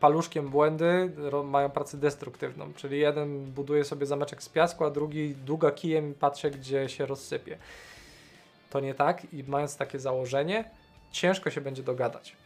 [0.00, 1.12] paluszkiem błędy
[1.44, 6.14] mają pracę destruktywną, czyli jeden buduje sobie zameczek z piasku, a drugi długa kijem i
[6.14, 7.58] patrzy gdzie się rozsypie.
[8.70, 10.70] To nie tak i mając takie założenie,
[11.12, 12.36] ciężko się będzie dogadać.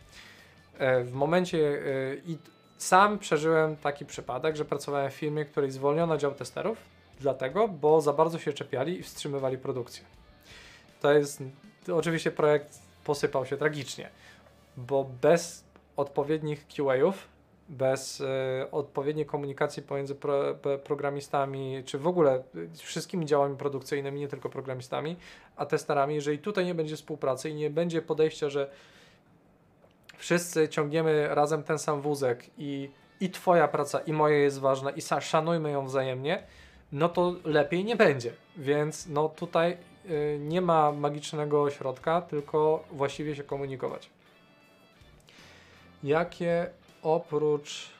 [0.78, 2.38] E, w momencie e, i
[2.82, 6.78] sam przeżyłem taki przypadek, że pracowałem w firmie, której zwolniono dział testerów,
[7.20, 10.04] dlatego, bo za bardzo się czepiali i wstrzymywali produkcję.
[11.00, 11.42] To jest
[11.92, 14.10] oczywiście projekt posypał się tragicznie
[14.76, 15.64] bo bez
[15.96, 17.28] odpowiednich QA-ów,
[17.68, 18.24] bez y,
[18.72, 20.54] odpowiedniej komunikacji pomiędzy pro,
[20.84, 22.42] programistami, czy w ogóle
[22.74, 25.16] wszystkimi działami produkcyjnymi, nie tylko programistami,
[25.56, 28.70] a testerami, jeżeli tutaj nie będzie współpracy i nie będzie podejścia, że
[30.20, 32.90] wszyscy ciągniemy razem ten sam wózek i,
[33.20, 36.42] i Twoja praca, i moja jest ważna, i szanujmy ją wzajemnie,
[36.92, 38.32] no to lepiej nie będzie.
[38.56, 39.76] Więc no tutaj
[40.10, 44.10] y, nie ma magicznego środka, tylko właściwie się komunikować
[46.04, 46.70] jakie
[47.02, 47.90] oprócz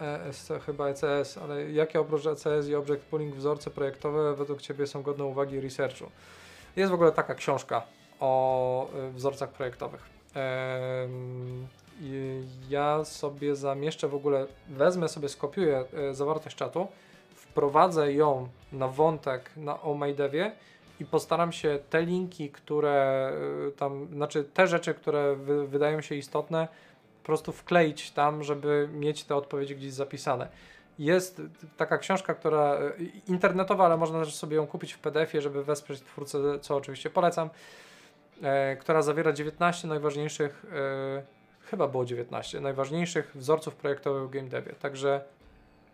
[0.00, 5.02] ESC, chyba ECS, ale jakie oprócz ECS i Object Pooling wzorce projektowe według Ciebie są
[5.02, 6.10] godne uwagi researchu?
[6.76, 7.82] Jest w ogóle taka książka
[8.20, 10.13] o y, wzorcach projektowych.
[12.70, 16.86] Ja sobie zamieszczę w ogóle, wezmę sobie, skopiuję y, zawartość czatu,
[17.34, 20.50] wprowadzę ją na wątek na OMade'ie
[21.00, 23.32] i postaram się te linki, które
[23.68, 26.68] y, tam, znaczy te rzeczy, które wy, wydają się istotne,
[27.22, 30.48] po prostu wkleić tam, żeby mieć te odpowiedzi gdzieś zapisane.
[30.98, 31.42] Jest
[31.76, 32.92] taka książka, która e,
[33.28, 37.48] internetowa, ale można też sobie ją kupić w PDF-ie, żeby wesprzeć twórcę, co oczywiście polecam,
[37.48, 37.50] e,
[38.80, 41.22] która zawiera 19 najważniejszych, e,
[41.70, 44.72] chyba było 19, najważniejszych wzorców projektowych w game devie.
[44.72, 45.24] Także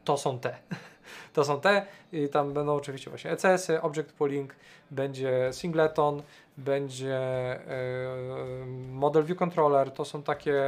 [0.05, 0.57] to są te.
[1.33, 4.55] To są te i tam będą oczywiście właśnie ECS-y, Object Pooling,
[4.91, 6.23] będzie Singleton,
[6.57, 9.91] będzie e, Model View Controller.
[9.91, 10.63] To są takie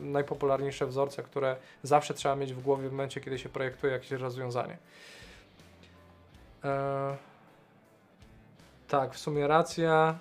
[0.00, 4.78] najpopularniejsze wzorce, które zawsze trzeba mieć w głowie w momencie, kiedy się projektuje jakieś rozwiązanie.
[6.64, 7.16] E,
[8.88, 10.18] tak, w sumie racja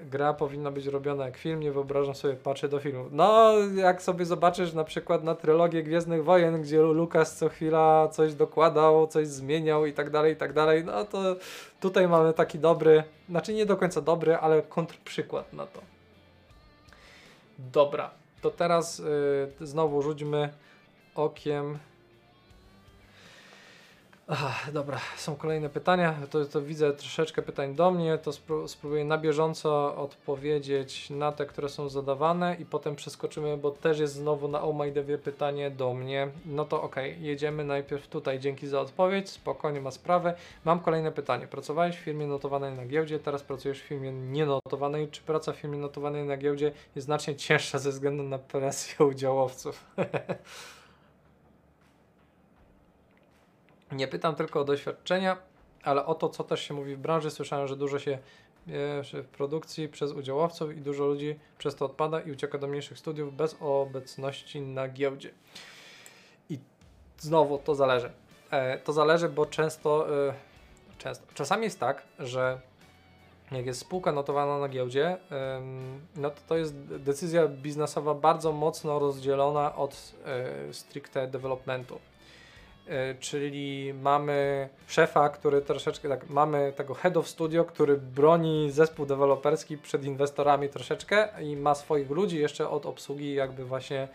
[0.00, 3.04] gra powinna być robiona jak film, nie wyobrażam sobie, patrzę do filmu.
[3.10, 8.34] No, jak sobie zobaczysz na przykład na trylogię Gwiezdnych Wojen, gdzie Lukas co chwila coś
[8.34, 11.36] dokładał, coś zmieniał i tak dalej, i tak dalej, no to
[11.80, 15.80] tutaj mamy taki dobry, znaczy nie do końca dobry, ale kontrprzykład na to.
[17.58, 18.10] Dobra,
[18.40, 18.98] to teraz
[19.60, 20.52] yy, znowu rzućmy
[21.14, 21.78] okiem
[24.28, 26.14] Ach, dobra, są kolejne pytania.
[26.30, 28.18] To, to widzę troszeczkę pytań do mnie.
[28.18, 28.32] To
[28.68, 34.14] spróbuję na bieżąco odpowiedzieć na te, które są zadawane i potem przeskoczymy, bo też jest
[34.14, 36.28] znowu na OMyDevie pytanie do mnie.
[36.46, 38.40] No to ok, jedziemy najpierw tutaj.
[38.40, 40.34] Dzięki za odpowiedź, spokojnie ma sprawę.
[40.64, 41.46] Mam kolejne pytanie.
[41.46, 45.08] Pracowałeś w firmie notowanej na giełdzie, teraz pracujesz w firmie nienotowanej.
[45.08, 49.84] Czy praca w firmie notowanej na giełdzie jest znacznie cięższa ze względu na presję udziałowców?
[53.94, 55.36] Nie pytam tylko o doświadczenia,
[55.82, 57.30] ale o to, co też się mówi w branży.
[57.30, 58.18] Słyszałem, że dużo się
[59.12, 63.36] w produkcji przez udziałowców i dużo ludzi przez to odpada i ucieka do mniejszych studiów
[63.36, 65.30] bez obecności na giełdzie.
[66.50, 66.58] I
[67.18, 68.10] znowu to zależy.
[68.50, 70.34] E, to zależy, bo często, e,
[70.98, 72.60] często, czasami jest tak, że
[73.52, 75.16] jak jest spółka notowana na giełdzie,
[76.16, 81.98] no to to jest decyzja biznesowa bardzo mocno rozdzielona od e, stricte developmentu.
[82.88, 89.06] E, czyli mamy szefa, który troszeczkę tak, mamy tego head of studio, który broni zespół
[89.06, 94.08] deweloperski przed inwestorami troszeczkę i ma swoich ludzi jeszcze od obsługi jakby właśnie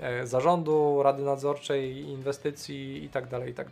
[0.00, 3.68] e, zarządu, rady nadzorczej, inwestycji i tak dalej, tak.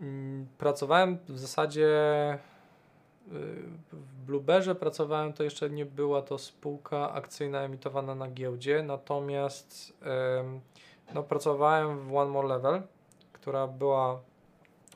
[0.00, 1.88] Mm, pracowałem w zasadzie
[3.92, 9.98] w Blueberze pracowałem, to jeszcze nie była to spółka akcyjna emitowana na giełdzie, natomiast
[11.14, 12.82] no, pracowałem w One More Level,
[13.32, 14.20] która była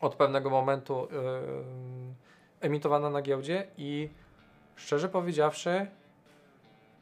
[0.00, 1.08] od pewnego momentu
[2.60, 4.08] emitowana na giełdzie i
[4.76, 5.86] szczerze powiedziawszy,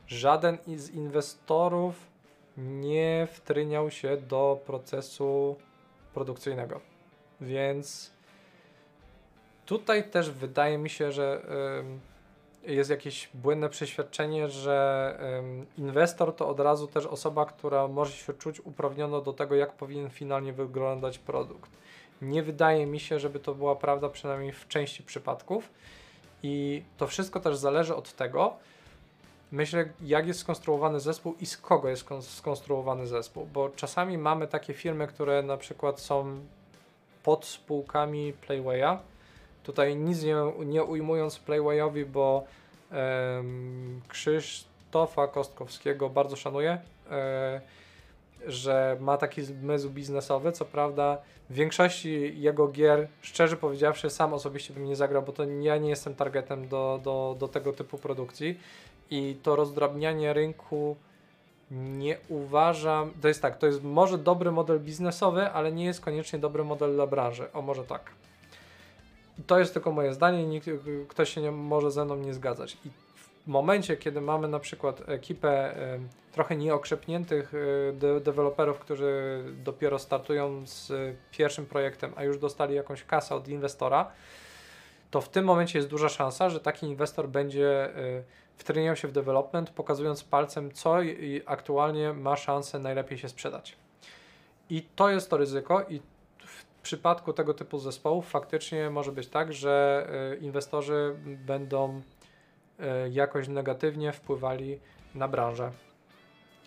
[0.06, 2.12] żaden z inwestorów
[2.56, 5.56] nie wtryniał się do procesu
[6.14, 6.80] produkcyjnego.
[7.40, 8.12] Więc
[9.66, 11.42] Tutaj też wydaje mi się, że
[12.62, 15.18] jest jakieś błędne przeświadczenie, że
[15.78, 20.10] inwestor to od razu też osoba, która może się czuć uprawniona do tego, jak powinien
[20.10, 21.70] finalnie wyglądać produkt.
[22.22, 25.70] Nie wydaje mi się, żeby to była prawda, przynajmniej w części przypadków.
[26.42, 28.56] I to wszystko też zależy od tego,
[29.52, 34.48] myślę, jak jest skonstruowany zespół i z kogo jest skon- skonstruowany zespół, bo czasami mamy
[34.48, 36.40] takie firmy, które na przykład są
[37.22, 38.98] pod spółkami Playwaya.
[39.62, 40.36] Tutaj nic nie,
[40.66, 42.44] nie ujmując Playwayowi, bo
[44.08, 46.78] Krzysztofa Kostkowskiego bardzo szanuję,
[47.10, 47.60] e,
[48.46, 50.52] że ma taki zmysł biznesowy.
[50.52, 51.18] Co prawda,
[51.50, 55.88] w większości jego gier, szczerze powiedziawszy, sam osobiście bym nie zagrał, bo to ja nie
[55.88, 58.60] jestem targetem do, do, do tego typu produkcji.
[59.10, 60.96] I to rozdrabnianie rynku
[61.70, 63.10] nie uważam.
[63.22, 66.94] To jest tak, to jest może dobry model biznesowy, ale nie jest koniecznie dobry model
[66.94, 67.52] dla branży.
[67.52, 68.10] O, może tak.
[69.46, 70.70] To jest tylko moje zdanie, nikt,
[71.08, 72.76] ktoś się nie może ze mną nie zgadzać.
[72.84, 72.90] I
[73.44, 75.98] w momencie, kiedy mamy na przykład ekipę e,
[76.32, 77.52] trochę nieokrzepniętych
[77.92, 83.48] de deweloperów, którzy dopiero startują z e, pierwszym projektem, a już dostali jakąś kasę od
[83.48, 84.12] inwestora,
[85.12, 88.22] to w tym momencie jest duża szansa, że taki inwestor będzie e,
[88.56, 93.76] wtreniał się w development, pokazując palcem, co i aktualnie ma szansę najlepiej się sprzedać.
[94.70, 96.00] I to jest to ryzyko i
[96.82, 102.02] w przypadku tego typu zespołów faktycznie może być tak, że e, inwestorzy będą
[102.80, 104.80] e, jakoś negatywnie wpływali
[105.14, 105.70] na branżę,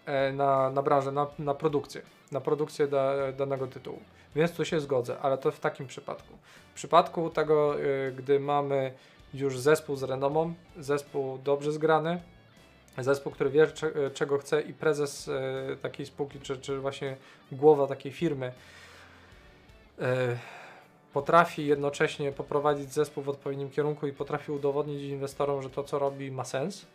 [0.06, 2.02] e, na, na branżę, na, na produkcję,
[2.32, 4.00] na produkcję da, danego tytułu.
[4.36, 6.34] Więc tu się zgodzę, ale to w takim przypadku.
[6.72, 7.76] W przypadku tego,
[8.18, 8.94] gdy mamy
[9.34, 12.22] już zespół z renomą, zespół dobrze zgrany,
[12.98, 15.30] zespół, który wie cze- czego chce i prezes
[15.82, 17.18] takiej spółki, czy, czy właśnie
[17.52, 18.52] głowa takiej firmy
[21.14, 26.32] potrafi jednocześnie poprowadzić zespół w odpowiednim kierunku i potrafi udowodnić inwestorom, że to co robi
[26.32, 26.86] ma sens,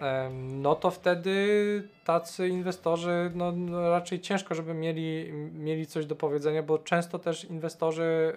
[0.00, 6.16] em, no to wtedy tacy inwestorzy no, no raczej ciężko, żeby mieli, mieli coś do
[6.16, 8.32] powiedzenia, bo często też inwestorzy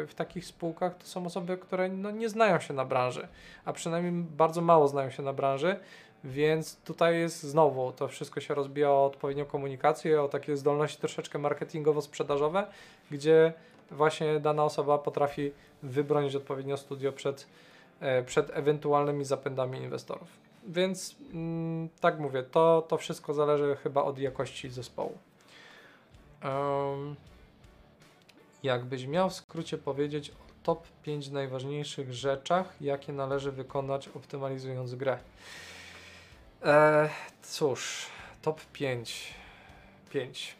[0.00, 3.28] y, w takich spółkach to są osoby, które no, nie znają się na branży,
[3.64, 5.76] a przynajmniej bardzo mało znają się na branży,
[6.24, 11.38] więc tutaj jest znowu, to wszystko się rozbija o odpowiednią komunikację, o takie zdolności troszeczkę
[11.38, 12.64] marketingowo-sprzedażowe,
[13.10, 13.52] gdzie
[13.90, 17.46] właśnie dana osoba potrafi wybronić odpowiednio studio przed,
[18.00, 20.28] e, przed ewentualnymi zapędami inwestorów.
[20.68, 25.18] Więc mm, tak mówię, to, to wszystko zależy chyba od jakości zespołu.
[26.44, 27.16] Um,
[28.62, 35.18] jakbyś miał w skrócie powiedzieć o top 5 najważniejszych rzeczach, jakie należy wykonać optymalizując grę.
[36.64, 37.08] E,
[37.42, 38.06] cóż,
[38.42, 39.34] top 5.
[40.10, 40.56] 5.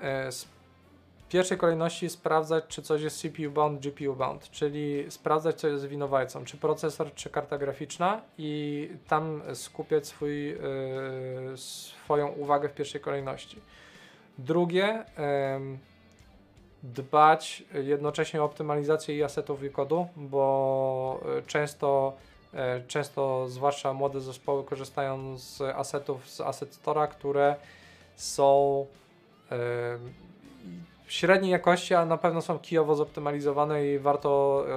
[0.00, 0.48] E, z
[1.28, 6.44] pierwszej kolejności sprawdzać, czy coś jest CPU bound, GPU bound, czyli sprawdzać, co jest winowajcą,
[6.44, 10.58] czy procesor, czy karta graficzna i tam skupiać swój, e,
[11.56, 13.60] swoją uwagę w pierwszej kolejności.
[14.38, 15.04] Drugie,
[16.82, 22.16] dbać jednocześnie o optymalizację i asetów i kodu, bo e, często,
[22.86, 27.56] często zwłaszcza młode zespoły korzystają z asetów z Asset Store'a, które
[28.16, 28.86] są
[29.52, 29.56] e,
[31.06, 34.74] średniej jakości, a na pewno są kijowo zoptymalizowane i warto e,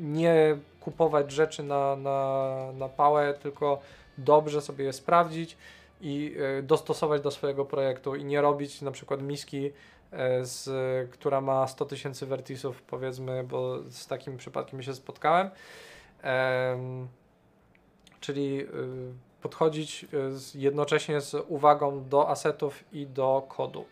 [0.00, 3.80] nie kupować rzeczy na, na, na pałę, tylko
[4.18, 5.56] dobrze sobie je sprawdzić
[6.00, 9.70] i e, dostosować do swojego projektu i nie robić na przykład miski,
[10.12, 10.70] e, z,
[11.10, 15.50] która ma 100 tysięcy vertisów powiedzmy, bo z takim przypadkiem się spotkałem.
[18.20, 18.66] Czyli y,
[19.42, 23.84] podchodzić y, jednocześnie z uwagą do asetów i do kodu.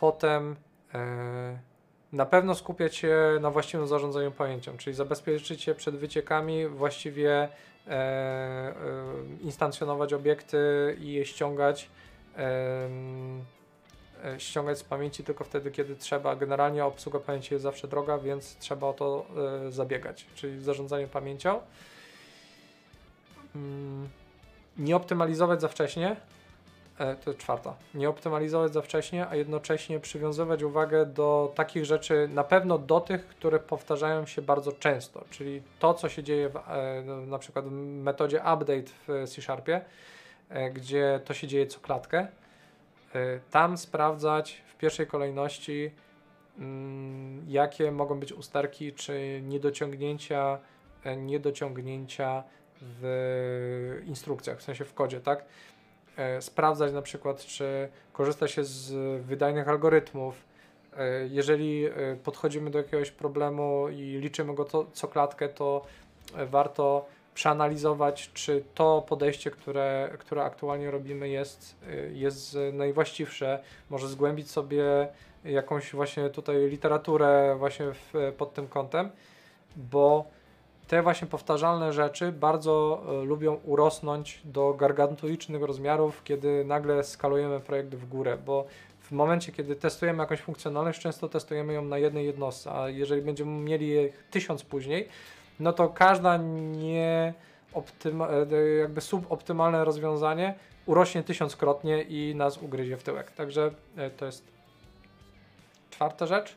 [0.00, 0.56] Potem
[0.94, 1.58] e,
[2.12, 7.48] na pewno skupiać się na właściwym zarządzaniu pamięcią, czyli zabezpieczyć się przed wyciekami, właściwie e,
[7.90, 8.74] e,
[9.40, 10.58] instancjonować obiekty
[11.00, 11.90] i je ściągać,
[14.38, 16.36] ściągać z pamięci tylko wtedy, kiedy trzeba.
[16.36, 19.26] Generalnie obsługa pamięci jest zawsze droga, więc trzeba o to
[19.66, 21.60] e, zabiegać, czyli zarządzanie pamięcią.
[23.56, 24.08] Mm,
[24.78, 26.16] nie optymalizować za wcześnie,
[26.98, 27.74] E, to czwarta.
[27.94, 33.26] Nie optymalizować za wcześnie, a jednocześnie przywiązywać uwagę do takich rzeczy, na pewno do tych,
[33.26, 37.70] które powtarzają się bardzo często, czyli to, co się dzieje w, e, na przykład w
[38.02, 39.80] metodzie update w C Sharpie,
[40.48, 42.26] e, gdzie to się dzieje co klatkę.
[43.14, 45.90] E, tam sprawdzać w pierwszej kolejności,
[46.58, 50.58] mm, jakie mogą być usterki czy niedociągnięcia,
[51.04, 52.42] e, niedociągnięcia
[52.80, 55.44] w instrukcjach, w sensie w kodzie, tak?
[56.16, 58.92] e, sprawdzać na przykład, czy korzysta się z
[59.22, 60.44] wydajnych algorytmów,
[60.96, 61.84] e, jeżeli
[62.24, 65.86] podchodzimy do jakiegoś problemu i liczymy go to, co klatkę, to
[66.34, 67.06] warto
[67.36, 71.76] przeanalizować, czy to podejście, które, które aktualnie robimy jest,
[72.12, 73.62] jest najwłaściwsze.
[73.90, 75.08] Może zgłębić sobie
[75.44, 79.10] jakąś właśnie tutaj literaturę właśnie w, pod tym kątem,
[79.76, 80.24] bo
[80.88, 87.94] te właśnie powtarzalne rzeczy bardzo e, lubią urosnąć do gargantuicznych rozmiarów, kiedy nagle skalujemy projekt
[87.94, 88.66] w górę, bo
[89.00, 93.60] w momencie, kiedy testujemy jakąś funkcjonalność, często testujemy ją na jednej jednostce, a jeżeli będziemy
[93.60, 95.08] mieli je tysiąc później,
[95.60, 97.34] no to każda nie
[97.74, 100.54] e, jakby suboptymalne rozwiązanie
[100.86, 103.30] urośnie tysiąckrotnie i nas ugryzie w tyłek.
[103.30, 104.44] Także e, to jest
[105.90, 106.56] czwarta rzecz.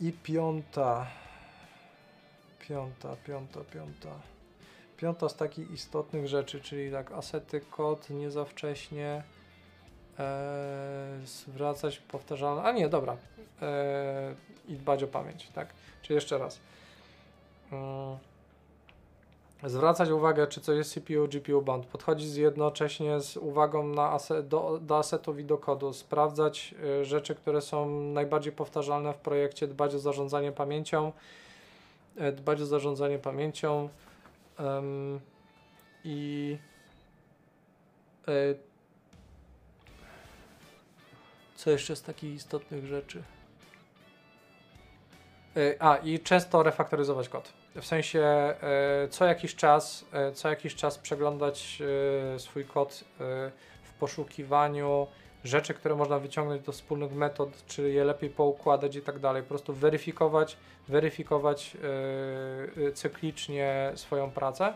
[0.00, 1.06] I piąta.
[2.68, 4.08] Piąta, piąta, piąta.
[4.96, 9.22] Piąta z takich istotnych rzeczy, czyli tak asety, kod, nie za wcześnie,
[11.24, 13.16] zwracać powtarzalne, a nie, dobra,
[13.62, 14.34] e,
[14.68, 15.68] i dbać o pamięć, tak?
[16.02, 16.60] Czy jeszcze raz.
[17.72, 18.16] Mm.
[19.64, 24.78] Zwracać uwagę, czy coś jest CPU, GPU bound, podchodzić jednocześnie z uwagą na aset, do,
[24.82, 29.94] do asetów i do kodu, sprawdzać y, rzeczy, które są najbardziej powtarzalne w projekcie, dbać
[29.94, 31.12] o zarządzanie pamięcią,
[32.20, 33.88] y, dbać o zarządzanie pamięcią.
[36.04, 36.58] I
[38.28, 38.69] y,
[41.60, 43.22] co jeszcze z takich istotnych rzeczy?
[45.56, 48.56] Y, a, i często refaktoryzować kod w sensie e,
[49.10, 51.82] co jakiś czas, e, co jakiś czas przeglądać
[52.34, 53.04] e, swój kod
[53.82, 55.06] w poszukiwaniu
[55.44, 59.42] rzeczy, które można wyciągnąć do wspólnych metod, czy je lepiej poukładać i tak dalej.
[59.42, 60.56] Po prostu weryfikować,
[60.88, 61.76] weryfikować
[62.94, 64.74] cyklicznie swoją pracę,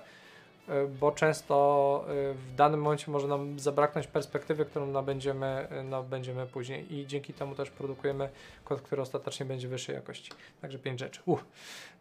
[1.01, 2.05] bo często
[2.35, 7.71] w danym momencie może nam zabraknąć perspektywy, którą nabędziemy, nabędziemy później i dzięki temu też
[7.71, 8.29] produkujemy
[8.65, 10.33] kod, który ostatecznie będzie wyższej jakości.
[10.61, 11.21] Także pięć rzeczy.
[11.27, 11.45] Uh,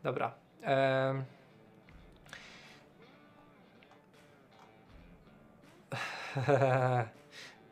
[0.03, 0.33] dobra.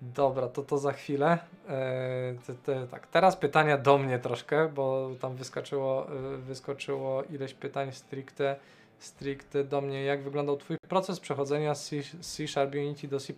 [0.01, 1.37] Dobra, to to za chwilę.
[1.69, 6.07] E, tak, teraz pytania do mnie troszkę, bo tam wyskoczyło,
[6.37, 8.55] wyskoczyło ileś pytań stricte,
[9.03, 10.03] stricte do mnie.
[10.03, 11.89] Jak wyglądał Twój proces przechodzenia z
[12.21, 13.33] C, Sharp Unity do C++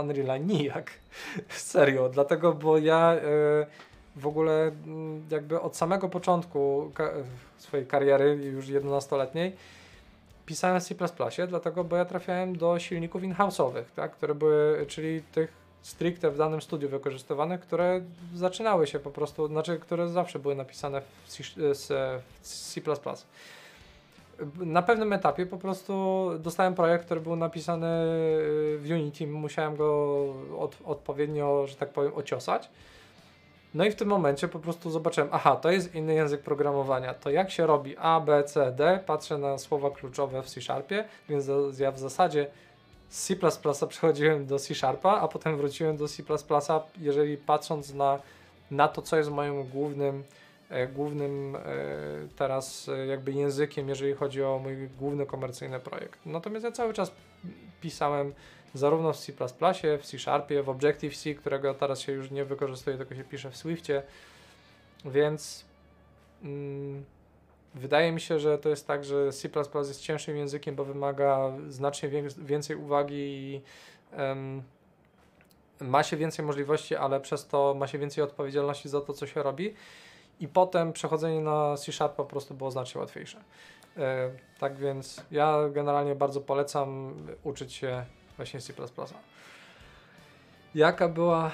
[0.00, 0.46] Unreal?
[0.46, 0.90] Nijak.
[1.48, 3.12] Serio, dlatego, bo ja...
[3.12, 3.66] E,
[4.16, 6.92] w ogóle mm, jakby od samego początku
[7.58, 9.52] swojej kariery, już 11-letniej,
[10.46, 10.94] pisałem w C++,
[11.48, 16.62] dlatego, bo ja trafiałem do silników in-house'owych, tak, które były, czyli tych stricte w danym
[16.62, 18.00] studiu wykorzystywanych, które
[18.34, 21.28] zaczynały się po prostu, znaczy, które zawsze były napisane w
[22.42, 22.80] C.
[24.60, 27.86] Na pewnym etapie po prostu dostałem projekt, który był napisany
[28.78, 30.24] w Unity, musiałem go
[30.58, 32.68] od, odpowiednio, że tak powiem, ociosać
[33.74, 37.14] no i w tym momencie po prostu zobaczyłem, aha, to jest inny język programowania.
[37.14, 39.00] To jak się robi A, B, C, D?
[39.06, 41.46] Patrzę na słowa kluczowe w C Sharpie, więc
[41.78, 42.46] ja w zasadzie
[43.08, 46.22] z C przechodziłem do C Sharpa, a potem wróciłem do C,
[47.00, 48.18] jeżeli patrząc na,
[48.70, 50.24] na to, co jest moim głównym,
[50.94, 51.60] głównym e,
[52.36, 56.20] teraz e, jakby językiem, jeżeli chodzi o mój główny komercyjny projekt.
[56.26, 57.12] Natomiast ja cały czas
[57.80, 58.34] pisałem
[58.74, 59.32] zarówno w C++,
[59.98, 63.56] w C Sharpie, w Objective-C, którego teraz się już nie wykorzystuje, tylko się pisze w
[63.56, 64.02] Swiftie,
[65.04, 65.64] więc
[66.42, 67.04] mm,
[67.74, 72.10] wydaje mi się, że to jest tak, że C++ jest cięższym językiem, bo wymaga znacznie
[72.38, 73.60] więcej uwagi i
[74.18, 74.62] um,
[75.80, 79.42] ma się więcej możliwości, ale przez to ma się więcej odpowiedzialności za to, co się
[79.42, 79.74] robi.
[80.42, 83.38] I potem przechodzenie na C Sharp po prostu było znacznie łatwiejsze.
[83.96, 87.14] E, tak więc ja generalnie bardzo polecam
[87.44, 88.04] uczyć się
[88.36, 88.72] właśnie C++.
[90.74, 91.50] Jaka była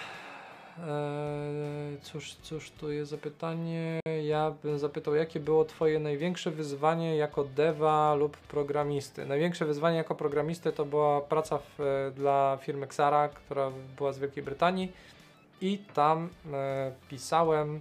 [0.86, 4.00] Eee, cóż, cóż, tu jest zapytanie.
[4.24, 9.26] Ja bym zapytał, jakie było Twoje największe wyzwanie jako dewa lub programisty?
[9.26, 14.42] Największe wyzwanie jako programisty to była praca w, dla firmy Xara, która była z Wielkiej
[14.42, 14.92] Brytanii
[15.60, 17.80] i tam e, pisałem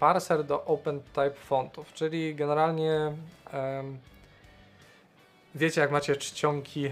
[0.00, 3.12] parser do OpenType fontów, czyli generalnie
[3.52, 3.84] e,
[5.54, 6.90] wiecie jak macie czcionki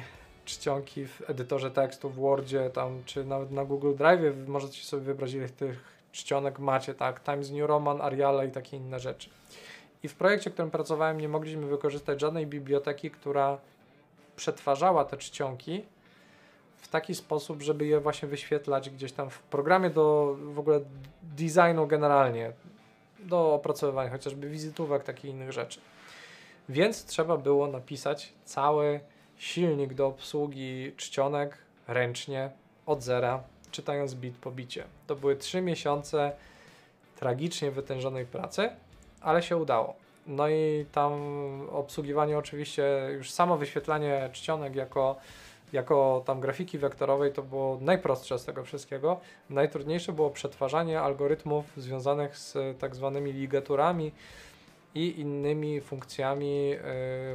[0.49, 5.33] czcionki w edytorze tekstu, w Wordzie, tam, czy nawet na Google Drive, możecie sobie wybrać
[5.33, 9.31] ile tych czcionek macie, tak, Times New Roman, Ariala i takie inne rzeczy.
[10.03, 13.59] I w projekcie, w którym pracowałem, nie mogliśmy wykorzystać żadnej biblioteki, która
[14.37, 15.85] przetwarzała te czcionki
[16.77, 20.81] w taki sposób, żeby je właśnie wyświetlać gdzieś tam w programie do w ogóle
[21.23, 22.53] designu generalnie,
[23.19, 25.81] do opracowywania chociażby wizytówek, takich innych rzeczy.
[26.69, 29.01] Więc trzeba było napisać cały
[29.37, 31.59] silnik do obsługi czcionek
[31.89, 32.51] ręcznie
[32.87, 34.85] od zera czytając bit po bicie.
[35.07, 36.33] To były 3 miesiące
[37.17, 38.71] tragicznie wytężonej pracy,
[39.21, 39.95] ale się udało.
[40.27, 41.13] No i tam
[41.71, 45.17] obsługiwanie oczywiście, już samo wyświetlanie czcionek jako,
[45.73, 49.21] jako tam grafiki wektorowej to było najprostsze z tego wszystkiego.
[49.51, 54.13] Najtrudniejsze było przetwarzanie algorytmów związanych z tak zwanymi ligaturami
[54.95, 56.79] i innymi funkcjami yy,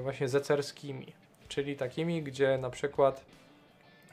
[0.01, 1.14] właśnie zecerskimi,
[1.47, 3.26] czyli takimi, gdzie na przykład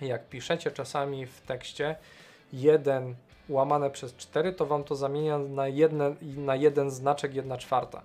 [0.01, 1.97] jak piszecie czasami w tekście
[2.53, 3.15] 1
[3.49, 8.03] łamane przez 4, to wam to zamienia na, jedne, na jeden znaczek 1 czwarta.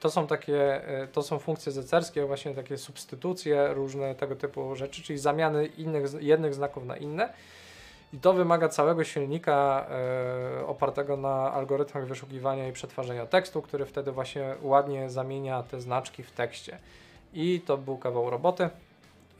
[0.00, 5.02] To są takie, e, to są funkcje zecerskie, właśnie takie substytucje, różne tego typu rzeczy,
[5.02, 7.32] czyli zamiany innych, jednych znaków na inne.
[8.14, 9.86] I to wymaga całego silnika
[10.60, 16.22] e, opartego na algorytmach wyszukiwania i przetwarzania tekstu, który wtedy właśnie ładnie zamienia te znaczki
[16.22, 16.78] w tekście.
[17.32, 18.68] I to był kawał roboty,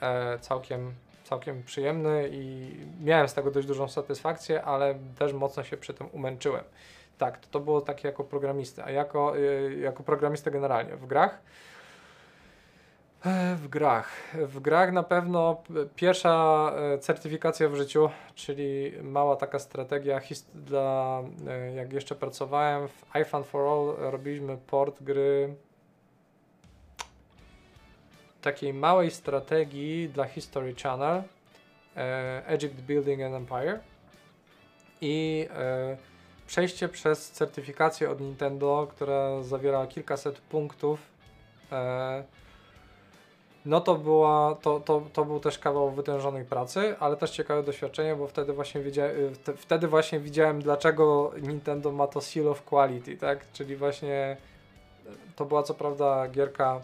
[0.01, 0.93] e, całkiem,
[1.25, 2.71] całkiem przyjemny i
[3.01, 6.65] miałem z tego dość dużą satysfakcję, ale też mocno się przy tym umęczyłem.
[7.19, 11.39] Tak, to, to było takie jako programisty, a jako, y, jako programista generalnie w grach.
[13.25, 14.11] E, w grach.
[14.35, 15.63] W grach na pewno
[15.97, 20.21] pierwsza e, certyfikacja w życiu, czyli mała taka strategia
[20.55, 25.55] dla, e, jak jeszcze pracowałem w iFun for All, robiliśmy port gry
[28.43, 31.23] takiej małej strategii dla History Channel
[32.47, 33.81] Egypt Building an Empire
[35.01, 35.49] i
[36.47, 41.01] przejście przez certyfikację od Nintendo, która zawiera kilkaset punktów,
[41.73, 42.25] e,
[43.67, 48.17] no to, była, to, to, to był też kawał wytężonej pracy, ale też ciekawe doświadczenie,
[48.17, 53.53] bo wtedy właśnie, widziałem, wtedy właśnie widziałem, dlaczego Nintendo ma to Seal of Quality, tak?
[53.53, 54.37] Czyli właśnie
[55.37, 56.81] to była co prawda gierka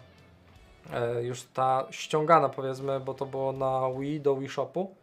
[0.93, 4.95] e, już ta ściągana powiedzmy, bo to było na Wii do Wii Shopu.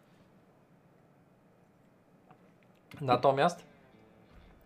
[3.01, 3.68] Natomiast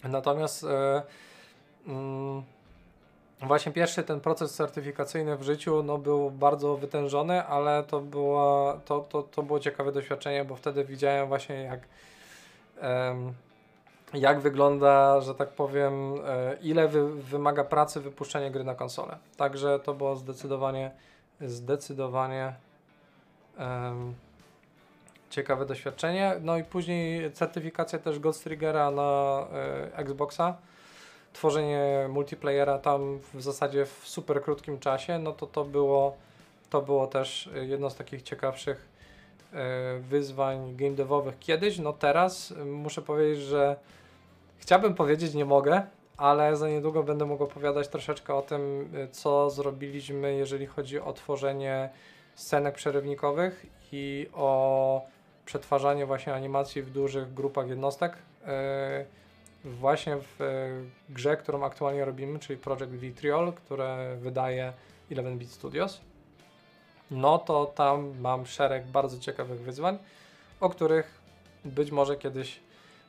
[0.04, 1.02] Natomiast e,
[1.86, 2.42] mm,
[3.42, 9.00] właśnie pierwszy ten proces certyfikacyjny w życiu no, był bardzo wytężony, ale to było, to,
[9.00, 11.80] to, to było ciekawe doświadczenie, bo wtedy widziałem właśnie jak,
[14.14, 19.18] jak wygląda, że tak powiem, e, ile wy, wymaga pracy wypuszczenie gry na konsolę.
[19.36, 20.90] Także to było zdecydowanie,
[21.40, 22.54] zdecydowanie
[25.32, 26.34] ciekawe doświadczenie.
[26.40, 29.42] No i później certyfikacja też Ghost Triggera na
[29.92, 30.56] y, Xboxa.
[31.32, 36.16] Tworzenie multiplayera tam w zasadzie w super krótkim czasie, no to to było,
[36.70, 38.88] to było też jedno z takich ciekawszych
[39.52, 39.56] y,
[40.00, 41.78] wyzwań game devowych kiedyś.
[41.78, 43.76] No teraz muszę powiedzieć, że
[44.58, 45.82] chciałbym powiedzieć, nie mogę,
[46.16, 51.90] ale za niedługo będę mógł opowiadać troszeczkę o tym, co zrobiliśmy, jeżeli chodzi o tworzenie
[52.34, 55.02] scenek przerywnikowych i o
[55.52, 58.16] przetwarzanie właśnie animacji w dużych grupach jednostek.
[58.46, 59.04] E,
[59.64, 64.72] właśnie w e, grze, którą aktualnie robimy, czyli Project Vitriol, które wydaje
[65.10, 66.00] 11-bit Studios,
[67.10, 69.98] no to tam mam szereg bardzo ciekawych wyzwań,
[70.60, 71.20] o których
[71.64, 72.60] być może kiedyś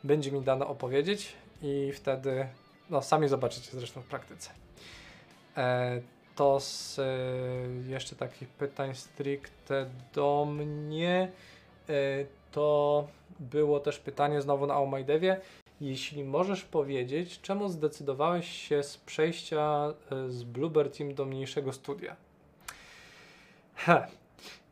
[0.03, 2.48] będzie mi dane opowiedzieć i wtedy,
[2.90, 4.49] no sami zobaczycie zresztą w praktyce.
[5.57, 6.02] E,
[6.36, 6.99] to z
[7.88, 11.32] jeszcze takich pytań stricte do mnie.
[11.89, 13.07] E, to
[13.39, 15.39] było też pytanie znowu na Omaidewie.
[15.81, 22.15] Jeśli możesz powiedzieć, czemu zdecydowałeś się z przejścia e, z Bluebird Team do mniejszego studia?
[23.76, 24.07] He,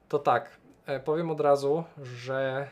[0.10, 2.68] to tak, e, powiem od razu, że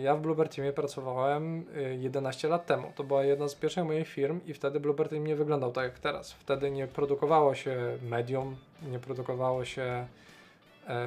[0.00, 1.64] ja w Bluebird Teamie pracowałem
[1.98, 2.92] 11 lat temu.
[2.94, 5.98] To była jedna z pierwszych moich firm i wtedy Bluebird Team nie wyglądał tak jak
[5.98, 6.32] teraz.
[6.32, 10.06] Wtedy nie produkowało się Medium, nie produkowało się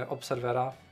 [0.10, 0.89] Observera, e,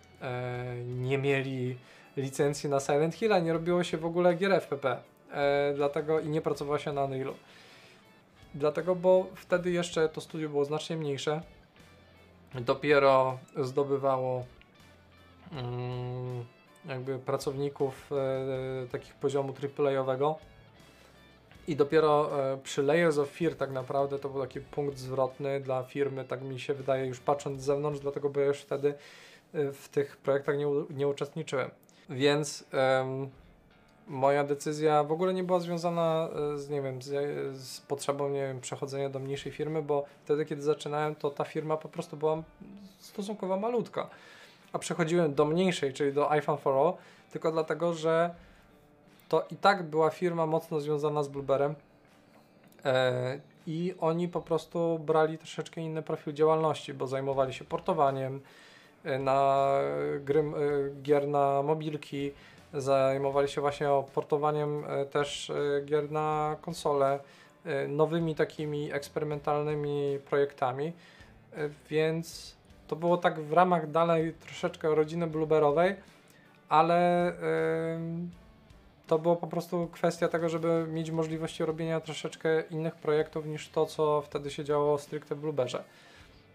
[0.85, 1.77] nie mieli
[2.17, 4.97] licencji na Silent Hill, a nie robiło się w ogóle gier FPP.
[5.31, 7.33] E, dlatego i nie pracowało się na Unrealu.
[8.55, 11.41] Dlatego, bo wtedy jeszcze to studio było znacznie mniejsze.
[12.55, 14.45] Dopiero zdobywało
[15.51, 16.45] mm,
[16.85, 20.35] jakby pracowników e, takich poziomu AAA-owego.
[21.67, 25.83] I dopiero e, przy Layers of Fear tak naprawdę to był taki punkt zwrotny dla
[25.83, 28.93] firmy, tak mi się wydaje już patrząc z zewnątrz, dlatego bo już wtedy
[29.73, 31.69] w tych projektach nie, nie uczestniczyłem.
[32.09, 33.29] Więc um,
[34.07, 37.07] moja decyzja w ogóle nie była związana e, z, nie wiem, z,
[37.57, 41.77] z, potrzebą, nie wiem, przechodzenia do mniejszej firmy, bo wtedy, kiedy zaczynałem, to ta firma
[41.77, 42.43] po prostu była
[42.99, 44.09] stosunkowo malutka.
[44.73, 46.93] A przechodziłem do mniejszej, czyli do iPhone for All,
[47.31, 48.35] tylko dlatego, że
[49.29, 51.75] to i tak była firma mocno związana z Blueberem
[52.85, 58.41] e, i oni po prostu brali troszeczkę inny profil działalności, bo zajmowali się portowaniem,
[59.19, 59.69] na
[60.19, 60.43] gry,
[61.01, 62.31] gier na mobilki,
[62.73, 67.19] zajmowali się właśnie portowaniem e, też e, gier na konsole,
[67.65, 70.93] e, nowymi takimi eksperymentalnymi projektami,
[71.89, 72.55] więc
[72.87, 75.95] to było tak w ramach dalej troszeczkę rodziny blueberrowej,
[76.69, 77.33] ale
[79.07, 83.85] to było po prostu kwestia tego, żeby mieć możliwości robienia troszeczkę innych projektów niż to,
[83.85, 85.83] co wtedy się działo stricte w Blueberze.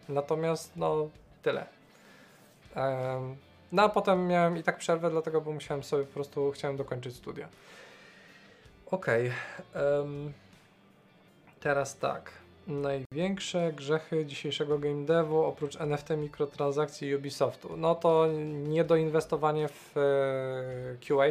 [0.09, 1.09] Natomiast no
[1.43, 1.82] tyle.
[3.73, 7.16] No a potem miałem i tak przerwę, dlatego bo musiałem sobie po prostu, chciałem dokończyć
[7.16, 7.49] studia.
[8.90, 9.32] Okej.
[9.73, 9.99] Okay.
[9.99, 10.32] Um,
[11.61, 12.32] teraz tak.
[12.66, 17.77] Największe grzechy dzisiejszego game devu oprócz NFT, mikrotransakcji Ubisoftu.
[17.77, 21.27] No to niedoinwestowanie w e, QA,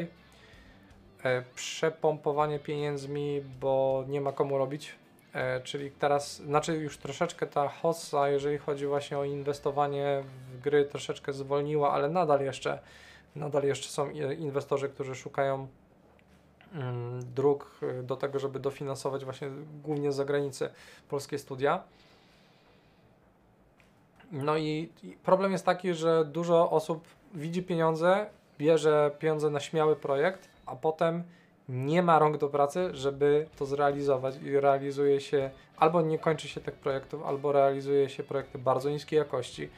[1.23, 4.95] e, przepompowanie pieniędzmi, bo nie ma komu robić.
[5.34, 10.86] E, czyli teraz, znaczy już troszeczkę ta hossa, jeżeli chodzi właśnie o inwestowanie w gry,
[10.86, 12.80] troszeczkę zwolniła, ale nadal jeszcze,
[13.36, 14.10] nadal jeszcze są
[14.40, 15.68] inwestorzy, którzy szukają
[16.74, 19.49] mm, dróg e, do tego, żeby dofinansować właśnie
[19.84, 20.70] głównie z zagranicy
[21.10, 21.84] polskie studia.
[24.32, 24.90] No i
[25.24, 31.24] problem jest taki, że dużo osób widzi pieniądze, bierze pieniądze na śmiały projekt, a potem
[31.72, 36.61] nie ma rąk do pracy, żeby to zrealizować i realizuje się, albo nie kończy się
[36.61, 39.69] tych projektów, albo realizuje się projekty bardzo niskiej jakości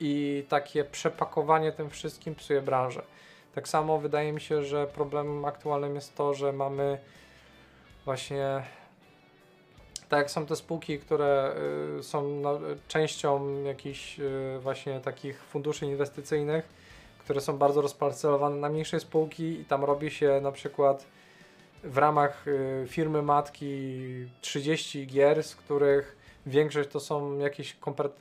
[0.00, 3.02] i takie przepakowanie tym wszystkim psuje branżę.
[3.54, 6.98] Tak samo wydaje mi się, że problemem aktualnym jest to, że mamy
[8.04, 8.62] właśnie
[10.08, 11.54] tak jak są te spółki, które
[11.98, 12.42] y, są
[12.88, 16.68] częścią jakichś y, właśnie takich funduszy inwestycyjnych,
[17.28, 21.04] które są bardzo rozparcelowane na mniejsze spółki i tam robi się na przykład
[21.84, 24.02] w ramach y, firmy matki
[24.40, 27.76] 30 gier, z których większość to są jakieś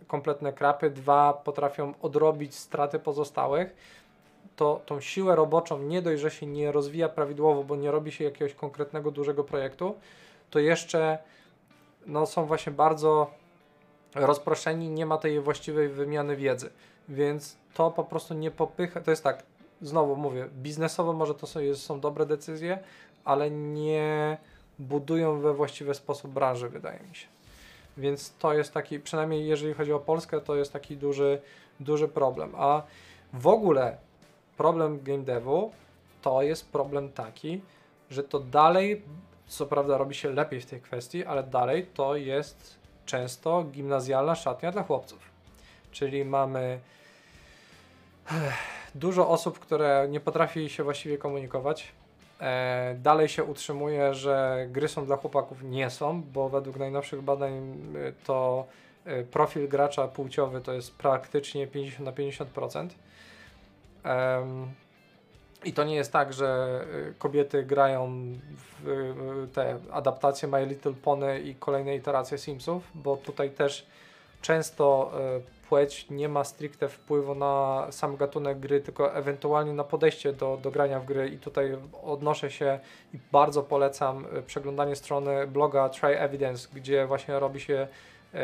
[0.08, 3.76] kompletne krapy, dwa potrafią odrobić straty pozostałych,
[4.56, 8.24] to tą siłę roboczą nie dość, że się nie rozwija prawidłowo, bo nie robi się
[8.24, 9.96] jakiegoś konkretnego dużego projektu,
[10.50, 11.18] to jeszcze
[12.06, 13.32] no, są właśnie bardzo
[14.16, 16.70] rozproszeni, nie ma tej właściwej wymiany wiedzy,
[17.10, 19.44] więc to po prostu nie popycha, to jest tak,
[19.82, 22.80] znowu mówię, biznesowo może to są, są dobre decyzje,
[23.26, 24.38] ale nie
[24.80, 27.28] budują we właściwy sposób branży, wydaje mi się.
[27.98, 31.42] Więc to jest taki, przynajmniej jeżeli chodzi o Polskę, to jest taki duży,
[31.80, 32.54] duży problem.
[32.58, 32.82] A
[33.34, 33.98] w ogóle
[34.58, 35.72] problem game devu
[36.22, 37.62] to jest problem taki,
[38.10, 39.02] że to dalej,
[39.48, 42.76] co prawda robi się lepiej w tej kwestii, ale dalej to jest
[43.06, 45.37] często gimnazjalna szatnia dla chłopców.
[45.92, 46.80] Czyli mamy
[48.96, 51.94] dużo osób, które nie potrafi się właściwie komunikować.
[52.42, 55.64] E, dalej się utrzymuje, że gry są dla chłopaków.
[55.64, 58.66] Nie są, bo według najnowszych badań e, to
[59.06, 62.88] e, profil gracza płciowy to jest praktycznie 50 na 50%.
[65.66, 66.82] I to nie jest tak, że
[67.20, 68.34] kobiety grają
[68.84, 73.86] w te adaptacje My Little Pony i kolejne iteracje Simsów, bo tutaj też
[74.42, 75.12] często
[75.70, 80.72] płeć nie ma stricte wpływu na sam gatunek gry, tylko ewentualnie na podejście do, do
[80.72, 82.80] grania w gry i tutaj odnoszę się
[83.14, 87.88] i bardzo polecam e, przeglądanie strony bloga Try Evidence, gdzie właśnie robi się
[88.34, 88.40] e,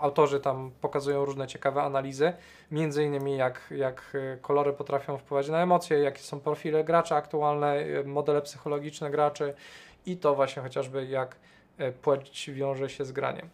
[0.00, 2.32] autorzy tam pokazują różne ciekawe analizy,
[2.70, 7.76] między innymi jak, jak e, kolory potrafią wpływać na emocje, jakie są profile gracza aktualne,
[8.04, 9.54] modele psychologiczne graczy
[10.06, 11.36] i to właśnie chociażby jak
[12.02, 13.48] płeć wiąże się z graniem.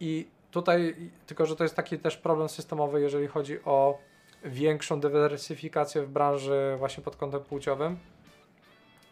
[0.00, 0.96] I Tutaj,
[1.26, 3.98] tylko że to jest taki też problem systemowy, jeżeli chodzi o
[4.44, 7.98] większą dywersyfikację w branży właśnie pod kątem płciowym,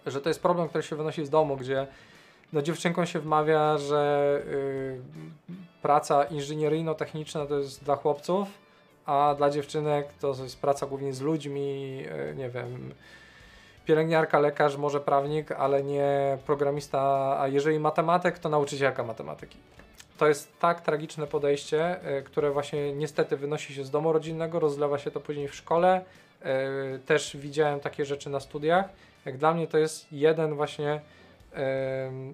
[0.07, 1.87] że to jest problem, który się wynosi z domu, gdzie
[2.53, 4.43] no dziewczynkom się wmawia, że
[5.49, 8.49] yy, praca inżynieryjno-techniczna to jest dla chłopców,
[9.07, 12.95] a dla dziewczynek to jest praca głównie z ludźmi, yy, nie wiem,
[13.85, 17.01] pielęgniarka, lekarz, może prawnik, ale nie programista,
[17.41, 19.59] a jeżeli matematyk, to nauczycielka matematyki
[20.21, 24.99] to jest tak tragiczne podejście, e, które właśnie niestety wynosi się z domu rodzinnego, rozlewa
[24.99, 26.05] się to później w szkole.
[26.43, 28.85] E, też widziałem takie rzeczy na studiach.
[29.25, 31.01] Jak dla mnie to jest jeden właśnie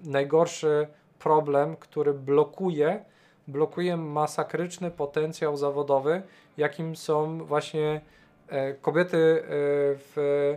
[0.05, 0.87] najgorszy
[1.19, 3.05] problem, który blokuje,
[3.49, 6.23] blokuje masakryczny potencjał zawodowy,
[6.57, 8.01] jakim są właśnie
[8.49, 9.43] e, kobiety
[9.99, 10.57] w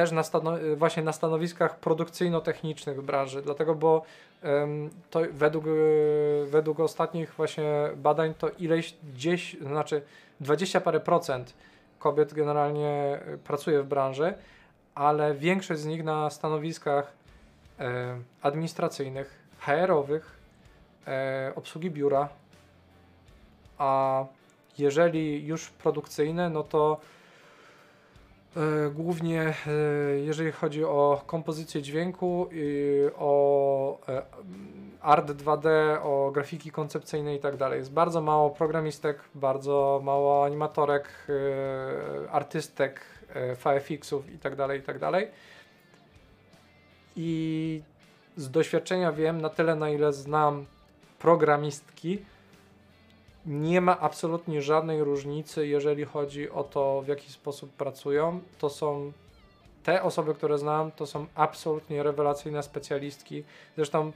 [0.00, 0.22] też na
[0.76, 4.02] właśnie na stanowiskach produkcyjno-technicznych branży, dlatego, bo
[5.10, 5.70] to według, e,
[6.46, 10.02] według ostatnich właśnie badań to ileś gdzieś, znaczy
[10.40, 11.54] 20 parę procent
[11.98, 14.34] kobiet generalnie e, pracuje w branży,
[14.94, 17.12] ale większość z nich na stanowiskach
[17.78, 20.40] e, administracyjnych, HR-owych,
[21.54, 22.28] obsługi biura,
[23.78, 24.24] a
[24.78, 27.00] jeżeli już produkcyjne, no to
[28.94, 29.72] głównie e,
[30.18, 32.48] jeżeli chodzi o kompozycję dźwięku,
[33.18, 34.22] o e,
[35.00, 35.68] art 2D,
[36.02, 37.54] o grafiki koncepcyjne i tak.
[37.72, 41.08] Jest bardzo mało programistek, bardzo mało animatorek,
[42.30, 43.00] artystek,
[43.64, 44.96] VFX-ów i tak dalej, i tak.
[47.16, 47.82] I
[48.36, 50.66] z doświadczenia wiem, na tyle na ile znam
[51.18, 52.18] programistki,
[53.46, 58.40] nie ma absolutnie żadnej różnicy, jeżeli chodzi o to, w jaki sposób pracują.
[58.58, 59.12] To są
[59.82, 63.44] te osoby, które znam, to są absolutnie rewelacyjne specjalistki.
[63.76, 64.12] Zresztą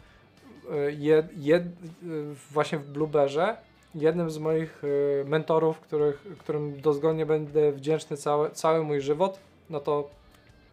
[0.99, 1.63] jed, jed,
[2.51, 3.57] właśnie w Blueberze
[3.95, 9.39] jednym z moich e, mentorów, których, którym dozgodnie będę wdzięczny cały, cały mój żywot,
[9.71, 10.11] no to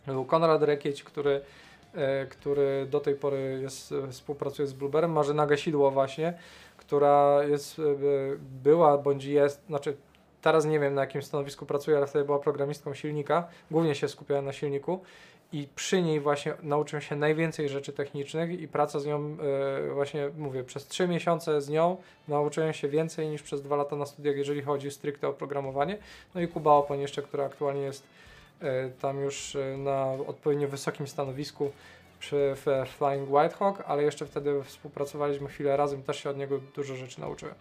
[0.07, 1.41] był Konrad Rekieć, który,
[1.95, 6.33] e, który do tej pory jest, współpracuje z Blueberem, Marzyna Gasidło właśnie,
[6.91, 7.83] która jest, e,
[8.63, 9.97] była bądź jest, znaczy
[10.41, 14.41] teraz nie wiem na jakim stanowisku pracuje, ale wtedy była programistką silnika, głównie się skupiała
[14.41, 14.99] na silniku
[15.53, 19.37] i przy niej właśnie nauczyłem się najwięcej rzeczy technicznych i praca z nią,
[19.83, 21.97] yy, właśnie mówię, przez trzy miesiące z nią
[22.27, 25.97] nauczyłem się więcej niż przez dwa lata na studiach, jeżeli chodzi stricte o programowanie.
[26.35, 28.03] No i Kuba Opoń jeszcze, która aktualnie jest
[28.99, 31.71] tam już na odpowiednio wysokim stanowisku,
[32.21, 32.55] przy
[32.97, 37.55] Flying Whitehawk, ale jeszcze wtedy współpracowaliśmy chwilę razem, też się od niego dużo rzeczy nauczyłem.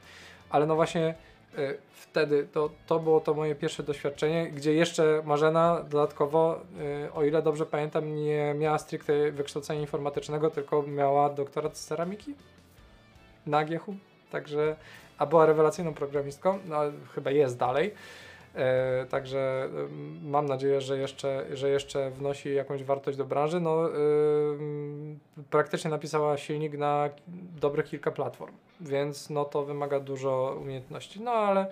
[0.50, 1.14] Ale no właśnie
[1.58, 6.60] y, wtedy to, to było to moje pierwsze doświadczenie, gdzie jeszcze Marzena dodatkowo,
[7.06, 12.34] y, o ile dobrze pamiętam, nie miała stricte wykształcenia informatycznego, tylko miała doktorat z ceramiki
[13.46, 13.94] na GieHu,
[14.30, 14.76] także,
[15.18, 16.80] a była rewelacyjną programistką, no
[17.14, 17.94] chyba jest dalej.
[18.54, 19.68] E, także
[20.22, 23.60] mam nadzieję, że jeszcze, że jeszcze wnosi jakąś wartość do branży.
[23.60, 23.88] No,
[25.50, 27.10] praktycznie napisała silnik na
[27.60, 31.20] dobrych kilka platform, więc no, to wymaga dużo umiejętności.
[31.20, 31.66] No ale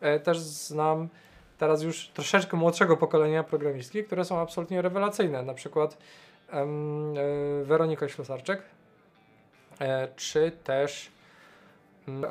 [0.00, 1.08] e, też znam
[1.58, 5.42] teraz już troszeczkę młodszego pokolenia programistki, które są absolutnie rewelacyjne.
[5.42, 5.98] Na przykład
[6.52, 6.66] e,
[7.64, 8.62] Weronika Ślusarczyk,
[10.16, 11.13] czy też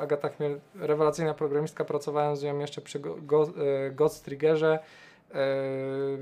[0.00, 3.42] Agata Chmiel, rewelacyjna programistka, pracowałem z nią jeszcze przy Go,
[4.06, 4.78] e, Triggerze.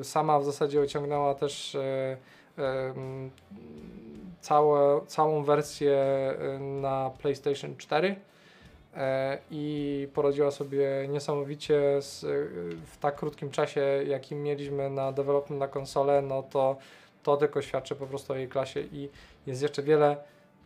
[0.00, 2.16] E, sama w zasadzie ociągnęła też e,
[4.40, 6.04] całe, całą wersję
[6.60, 8.16] na PlayStation 4
[9.50, 12.20] i poradziła sobie niesamowicie z,
[12.86, 16.76] w tak krótkim czasie, jakim mieliśmy na development na konsolę, no to
[17.22, 19.08] to tylko świadczy po prostu o jej klasie i
[19.46, 20.16] jest jeszcze wiele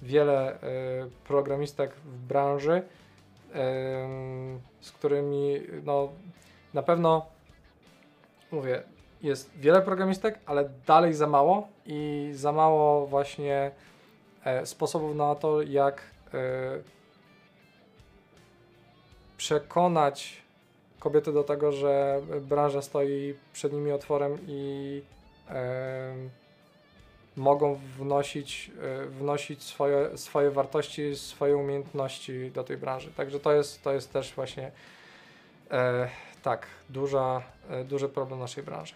[0.02, 0.58] wiele y,
[1.24, 3.54] programistek w branży, y,
[4.80, 6.08] z którymi no,
[6.74, 7.26] na pewno
[8.52, 8.82] mówię,
[9.22, 13.70] jest wiele programistek, ale dalej za mało i za mało właśnie
[14.44, 16.02] e, sposobów na to, jak
[16.34, 16.38] e,
[19.36, 20.42] przekonać
[20.98, 25.02] kobiety do tego, że branża stoi przed nimi otworem i
[27.36, 33.10] mogą wnosić, e, wnosić swoje, swoje wartości, swoje umiejętności do tej branży.
[33.16, 34.72] Także to jest, to jest też właśnie
[35.70, 36.08] e,
[36.42, 38.94] tak, duża, e, duży problem naszej branży.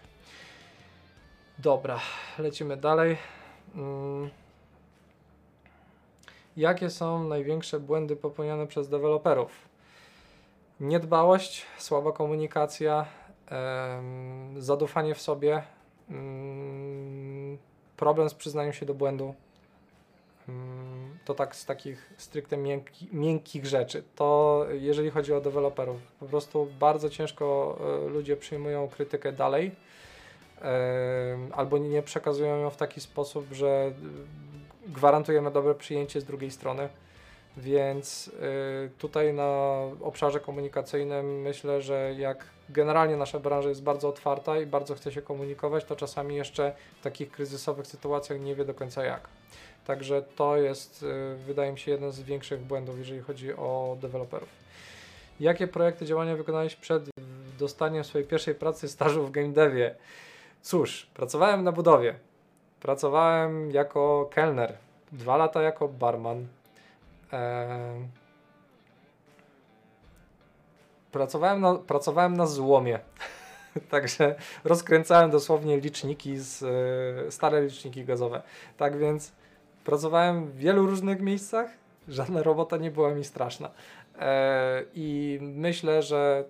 [1.59, 1.99] Dobra,
[2.39, 3.17] lecimy dalej.
[3.75, 4.29] Mm.
[6.57, 9.51] Jakie są największe błędy popełniane przez deweloperów?
[10.79, 13.05] Niedbałość, słaba komunikacja,
[13.51, 14.01] e,
[14.57, 15.63] zadufanie w sobie,
[16.09, 16.80] mm,
[18.01, 19.35] problem z przyznaniem się do błędu.
[20.49, 24.03] Mm, to tak z takich stricte miękki, miękkich rzeczy.
[24.15, 29.71] To jeżeli chodzi o deweloperów, po prostu bardzo ciężko e, ludzie przyjmują krytykę dalej
[31.51, 33.91] albo nie przekazują ją w taki sposób, że
[34.87, 36.89] gwarantujemy dobre przyjęcie z drugiej strony.
[37.57, 38.31] Więc y,
[38.97, 44.95] tutaj na obszarze komunikacyjnym myślę, że jak generalnie nasza branża jest bardzo otwarta i bardzo
[44.95, 49.27] chce się komunikować, to czasami jeszcze w takich kryzysowych sytuacjach nie wie do końca jak.
[49.85, 54.49] Także to jest, y, wydaje mi się, jeden z większych błędów, jeżeli chodzi o deweloperów.
[55.39, 57.03] Jakie projekty działania wykonałeś przed
[57.59, 59.95] dostaniem swojej pierwszej pracy stażu w game devie?
[60.61, 62.15] Cóż, pracowałem na budowie.
[62.81, 64.77] Pracowałem jako kelner.
[65.11, 66.47] Dwa lata jako barman
[71.11, 72.99] pracowałem, na, pracowałem na złomie.
[73.89, 76.63] Także rozkręcałem dosłownie liczniki, z,
[77.27, 78.41] e, stare liczniki gazowe.
[78.77, 79.31] Tak więc
[79.85, 81.69] pracowałem w wielu różnych miejscach.
[82.07, 83.69] Żadna robota nie była mi straszna.
[84.19, 86.43] E, I myślę, że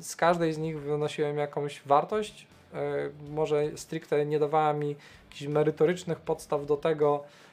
[0.00, 2.46] z każdej z nich wynosiłem jakąś wartość.
[2.74, 2.78] E,
[3.30, 7.45] może stricte nie dawała mi jakichś merytorycznych podstaw do tego, E,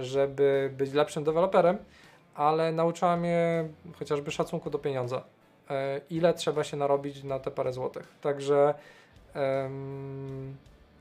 [0.00, 1.78] żeby być lepszym deweloperem,
[2.34, 3.68] ale nauczyła mnie
[3.98, 5.24] chociażby szacunku do pieniądza.
[5.70, 8.14] E, ile trzeba się narobić na te parę złotych.
[8.20, 8.74] Także
[9.34, 10.56] em,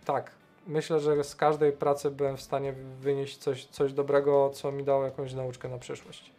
[0.06, 0.31] tak,
[0.68, 5.06] myślę, że z każdej pracy byłem w stanie wynieść coś, coś dobrego, co mi dało
[5.06, 6.31] jakąś nauczkę na przyszłość.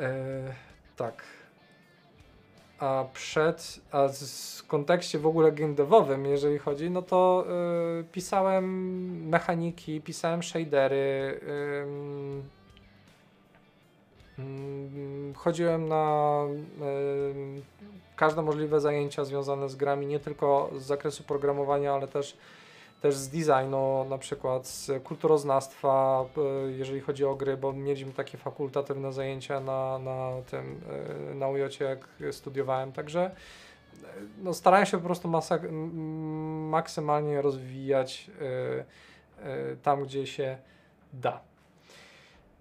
[0.00, 0.54] E,
[0.96, 1.22] tak.
[2.82, 7.44] A przed, a w kontekście w ogóle game devowym, jeżeli chodzi, no to
[8.00, 11.40] y, pisałem mechaniki, pisałem shadery,
[11.82, 12.42] ym,
[14.38, 16.44] ym, chodziłem na
[18.16, 22.36] każde możliwe zajęcia związane z grami, nie tylko z zakresu programowania, ale też,
[23.02, 26.24] też z designu, na przykład z kulturoznawstwa,
[26.68, 30.80] y, jeżeli chodzi o gry, bo mieliśmy takie fakultatywne zajęcia na, na tym,
[31.30, 34.06] y, na UJ, jak studiowałem, także y,
[34.42, 35.72] no, starałem się po prostu masak-
[36.70, 38.30] maksymalnie rozwijać
[39.82, 40.58] tam, gdzie się
[41.12, 41.40] da.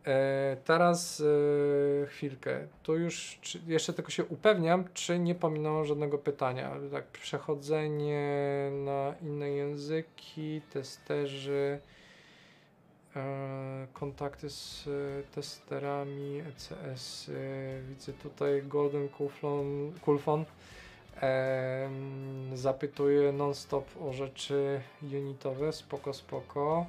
[0.07, 2.67] E, teraz e, chwilkę.
[2.83, 6.71] Tu już czy, jeszcze tylko się upewniam, czy nie pominąłem żadnego pytania.
[6.91, 11.79] Tak, przechodzenie na inne języki, testerzy,
[13.15, 14.89] e, kontakty z
[15.35, 17.31] testerami, ECS.
[17.89, 19.91] Widzę tutaj Golden Kulfon.
[20.01, 20.45] Kulfon.
[22.53, 26.85] Zapytuje non-stop o rzeczy unitowe, spoko, spoko.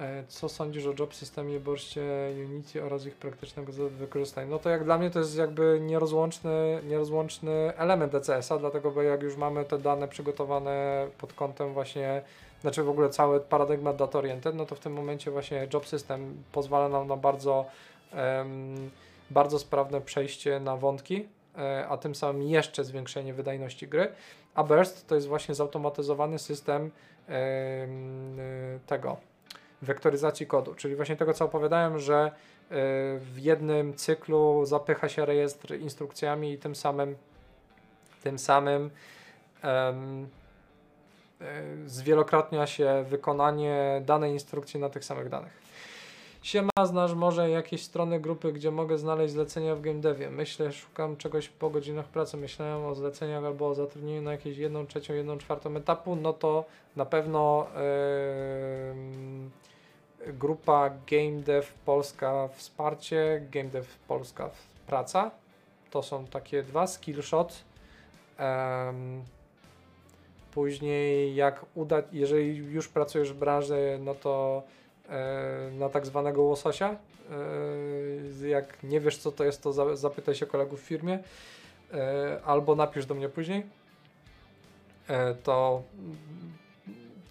[0.00, 2.02] E, Co sądzisz o job systemie Borście
[2.44, 4.46] Unity oraz ich praktycznego wykorzystania?
[4.50, 9.22] No to jak dla mnie to jest jakby nierozłączny, nierozłączny element DCS-a, dlatego bo jak
[9.22, 12.22] już mamy te dane przygotowane pod kątem właśnie,
[12.60, 16.42] znaczy w ogóle cały paradygmat data oriented, no to w tym momencie właśnie job system
[16.52, 17.66] pozwala nam na bardzo,
[18.12, 18.90] em,
[19.30, 24.08] bardzo sprawne przejście na wątki, e, a tym samym jeszcze zwiększenie wydajności gry.
[24.54, 26.90] A Burst to jest właśnie zautomatyzowany system
[27.28, 28.38] em,
[28.86, 29.16] tego
[29.82, 32.74] wektoryzacji kodu, czyli właśnie tego, co opowiadałem, że y,
[33.18, 37.16] w jednym cyklu zapycha się rejestr instrukcjami i tym samym
[38.22, 39.68] tym samym y,
[41.86, 45.67] zwielokrotnia się wykonanie danej instrukcji na tych samych danych.
[46.42, 50.30] Siema, znasz może jakieś strony grupy, gdzie mogę znaleźć zlecenia w game devie?
[50.30, 52.36] Myślę, szukam czegoś po godzinach pracy.
[52.36, 56.64] Myślałem o zleceniach albo o zatrudnieniu na jakieś jedną trzecią, jedną czwartą etapu, no to
[56.96, 59.50] na pewno em,
[60.26, 64.50] grupa Game Dev Polska Wsparcie, Game Dev Polska
[64.86, 65.30] Praca.
[65.90, 67.64] To są takie dwa, Skillshot.
[68.38, 69.22] Em,
[70.54, 74.62] później jak uda, jeżeli już pracujesz w branży, no to
[75.72, 76.96] na tak zwanego łososia.
[78.42, 81.18] E, jak nie wiesz co to jest, to za, zapytaj się kolegów w firmie
[81.94, 83.66] e, albo napisz do mnie później.
[85.08, 85.82] E, to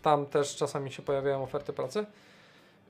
[0.01, 2.05] tam też czasami się pojawiają oferty pracy.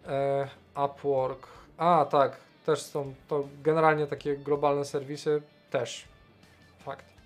[0.07, 0.47] E,
[0.85, 1.47] Upwork.
[1.77, 5.41] A, tak, też są to generalnie takie globalne serwisy,
[5.71, 6.05] też.
[6.79, 7.16] Fakt.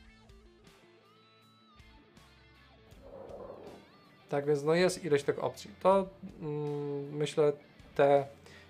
[4.32, 5.70] Tak więc no jest ileś tych opcji.
[5.84, 6.06] To
[6.42, 7.54] mm, myślę
[7.96, 8.26] te,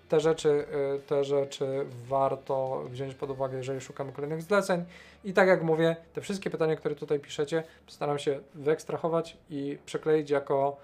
[0.08, 0.48] te rzeczy,
[0.96, 1.66] y, te rzeczy
[2.08, 4.84] warto wziąć pod uwagę, jeżeli szukamy kolejnych zleceń.
[5.24, 10.30] I tak jak mówię, te wszystkie pytania, które tutaj piszecie, postaram się wyekstrahować i przekleić
[10.30, 10.76] jako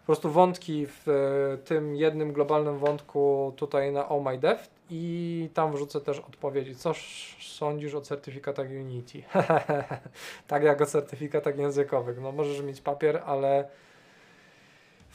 [0.00, 4.60] po prostu wątki w e, tym jednym globalnym wątku tutaj na Oh My Dev
[4.90, 6.76] i tam wrzucę też odpowiedzi.
[6.76, 9.22] Co sz- sądzisz o certyfikatach Unity?
[10.48, 12.20] tak jak o certyfikatach językowych.
[12.20, 13.68] No możesz mieć papier, ale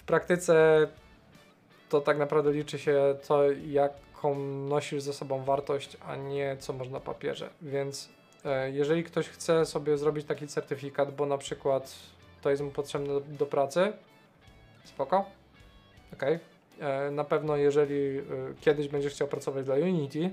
[0.10, 0.88] praktyce
[1.90, 6.94] to tak naprawdę liczy się to, jaką nosisz ze sobą wartość, a nie co można
[6.94, 7.49] na papierze.
[7.61, 8.10] Więc
[8.45, 11.95] e, jeżeli ktoś chce sobie zrobić taki certyfikat, bo na przykład
[12.41, 13.94] to jest mu potrzebne do, do pracy,
[14.84, 15.26] spoko.
[16.14, 16.40] Okej.
[16.80, 18.23] E, Na pewno jeżeli e,
[18.61, 20.31] kiedyś będziesz chciał pracować dla Unity,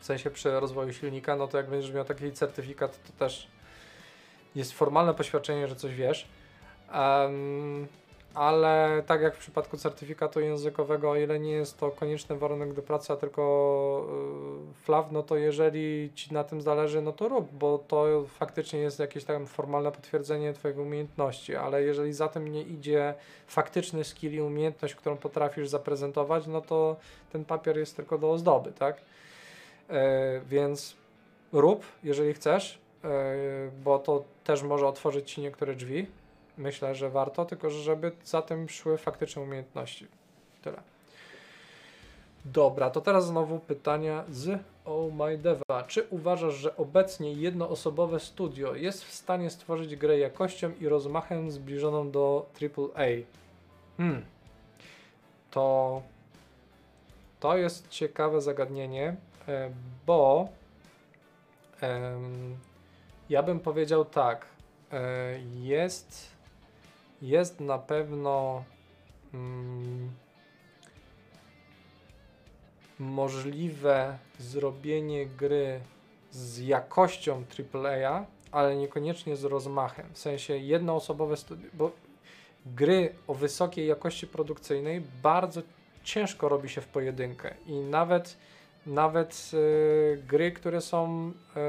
[0.00, 3.48] w sensie przy rozwoju silnika, no to jak będziesz miał taki certyfikat, to też
[4.54, 6.28] jest formalne poświadczenie, że coś wiesz.
[6.92, 7.86] Em,
[8.34, 12.82] ale tak jak w przypadku certyfikatu językowego, o ile nie jest to konieczny warunek do
[12.82, 14.06] pracy, a tylko
[14.70, 18.78] y, flaw, no to jeżeli ci na tym zależy, no to rób, bo to faktycznie
[18.78, 23.14] jest jakieś tam formalne potwierdzenie twojej umiejętności, ale jeżeli za tym nie idzie
[23.46, 26.96] faktyczny skill i umiejętność, którą potrafisz zaprezentować, no to
[27.32, 28.96] ten papier jest tylko do ozdoby, tak?
[29.90, 30.96] E, więc
[31.52, 33.08] rób, jeżeli chcesz, e,
[33.84, 36.06] bo to też może otworzyć ci niektóre drzwi.
[36.58, 40.06] Myślę, że warto, tylko że żeby za tym szły faktyczne umiejętności.
[40.62, 40.82] Tyle.
[42.44, 45.84] Dobra, to teraz znowu pytania z Oh My Deva.
[45.86, 52.10] Czy uważasz, że obecnie jednoosobowe studio jest w stanie stworzyć grę jakością i rozmachem zbliżoną
[52.10, 53.06] do AAA?
[53.96, 54.24] Hmm.
[55.50, 56.02] To
[57.44, 59.16] to jest ciekawe zagadnienie,
[59.48, 59.70] e,
[60.06, 60.48] bo
[63.30, 64.46] ja bym powiedział tak.
[64.92, 66.33] e, jest,
[67.24, 68.64] jest na pewno
[69.34, 70.10] mm,
[72.98, 75.80] możliwe zrobienie gry
[76.30, 77.44] z jakością
[77.74, 80.06] AAA, ale niekoniecznie z rozmachem.
[80.12, 81.90] W sensie jednoosobowe studia, bo
[82.66, 85.62] gry o wysokiej jakości produkcyjnej bardzo
[86.04, 88.36] ciężko robi się w pojedynkę i nawet
[88.86, 91.60] nawet y, gry, które są y,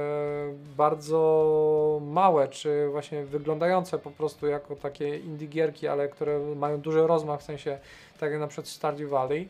[0.78, 7.08] bardzo małe, czy właśnie wyglądające po prostu jako takie indie gierki, ale które mają duży
[7.08, 7.80] rozmach, w sensie
[8.20, 9.48] tak jak na przykład Stardew Valley,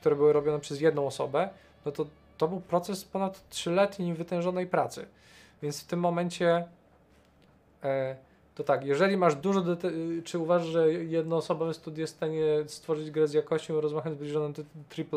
[0.00, 1.48] które były robione przez jedną osobę,
[1.86, 2.06] no to
[2.40, 5.06] to był proces ponad trzyletniej wytężonej pracy.
[5.62, 6.64] Więc w tym momencie
[7.84, 8.16] e,
[8.54, 9.64] to tak, jeżeli masz dużo,
[10.24, 14.52] czy uważasz, że jednoosobowe studio jest w stanie stworzyć grę z jakością i rozmachem zbliżonym
[14.52, 14.62] do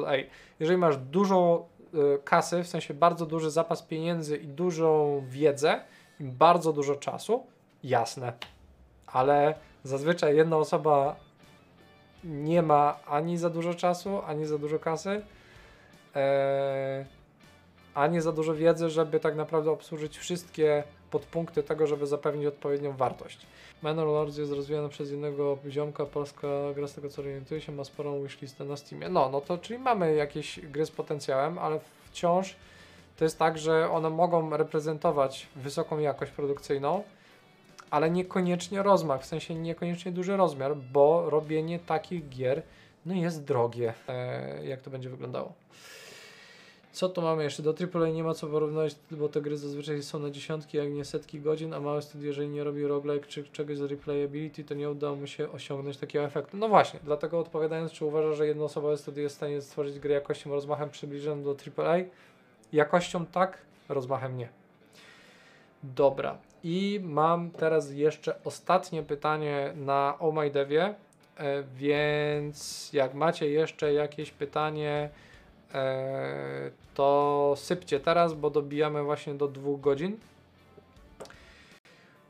[0.02, 0.16] AAA,
[0.60, 1.73] jeżeli masz dużo y,
[2.24, 5.82] kasy, w sensie bardzo duży zapas pieniędzy i dużą wiedzę
[6.20, 7.46] i bardzo dużo czasu,
[7.84, 8.34] jasne,
[9.08, 11.16] ale zazwyczaj jedna osoba
[12.24, 15.22] nie ma ani za dużo czasu, ani za dużo kasy,
[17.96, 22.92] e, ani za dużo wiedzy, żeby tak naprawdę obsłużyć wszystkie podpunkty tego, żeby zapewnić odpowiednią
[22.98, 23.46] wartość.
[23.82, 27.84] Manor Lords jest rozwijany przez jednego ziomka, polska gra z tego co orientuję się, ma
[27.84, 29.10] sporą wishlistę na Steamie.
[29.10, 32.56] No, no to czyli mamy jakieś gry z potencjałem, ale wciąż
[33.18, 37.04] to jest tak, że one mogą reprezentować wysoką jakość produkcyjną,
[37.90, 42.62] ale niekoniecznie rozmach, w sensie niekoniecznie duży rozmiar, bo robienie takich gier
[43.06, 43.94] no jest drogie.
[44.08, 45.54] E, jak to będzie wyglądało?
[46.94, 47.64] Co tu mamy jeszcze?
[47.64, 51.06] Do AAA nie ma co porównywać, bo te gry zazwyczaj są na dziesiątki, jak nie
[51.06, 54.90] setki godzin, a małe studio, jeżeli nie robi roguelike czy czegoś z replayability, to nie
[54.90, 56.58] udało mu się osiągnąć takiego efektu.
[56.58, 60.52] No właśnie, dlatego odpowiadając, czy uważa, że jednoosobowe studio jest w stanie stworzyć gry jakością,
[60.52, 61.98] rozmachem przybliżonym do AAA?
[62.74, 63.58] Jakością tak,
[63.90, 64.50] rozmachem nie.
[65.84, 66.38] Dobra.
[66.64, 70.96] I mam teraz jeszcze ostatnie pytanie na Oh My Devie,
[71.38, 75.10] e, więc jak macie jeszcze jakieś pytanie,
[76.94, 80.18] to sypcie teraz, bo dobijamy właśnie do dwóch godzin.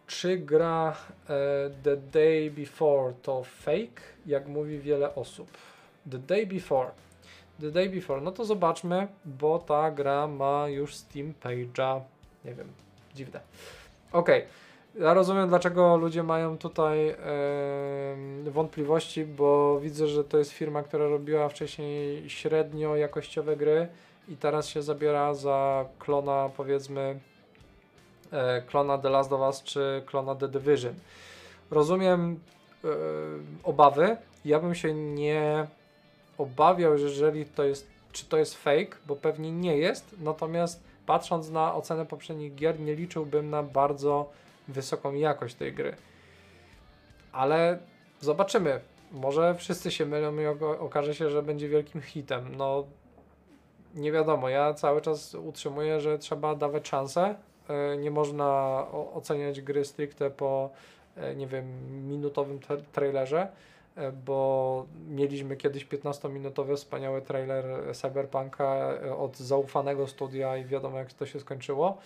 [0.07, 0.95] Czy gra
[1.29, 5.47] e, The Day Before to fake, jak mówi wiele osób?
[6.11, 6.91] The Day Before.
[7.59, 12.01] The Day Before, no to zobaczmy, bo ta gra ma już Steam Page'a.
[12.45, 12.67] Nie wiem,
[13.15, 13.39] dziwne.
[14.11, 14.29] Ok,
[14.99, 17.15] ja rozumiem dlaczego ludzie mają tutaj
[18.43, 23.87] wątpliwości, bo widzę, że to jest firma, która robiła wcześniej średnio jakościowe gry
[24.27, 27.19] i teraz się zabiera za klona powiedzmy
[28.31, 30.93] e, klona The Last of Us czy klona The Division.
[31.71, 32.39] Rozumiem
[32.83, 32.87] e,
[33.63, 34.17] obawy.
[34.45, 35.67] Ja bym się nie
[36.37, 41.49] obawiał, że jeżeli to jest, czy to jest fake, bo pewnie nie jest, natomiast patrząc
[41.49, 44.29] na ocenę poprzednich gier, nie liczyłbym na bardzo
[44.67, 45.95] wysoką jakość tej gry.
[47.31, 47.79] Ale
[48.19, 48.79] zobaczymy.
[49.11, 50.45] Może wszyscy się mylą i
[50.79, 52.55] okaże się, że będzie wielkim hitem.
[52.55, 52.83] No,
[53.95, 54.49] nie wiadomo.
[54.49, 57.35] Ja cały czas utrzymuję, że trzeba dawać szansę.
[57.69, 58.47] E, nie można
[59.13, 60.69] oceniać gry stricte po,
[61.17, 61.65] e, nie wiem,
[62.07, 63.47] minutowym tra trailerze
[63.95, 67.65] E, bo mieliśmy kiedyś 15-minutowy wspaniały trailer
[67.95, 71.97] Cyberpunka od zaufanego studia i wiadomo jak to się skończyło.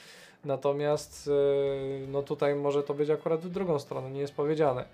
[0.48, 4.86] Natomiast e, no tutaj może to być akurat w drugą stronę, nie jest powiedziane.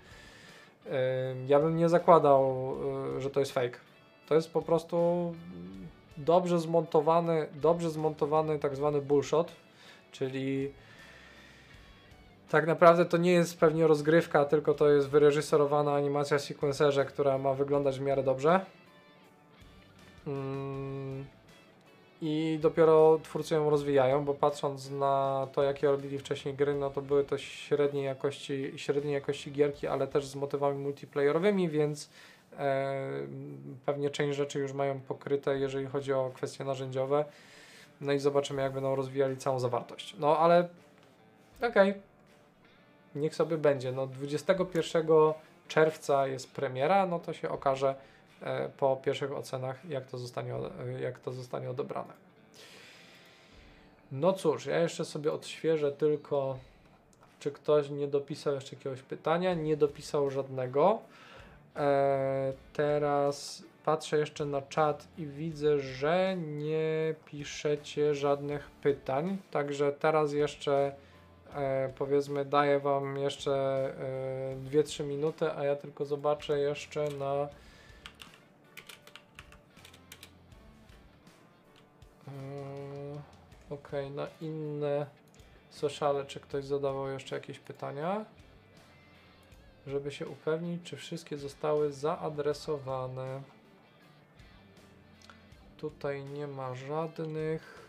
[1.46, 2.74] Ja bym nie zakładał,
[3.18, 3.78] że to jest fake.
[4.28, 5.34] To jest po prostu
[6.16, 9.52] dobrze zmontowany, dobrze zmontowany tak zwany bullshot,
[10.12, 10.72] czyli
[12.50, 16.42] tak naprawdę to nie jest pewnie rozgrywka, tylko to jest wyreżyserowana animacja w
[17.04, 18.60] która ma wyglądać w miarę dobrze.
[20.26, 21.24] Mm.
[22.26, 27.02] I dopiero twórcy ją rozwijają, bo patrząc na to, jakie robili wcześniej gry, no to
[27.02, 32.10] były to średniej jakości, średniej jakości gierki, ale też z motywami multiplayerowymi, więc
[32.58, 33.02] e,
[33.86, 37.24] pewnie część rzeczy już mają pokryte, jeżeli chodzi o kwestie narzędziowe.
[38.00, 40.14] No i zobaczymy, jak będą rozwijali całą zawartość.
[40.18, 40.68] No ale
[41.60, 41.90] okej.
[41.90, 42.14] Okay
[43.14, 43.92] niech sobie będzie.
[43.92, 45.06] No 21
[45.68, 47.94] czerwca jest premiera, no to się okaże
[48.76, 52.12] po pierwszych ocenach, jak to zostanie, e, jak to zostanie odebrane.
[54.12, 56.58] No cóż, ja jeszcze sobie odświeżę tylko,
[57.40, 59.54] czy ktoś nie dopisał jeszcze jakiegoś pytania.
[59.54, 60.98] Nie dopisał żadnego.
[61.76, 69.38] E, teraz patrzę jeszcze na czat i widzę, że nie piszecie żadnych pytań.
[69.50, 70.94] Także teraz jeszcze
[71.54, 73.52] e, powiedzmy daję Wam jeszcze
[74.70, 77.48] e, 2-3 minuty, a ja tylko zobaczę jeszcze na
[83.70, 85.06] ok, na inne
[85.70, 88.24] sociale, czy ktoś zadawał jeszcze jakieś pytania.
[89.86, 93.42] żeby się upewnić, czy wszystkie zostały zaadresowane.
[95.76, 97.84] Tutaj nie ma żadnych.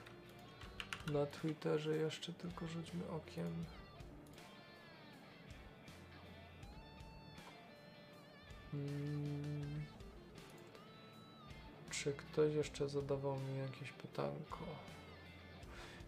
[1.14, 3.66] Na Twitterze jeszcze tylko rzućmy okiem.
[8.72, 9.35] Hmm.
[12.06, 14.58] Czy ktoś jeszcze zadawał mi jakieś pytanko?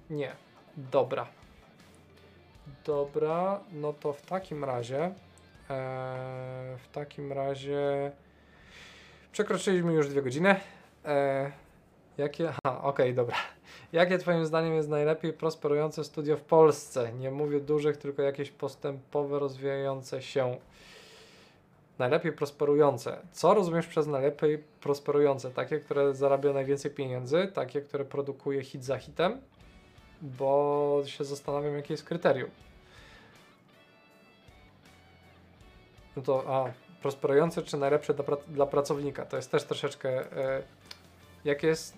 [0.10, 0.32] Nie.
[0.78, 1.28] Dobra.
[2.86, 5.12] Dobra, no to w takim razie e,
[6.78, 8.12] w takim razie
[9.32, 10.56] przekroczyliśmy już dwie godziny.
[11.06, 11.52] E,
[12.18, 12.50] jakie?
[12.50, 13.36] Aha, okej, dobra.
[13.94, 17.14] Jakie Twoim zdaniem jest najlepiej prosperujące studio w Polsce?
[17.14, 20.58] Nie mówię dużych, tylko jakieś postępowe, rozwijające się.
[22.00, 23.18] Najlepiej prosperujące.
[23.32, 25.52] Co rozumiesz przez najlepiej prosperujące?
[25.52, 29.42] Takie, które zarabia najwięcej pieniędzy, takie, które produkuje hit za hitem?
[30.22, 32.50] Bo się zastanawiam, jakie jest kryterium.
[36.16, 36.72] No to, a,
[37.02, 39.26] prosperujące czy najlepsze dla, pra dla pracownika?
[39.26, 40.32] To jest też troszeczkę.
[40.32, 40.64] E,
[41.46, 41.98] jak jest.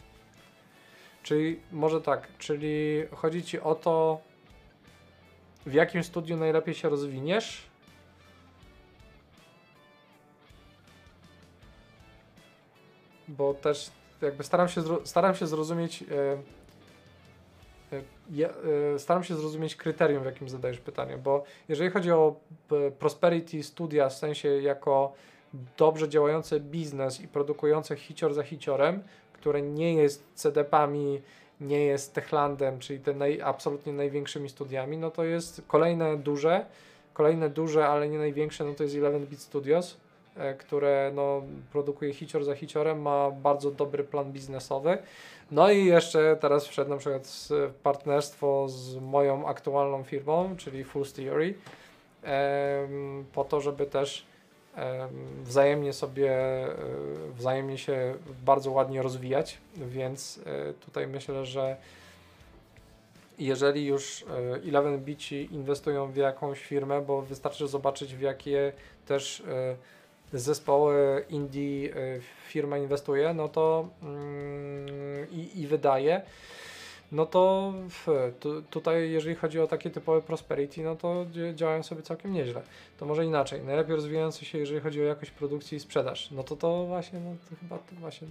[1.24, 4.22] Czyli może tak, czyli chodzi ci o to,
[5.66, 7.69] w jakim studiu najlepiej się rozwiniesz,
[13.30, 13.92] bo też
[14.22, 16.06] jakby staram się, staram się zrozumieć e,
[17.98, 18.02] e,
[18.32, 18.50] ja,
[18.96, 22.36] e, staram się zrozumieć kryterium, w jakim zadajesz pytanie, bo jeżeli chodzi o
[23.00, 25.14] prosperity studia w sensie jako
[25.78, 29.04] dobrze działający biznes i produkujące hicior za hiciorem,
[29.34, 31.22] które nie jest CDP-ami,
[31.62, 36.66] nie jest Techlandem, czyli te naj, absolutnie największymi studiami, no to jest kolejne duże,
[37.14, 39.98] kolejne duże, ale nie największe, no to jest 11 Bit Studios,
[40.60, 41.42] które no,
[41.72, 44.98] produkuje hicior za hiciorem, ma bardzo dobry plan biznesowy.
[45.52, 51.06] No i jeszcze teraz wszedł na przykład w partnerstwo z moją aktualną firmą, czyli Full
[51.06, 51.54] Theory,
[53.34, 54.26] po to, żeby też
[55.44, 56.76] wzajemnie sobie, e,
[57.38, 61.78] wzajemnie się bardzo ładnie rozwijać, więc e, tutaj myślę, że
[63.40, 64.26] jeżeli już
[64.64, 68.74] 11 Bici inwestują w jakąś firmę, bo wystarczy zobaczyć w jakie
[69.06, 69.44] też
[70.34, 71.94] zespoły indie
[72.48, 76.22] firma inwestuje, no to mm, i, wydaje,
[77.12, 77.74] no to
[78.40, 81.26] tu, tutaj jeżeli chodzi o takie typowe prosperity, no to
[81.56, 82.62] działają sobie całkiem nieźle.
[82.98, 86.56] To może inaczej, najlepiej rozwijający się, jeżeli chodzi o jakość produkcji i sprzedaż, no to
[86.56, 88.28] to właśnie, no to chyba to właśnie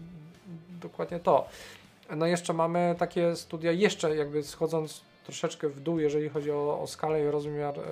[0.81, 1.49] dokładnie to.
[2.17, 6.87] No jeszcze mamy takie studia, jeszcze jakby schodząc troszeczkę w dół, jeżeli chodzi o, o
[6.87, 7.83] skalę i rozmiar, yy,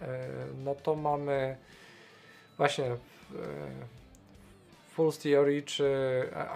[0.00, 0.06] yy,
[0.64, 1.56] no to mamy
[2.56, 2.96] właśnie e,
[4.92, 5.90] Full Theory czy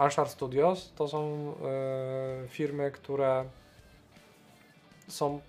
[0.04, 1.52] Unsharp Studios to są
[2.44, 3.44] e, firmy, które
[5.08, 5.40] są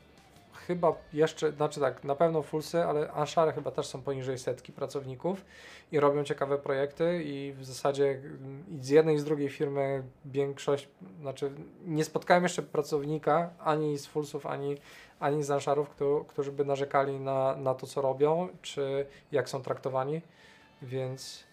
[0.67, 5.45] chyba jeszcze, znaczy tak, na pewno Fullsy, ale Anshare chyba też są poniżej setki pracowników
[5.91, 8.21] i robią ciekawe projekty i w zasadzie
[8.81, 10.87] z jednej i z drugiej firmy większość,
[11.21, 11.51] znaczy
[11.85, 14.77] nie spotkałem jeszcze pracownika ani z Fullsów, ani,
[15.19, 15.89] ani z Ansharów,
[16.27, 20.21] którzy by narzekali na, na to, co robią, czy jak są traktowani.
[20.81, 21.43] Więc.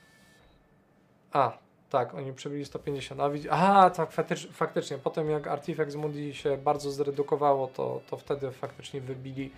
[1.32, 1.58] A,
[1.90, 3.20] tak, oni przebili 150.
[3.20, 3.30] A.
[3.50, 4.10] Aha, tak,
[4.52, 4.98] faktycznie.
[4.98, 9.50] Potem jak Artifact Mundi się bardzo zredukowało, to, to wtedy faktycznie wybili,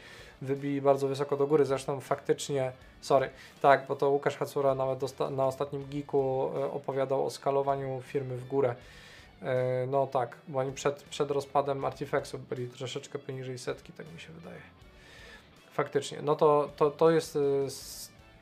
[0.43, 1.65] wybili bardzo wysoko do góry.
[1.65, 3.31] Zresztą faktycznie, sorry,
[3.63, 8.49] tak, bo to Łukasz Hacura nawet na ostatnim geeku e, opowiadał o skalowaniu firmy w
[8.49, 8.75] górę.
[9.43, 14.21] E, no tak, bo oni przed, przed rozpadem Artifactów byli troszeczkę poniżej setki, tak mi
[14.21, 14.61] się wydaje.
[15.73, 17.71] Faktycznie, no to, to, to jest e,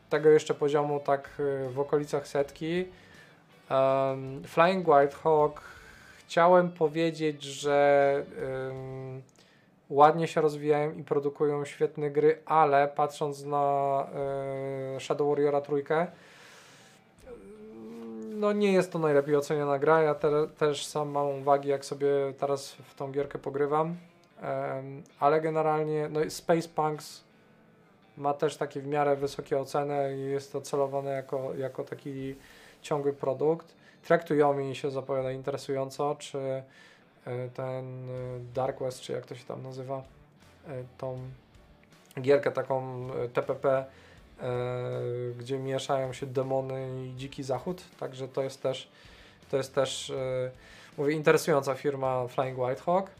[0.08, 2.84] tego jeszcze poziomu tak y, w okolicach setki.
[3.70, 5.60] Um, Flying White Hawk
[6.18, 8.24] chciałem powiedzieć, że
[8.68, 9.22] um,
[9.90, 14.06] ładnie się rozwijają i produkują świetne gry, ale patrząc na
[14.96, 16.06] y, Shadow Warriora trójkę,
[18.38, 20.02] no nie jest to najlepiej oceniana gra.
[20.02, 22.08] Ja te, też sam mam uwagi, jak sobie
[22.38, 23.96] teraz w tą gierkę pogrywam.
[24.42, 27.27] Um, ale generalnie no Space Punks
[28.18, 32.34] ma też takie w miarę wysokie oceny i jest to celowane jako, jako taki
[32.82, 33.74] ciągły produkt.
[34.30, 36.62] Yomi się zapowiada interesująco, czy e,
[37.54, 38.14] ten e,
[38.54, 40.02] Dark West, czy jak to się tam nazywa,
[40.68, 41.18] e, tą
[42.20, 43.84] gierkę taką TPP,
[45.38, 48.88] gdzie mieszają się demony i dziki zachód, także to jest też,
[49.50, 50.12] to jest też,
[50.98, 53.10] mówię, interesująca firma Flying White Hawk.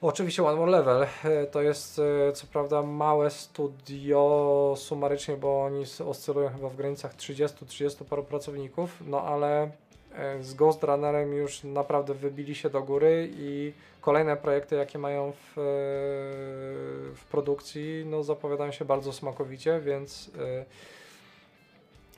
[0.00, 5.84] Oczywiście One More Level e, to jest e, co prawda małe studio sumarycznie, bo oni
[6.06, 9.70] oscylują chyba w granicach 30-30 paru pracowników, no ale
[10.14, 15.32] e, z Ghost Runnerem już naprawdę wybili się do góry i kolejne projekty, jakie mają
[15.32, 15.52] w,
[17.16, 20.30] w produkcji, no zapowiadają się bardzo smakowicie, więc,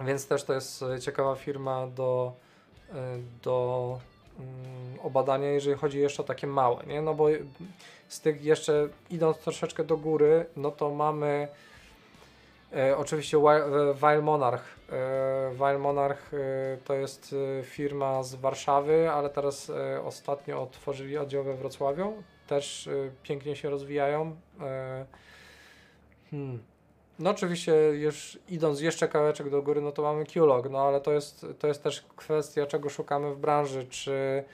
[0.00, 2.32] więc też to jest ciekawa firma do,
[3.42, 3.98] do
[4.38, 7.02] mm, obadania, jeżeli chodzi jeszcze o takie małe, nie?
[7.02, 7.26] No bo
[8.08, 11.48] z tych jeszcze idąc troszeczkę do góry, no to mamy
[12.72, 13.38] E, oczywiście
[14.02, 14.64] Wild Monarch.
[15.60, 16.36] E, Monarch e,
[16.84, 22.22] to jest e, firma z Warszawy, ale teraz e, ostatnio otworzyli oddział we Wrocławiu.
[22.46, 22.90] Też e,
[23.22, 24.36] pięknie się rozwijają.
[26.30, 26.58] Hmm.
[27.20, 31.12] No oczywiście już idąc jeszcze kawałeczek do góry, no to mamy Qlog, no ale to
[31.12, 34.44] jest, to jest też kwestia czego szukamy w branży, czy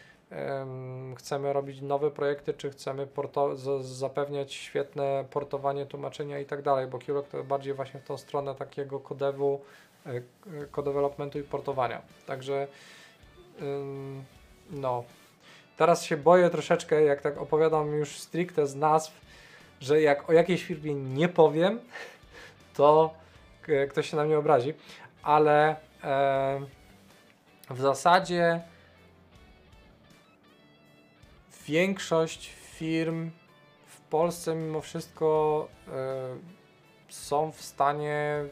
[1.16, 3.08] chcemy robić nowe projekty, czy chcemy
[3.80, 8.54] zapewniać świetne portowanie, tłumaczenia i tak dalej, bo Qlog to bardziej właśnie w tą stronę
[8.54, 9.60] takiego kodewu,
[10.70, 12.02] kodevelopmentu i portowania.
[12.26, 12.66] Także
[14.70, 15.04] no,
[15.76, 19.20] teraz się boję troszeczkę, jak tak opowiadam już stricte z nazw,
[19.80, 21.80] że jak o jakiejś firmie nie powiem,
[22.76, 23.14] to
[23.90, 24.74] ktoś się na mnie obrazi,
[25.22, 26.60] ale e,
[27.70, 28.60] w zasadzie
[31.66, 33.30] większość firm
[33.86, 38.44] w Polsce mimo wszystko y, są w stanie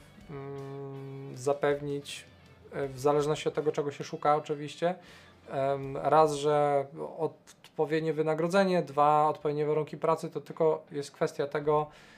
[1.32, 2.24] y, zapewnić,
[2.76, 4.94] y, w zależności od tego, czego się szuka, oczywiście,
[5.94, 6.86] raz, że
[7.18, 12.14] odpowiednie wynagrodzenie, dwa, odpowiednie warunki pracy, to tylko jest kwestia tego, e,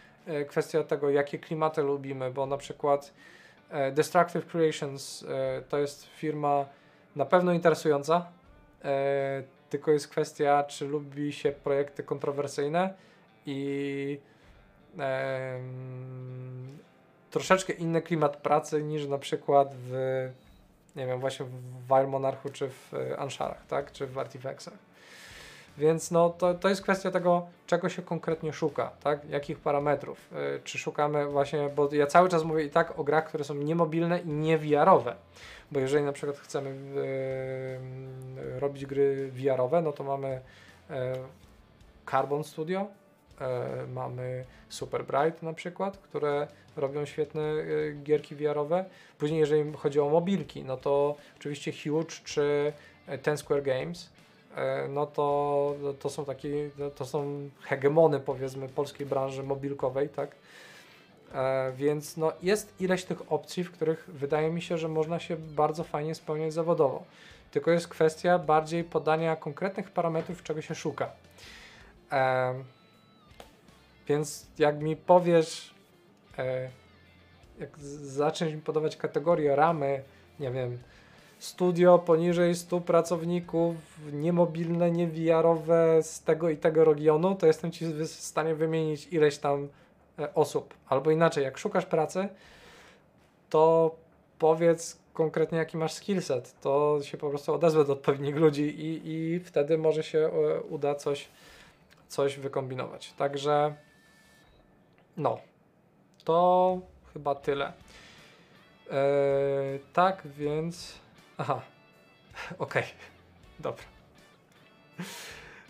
[0.49, 3.13] kwestia tego, jakie klimaty lubimy, bo na przykład
[3.71, 5.25] e, Destructive Creations
[5.69, 6.65] to jest firma
[7.17, 8.27] na pewno interesująca
[9.71, 12.95] tylko jest kwestia, czy lubi się projekty kontrowersyjne
[13.47, 14.19] i
[17.31, 19.93] troszeczkę inny klimat pracy niż na przykład w
[20.97, 23.93] nie wiem, właśnie w Wild Monarchu czy w Anszarach, tak?
[23.93, 24.75] Czy w Artifactsach.
[25.79, 29.29] Więc no, to, to jest kwestia tego, czego się konkretnie szuka, tak?
[29.29, 30.31] Jakich parametrów.
[30.33, 33.55] Yy, czy szukamy właśnie, bo ja cały czas mówię i tak o grach, które są
[33.55, 35.17] niemobilne i niewiarowe.
[35.73, 36.71] Bo jeżeli na przykład chcemy
[38.35, 40.41] yy, robić gry VR-owe, no to mamy
[40.91, 40.97] yy,
[42.11, 42.87] Carbon Studio,
[43.41, 46.47] e, mamy Super Bright na przykład, które
[46.77, 47.43] robią świetne
[48.03, 48.85] gierki VR-owe.
[49.19, 52.73] Później jeżeli chodzi o mobilki, no to oczywiście Huge czy
[53.23, 54.11] Ten Square Games,
[54.89, 60.31] no to, to są takie, to są hegemony powiedzmy polskiej branży mobilkowej, tak?
[61.35, 65.37] E, więc no, jest ileś tych opcji, w których wydaje mi się, że można się
[65.37, 67.05] bardzo fajnie spełniać zawodowo.
[67.51, 71.11] Tylko jest kwestia bardziej podania konkretnych parametrów, czego się szuka.
[72.13, 72.55] E,
[74.09, 75.75] więc jak mi powiesz,
[76.39, 76.69] e,
[77.61, 80.03] jak zaczniesz mi podawać kategorie, ramy,
[80.41, 80.79] nie wiem,
[81.47, 83.77] studio poniżej 100 pracowników,
[84.13, 89.69] niemobilne, niewiarowe z tego i tego regionu, to jestem Ci w stanie wymienić ileś tam
[90.19, 90.75] E, osób.
[90.89, 92.29] Albo inaczej, jak szukasz pracy,
[93.51, 93.95] to
[94.39, 99.41] powiedz konkretnie jaki masz skillset, to się po prostu odezwę do odpowiednich ludzi i, i
[99.41, 101.29] wtedy może się e, uda coś,
[102.09, 103.13] coś wykombinować.
[103.13, 103.75] Także
[105.17, 105.39] no,
[106.25, 106.79] to
[107.13, 107.73] chyba tyle.
[108.91, 111.06] Eee, tak, więc.
[111.39, 111.61] Aha,
[112.59, 112.95] okej, okay.
[113.61, 113.85] dobra.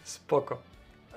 [0.04, 0.58] Spoko.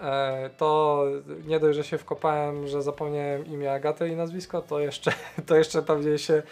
[0.01, 1.03] E, to
[1.45, 5.11] nie dość, że się wkopałem, że zapomniałem imię Agaty i nazwisko, to jeszcze,
[5.47, 6.43] to jeszcze pewnie się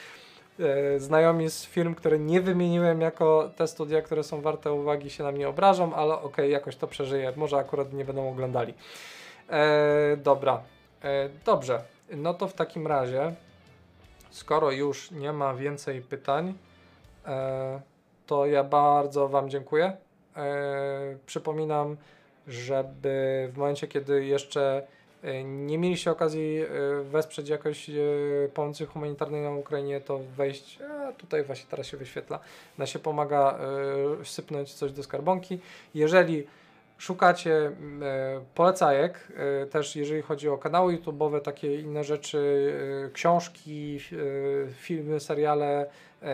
[0.59, 5.23] e, znajomi z firm, które nie wymieniłem jako te studia, które są warte uwagi, się
[5.23, 7.33] na mnie obrażą, ale okej, okay, jakoś to przeżyję.
[7.35, 8.73] Może akurat nie będą oglądali.
[9.49, 10.61] E, dobra,
[11.03, 11.81] e, dobrze.
[12.11, 13.33] No to w takim razie,
[14.29, 16.53] skoro już nie ma więcej pytań,
[18.25, 19.97] to ja bardzo Wam dziękuję.
[20.35, 21.97] E, przypominam,
[22.47, 24.87] żeby w momencie, kiedy jeszcze
[25.23, 26.67] e, nie mieliście okazji e,
[27.03, 27.93] wesprzeć jakoś e,
[28.53, 32.39] pomocy humanitarnej na Ukrainie, to wejść, a tutaj właśnie teraz się wyświetla,
[32.77, 33.59] na się pomaga
[34.23, 35.59] sypnąć coś do skarbonki.
[35.95, 36.47] Jeżeli
[36.97, 37.71] szukacie
[38.55, 39.27] polecajek,
[39.71, 42.73] też jeżeli chodzi o kanały YouTube'owe, takie inne rzeczy,
[43.13, 43.99] książki,
[44.73, 45.89] filmy, seriale,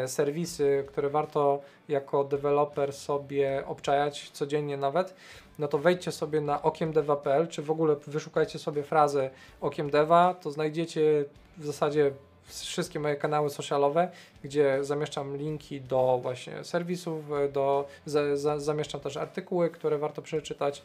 [0.07, 5.13] serwisy, które warto jako deweloper sobie obczajać codziennie nawet,
[5.59, 9.29] no to wejdźcie sobie na okiemdeva.pl, czy w ogóle wyszukajcie sobie frazę
[9.61, 11.25] okiemdeva, to znajdziecie
[11.57, 12.11] w zasadzie
[12.47, 14.11] wszystkie moje kanały socialowe,
[14.43, 20.83] gdzie zamieszczam linki do właśnie serwisów, do, za, za, zamieszczam też artykuły, które warto przeczytać.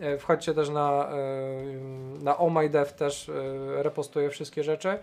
[0.00, 4.98] E, wchodźcie też na, e, na OhMyDev, też e, repostuję wszystkie rzeczy.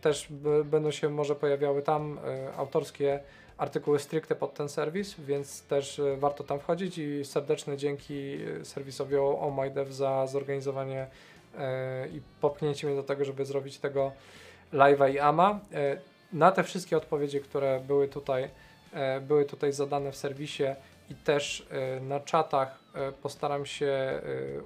[0.00, 0.28] Też
[0.64, 2.18] będą się może pojawiały tam
[2.56, 3.20] autorskie
[3.58, 8.64] artykuły stricte pod ten serwis, więc też e, warto tam wchodzić i serdeczne dzięki e,
[8.64, 11.06] serwisowi Oh My Dev za zorganizowanie
[11.58, 14.12] e, i popchnięcie mnie do tego, żeby zrobić tego
[14.72, 15.60] live'a i ama.
[15.72, 15.98] E,
[16.32, 18.48] na te wszystkie odpowiedzi, które były tutaj,
[18.92, 20.64] e, były tutaj zadane w serwisie
[21.10, 24.20] i też e, na czatach e, postaram się e,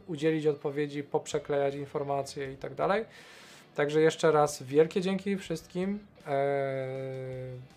[0.07, 3.05] udzielić odpowiedzi, poprzeklejać informacje i tak dalej.
[3.81, 5.99] Także jeszcze raz wielkie dzięki wszystkim.
[6.27, 6.35] Eee,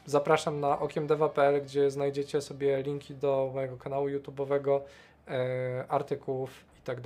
[0.06, 4.80] Zapraszam na okiemdeva.pl, gdzie znajdziecie sobie linki do mojego kanału YouTube'owego,
[5.28, 5.40] eee,
[5.90, 6.50] artykułów
[6.80, 6.98] i tak.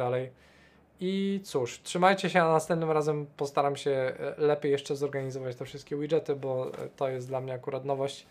[0.99, 5.95] I cóż, trzymajcie się, a następnym razem postaram się e, lepiej jeszcze zorganizować te wszystkie
[5.97, 8.25] widgety, bo e, to jest dla mnie akurat nowość.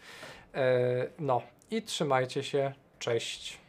[1.19, 3.66] No i trzymajcie się, cześć.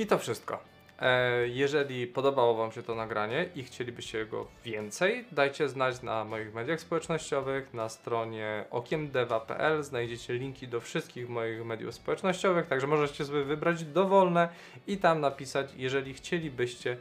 [0.00, 0.58] I to wszystko.
[1.00, 6.54] E, Jeżeli podobało Wam się to nagranie i chcielibyście go więcej, dajcie znać na moich
[6.54, 13.44] mediach społecznościowych, na stronie okiemdeva.pl znajdziecie linki do wszystkich moich mediów społecznościowych, także możecie sobie
[13.44, 14.48] wybrać dowolne
[14.86, 16.96] i tam napisać, jeżeli chcielibyście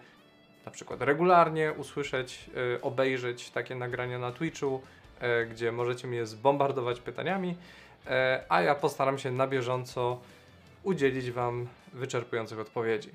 [0.66, 4.82] na przykład regularnie usłyszeć, e, obejrzeć takie nagrania na Twitchu,
[5.20, 7.56] e, gdzie możecie mnie zbombardować pytaniami,
[8.50, 10.20] a ja postaram się na bieżąco
[10.84, 13.10] udzielić Wam wyczerpujących odpowiedzi.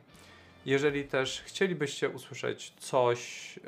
[0.66, 3.60] Jeżeli też chcielibyście usłyszeć coś e,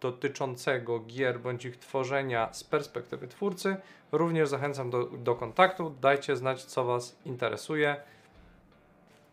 [0.00, 3.76] dotyczącego gier bądź ich tworzenia z perspektywy twórcy,
[4.12, 5.94] również zachęcam do, do kontaktu.
[6.00, 7.96] Dajcie znać, co Was interesuje.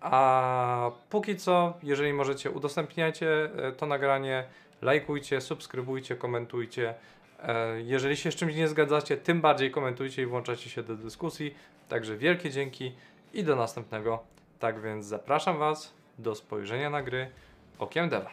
[0.02, 4.44] A póki co, jeżeli możecie, udostępniajcie e, to nagranie,
[4.82, 6.94] lajkujcie, subskrybujcie, komentujcie.
[7.44, 11.56] E, Jeżeli się z czymś nie zgadzacie, tym bardziej komentujcie i włączacie się do dyskusji.
[11.90, 12.92] Także wielkie dzięki
[13.34, 14.37] i do następnego.
[14.60, 17.32] Tak więc zapraszam Was do spojrzenia na gry
[17.80, 18.30] okiem dewa.